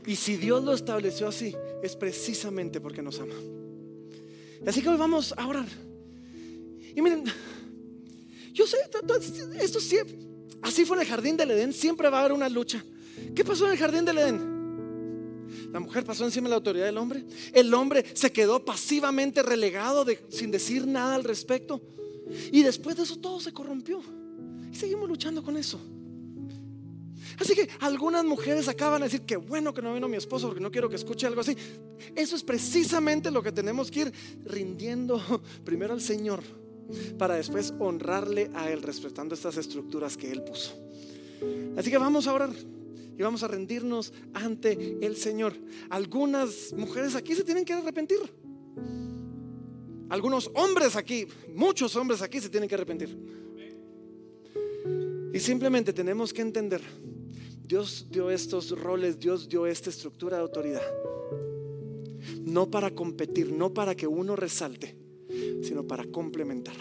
Y 0.07 0.17
si 0.17 0.37
Dios 0.37 0.63
lo 0.63 0.75
estableció 0.75 1.29
así, 1.29 1.57
es 1.83 1.97
precisamente 1.97 2.79
porque 2.79 3.01
nos 3.01 3.19
ama. 3.21 3.56
Así 4.65 4.83
que 4.83 4.89
hoy 4.89 4.97
vamos 4.97 5.35
a 5.37 5.47
orar. 5.47 5.67
Y 6.95 7.03
miren, 7.03 7.25
yo 8.53 8.67
sé, 8.67 8.79
esto 9.61 9.81
siempre, 9.81 10.19
así 10.63 10.85
fue 10.85 10.97
en 10.97 11.03
el 11.03 11.09
jardín 11.09 11.37
del 11.37 11.51
Edén, 11.51 11.73
siempre 11.73 12.09
va 12.09 12.19
a 12.19 12.21
haber 12.21 12.33
una 12.33 12.49
lucha. 12.49 12.83
¿Qué 13.35 13.45
pasó 13.45 13.67
en 13.67 13.73
el 13.73 13.79
jardín 13.79 14.05
del 14.05 14.19
Edén? 14.19 14.57
La 15.73 15.81
mujer 15.81 16.05
pasó 16.05 16.25
encima 16.25 16.45
de 16.45 16.51
la 16.51 16.57
autoridad 16.57 16.87
del 16.87 16.97
hombre. 16.97 17.25
El 17.53 17.73
hombre 17.75 18.05
se 18.15 18.33
quedó 18.33 18.65
pasivamente 18.65 19.43
relegado 19.43 20.07
sin 20.29 20.51
decir 20.51 20.87
nada 20.87 21.15
al 21.15 21.25
respecto. 21.25 21.83
Y 22.51 22.63
después 22.63 22.97
de 22.97 23.03
eso 23.03 23.19
todo 23.19 23.41
se 23.41 23.53
corrompió. 23.53 24.01
Y 24.73 24.75
seguimos 24.75 25.09
luchando 25.09 25.43
con 25.43 25.57
eso. 25.57 25.79
Así 27.39 27.55
que 27.55 27.69
algunas 27.81 28.25
mujeres 28.25 28.69
acaban 28.69 29.01
de 29.01 29.07
decir 29.07 29.23
que 29.23 29.37
bueno 29.37 29.75
que 29.75 29.83
no 29.83 29.93
vino 29.93 30.09
mi 30.09 30.17
esposo 30.17 30.47
porque 30.49 30.61
no 30.61 30.71
quiero 30.71 30.89
que 30.89 30.97
escuche 30.97 31.27
algo 31.27 31.41
así. 31.41 31.57
Eso 32.15 32.37
es 32.37 32.43
precisamente 32.43 33.31
lo 33.31 33.43
que 33.43 33.53
tenemos 33.53 33.91
que 33.91 34.01
ir 34.01 34.13
rindiendo 34.45 35.21
primero 35.65 35.95
al 35.95 36.01
Señor 36.01 36.43
para 37.19 37.35
después 37.35 37.75
honrarle 37.79 38.51
a 38.55 38.71
Él 38.71 38.83
respetando 38.83 39.35
estas 39.35 39.57
estructuras 39.57 40.17
que 40.17 40.31
Él 40.31 40.43
puso. 40.43 40.75
Así 41.77 41.91
que 41.91 41.99
vamos 41.99 42.27
a 42.27 42.33
orar 42.33 42.51
y 43.19 43.23
vamos 43.23 43.43
a 43.43 43.49
rendirnos 43.49 44.13
ante 44.35 44.99
el 45.05 45.17
Señor. 45.17 45.55
Algunas 45.91 46.73
mujeres 46.77 47.15
aquí 47.15 47.35
se 47.35 47.45
tienen 47.45 47.65
que 47.65 47.73
arrepentir. 47.73 48.19
Algunos 50.09 50.51
hombres 50.55 50.97
aquí, 50.97 51.27
muchos 51.55 51.97
hombres 51.97 52.23
aquí 52.23 52.41
se 52.41 52.49
tienen 52.49 52.69
que 52.69 52.75
arrepentir. 52.75 53.19
Y 55.33 55.41
simplemente 55.41 55.93
tenemos 55.93 56.33
que 56.33 56.43
entender, 56.43 56.81
Dios 57.67 58.07
dio 58.11 58.31
estos 58.31 58.71
roles, 58.79 59.19
Dios 59.19 59.49
dio 59.49 59.67
esta 59.67 59.91
estructura 59.91 60.37
de 60.37 60.43
autoridad. 60.43 60.83
No 62.43 62.71
para 62.71 62.93
competir, 62.93 63.53
no 63.53 63.75
para 63.75 63.95
que 63.95 64.07
uno 64.07 64.37
resalte, 64.37 64.97
sino 65.63 65.85
para 65.85 66.05
complementar. 66.05 66.77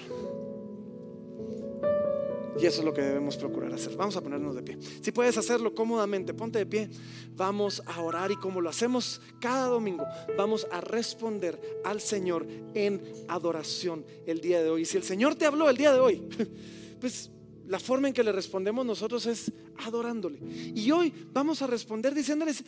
Y 2.60 2.66
eso 2.66 2.80
es 2.80 2.86
lo 2.86 2.94
que 2.94 3.02
debemos 3.02 3.36
procurar 3.36 3.74
hacer. 3.74 3.98
Vamos 3.98 4.16
a 4.16 4.22
ponernos 4.22 4.56
de 4.56 4.62
pie. 4.62 4.78
Si 5.02 5.12
puedes 5.12 5.38
hacerlo 5.38 5.76
cómodamente, 5.76 6.34
ponte 6.34 6.60
de 6.60 6.66
pie. 6.66 6.90
Vamos 7.36 7.82
a 7.86 8.02
orar 8.02 8.32
y 8.32 8.38
como 8.38 8.62
lo 8.62 8.70
hacemos 8.70 9.22
cada 9.42 9.68
domingo, 9.68 10.06
vamos 10.38 10.66
a 10.72 10.80
responder 10.80 11.60
al 11.84 12.00
Señor 12.00 12.48
en 12.74 13.02
adoración 13.28 14.06
el 14.26 14.40
día 14.40 14.64
de 14.64 14.70
hoy. 14.70 14.84
Y 14.84 14.86
si 14.86 14.98
el 14.98 15.04
Señor 15.04 15.36
te 15.36 15.46
habló 15.46 15.70
el 15.70 15.76
día 15.76 15.92
de 15.92 16.00
hoy, 16.00 16.24
pues 17.02 17.30
la 17.68 17.80
forma 17.80 18.07
en 18.07 18.13
que 18.13 18.24
le 18.24 18.32
respondemos 18.32 18.86
nosotros 18.86 19.26
es 19.26 19.51
adorándole. 19.86 20.39
Y 20.74 20.91
hoy 20.91 21.13
vamos 21.32 21.61
a 21.61 21.68
responder 21.68 22.13
diciéndoles, 22.13 22.63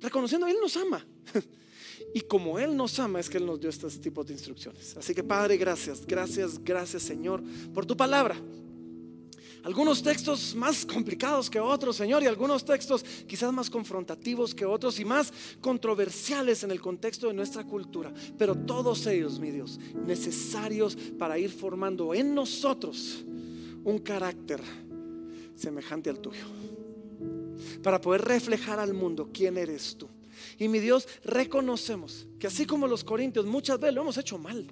reconociendo, 0.00 0.46
Él 0.46 0.56
nos 0.60 0.76
ama. 0.76 1.04
Y 2.12 2.20
como 2.20 2.58
Él 2.60 2.76
nos 2.76 2.98
ama 3.00 3.18
es 3.18 3.28
que 3.28 3.38
Él 3.38 3.46
nos 3.46 3.60
dio 3.60 3.68
estos 3.68 4.00
tipos 4.00 4.26
de 4.26 4.32
instrucciones. 4.34 4.96
Así 4.96 5.14
que 5.14 5.24
Padre, 5.24 5.56
gracias, 5.56 6.06
gracias, 6.06 6.62
gracias 6.62 7.02
Señor 7.02 7.42
por 7.72 7.86
tu 7.86 7.96
palabra. 7.96 8.36
Algunos 9.64 10.02
textos 10.02 10.54
más 10.54 10.84
complicados 10.84 11.48
que 11.48 11.58
otros, 11.58 11.96
Señor, 11.96 12.22
y 12.22 12.26
algunos 12.26 12.64
textos 12.64 13.02
quizás 13.26 13.50
más 13.50 13.70
confrontativos 13.70 14.54
que 14.54 14.66
otros 14.66 15.00
y 15.00 15.06
más 15.06 15.32
controversiales 15.62 16.62
en 16.64 16.70
el 16.70 16.82
contexto 16.82 17.28
de 17.28 17.34
nuestra 17.34 17.64
cultura. 17.64 18.12
Pero 18.36 18.54
todos 18.54 19.06
ellos, 19.06 19.40
mi 19.40 19.50
Dios, 19.50 19.80
necesarios 20.06 20.96
para 21.18 21.38
ir 21.38 21.50
formando 21.50 22.12
en 22.12 22.34
nosotros 22.34 23.24
un 23.84 23.98
carácter 23.98 24.60
semejante 25.54 26.10
al 26.10 26.18
tuyo. 26.18 26.44
Para 27.82 28.00
poder 28.00 28.22
reflejar 28.22 28.78
al 28.78 28.94
mundo 28.94 29.30
quién 29.32 29.56
eres 29.56 29.96
tú. 29.96 30.08
Y 30.58 30.68
mi 30.68 30.80
Dios, 30.80 31.06
reconocemos 31.24 32.26
que 32.38 32.46
así 32.46 32.66
como 32.66 32.86
los 32.86 33.04
corintios 33.04 33.46
muchas 33.46 33.78
veces 33.78 33.94
lo 33.94 34.02
hemos 34.02 34.18
hecho 34.18 34.38
mal. 34.38 34.66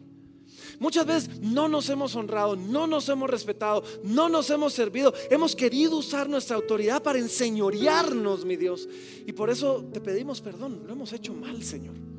Muchas 0.79 1.07
veces 1.07 1.41
no 1.41 1.69
nos 1.69 1.89
hemos 1.89 2.15
honrado, 2.17 2.57
no 2.57 2.87
nos 2.87 3.09
hemos 3.09 3.31
respetado, 3.31 3.85
no 4.05 4.29
nos 4.29 4.51
hemos 4.51 4.73
servido. 4.73 5.13
Hemos 5.31 5.55
querido 5.55 5.97
usar 5.97 6.29
nuestra 6.29 6.57
autoridad 6.57 7.03
para 7.03 7.19
enseñorearnos, 7.19 8.45
mi 8.45 8.57
Dios. 8.57 8.89
Y 9.27 9.33
por 9.33 9.51
eso 9.51 9.85
te 9.93 10.01
pedimos 10.01 10.41
perdón. 10.41 10.83
Lo 10.87 10.93
hemos 10.93 11.13
hecho 11.13 11.35
mal, 11.35 11.63
Señor. 11.63 12.12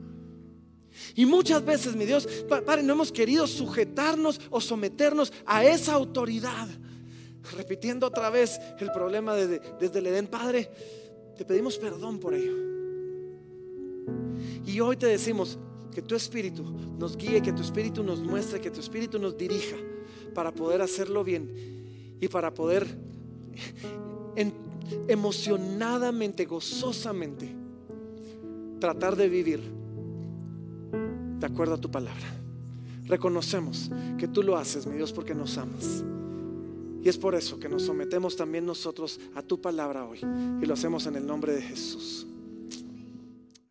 Y 1.16 1.26
muchas 1.26 1.64
veces, 1.64 1.96
mi 1.96 2.06
Dios, 2.06 2.28
Padre, 2.48 2.84
no 2.84 2.94
hemos 2.94 3.12
querido 3.12 3.48
sujetarnos 3.48 4.39
o 4.50 4.62
someternos 4.62 5.32
a 5.46 5.66
esa 5.66 5.94
autoridad. 5.94 6.68
Repitiendo 7.56 8.08
otra 8.08 8.30
vez 8.30 8.60
el 8.80 8.91
problema 8.91 9.36
desde, 9.36 10.00
el 10.00 10.08
Edén, 10.08 10.28
Padre, 10.28 10.70
te 11.38 11.46
pedimos 11.46 11.78
perdón 11.78 12.20
por 12.20 12.34
ello. 12.34 12.54
Y 14.66 14.80
hoy 14.80 14.98
te 14.98 15.08
decimos 15.08 15.58
que 15.94 16.02
tu 16.02 16.16
espíritu 16.16 16.64
nos 16.98 17.18
guíe, 17.18 17.41
que 17.41 17.54
tu 17.54 17.62
espíritu 17.62 18.04
nos 18.04 18.22
muestre, 18.22 18.62
que 18.62 18.72
tu 18.72 18.80
espíritu 18.80 19.20
nos 19.20 19.38
dirija 19.38 19.76
para 20.34 20.52
poder 20.52 20.82
hacerlo 20.82 21.24
bien 21.24 22.18
y 22.20 22.28
para 22.28 22.54
poder 22.54 22.88
emocionadamente, 25.08 26.46
gozosamente 26.46 27.50
tratar 28.80 29.16
de 29.16 29.30
vivir 29.30 29.82
de 31.39 31.45
acuerdo 31.45 31.75
a 31.75 31.81
tu 31.81 31.91
palabra. 31.91 32.25
Reconocemos 33.05 33.91
que 34.17 34.27
tú 34.27 34.43
lo 34.43 34.57
haces, 34.57 34.88
mi 34.88 34.95
Dios, 34.95 35.11
porque 35.11 35.36
nos 35.36 35.57
amas. 35.57 36.03
Y 37.03 37.09
es 37.09 37.17
por 37.17 37.36
eso 37.36 37.59
que 37.59 37.67
nos 37.67 37.84
sometemos 37.84 38.36
también 38.36 38.65
nosotros 38.65 39.19
a 39.36 39.41
tu 39.41 39.59
palabra 39.59 40.05
hoy. 40.05 40.19
Y 40.61 40.65
lo 40.65 40.73
hacemos 40.73 41.05
en 41.05 41.17
el 41.17 41.27
nombre 41.27 41.53
de 41.53 41.61
Jesús. 41.61 42.25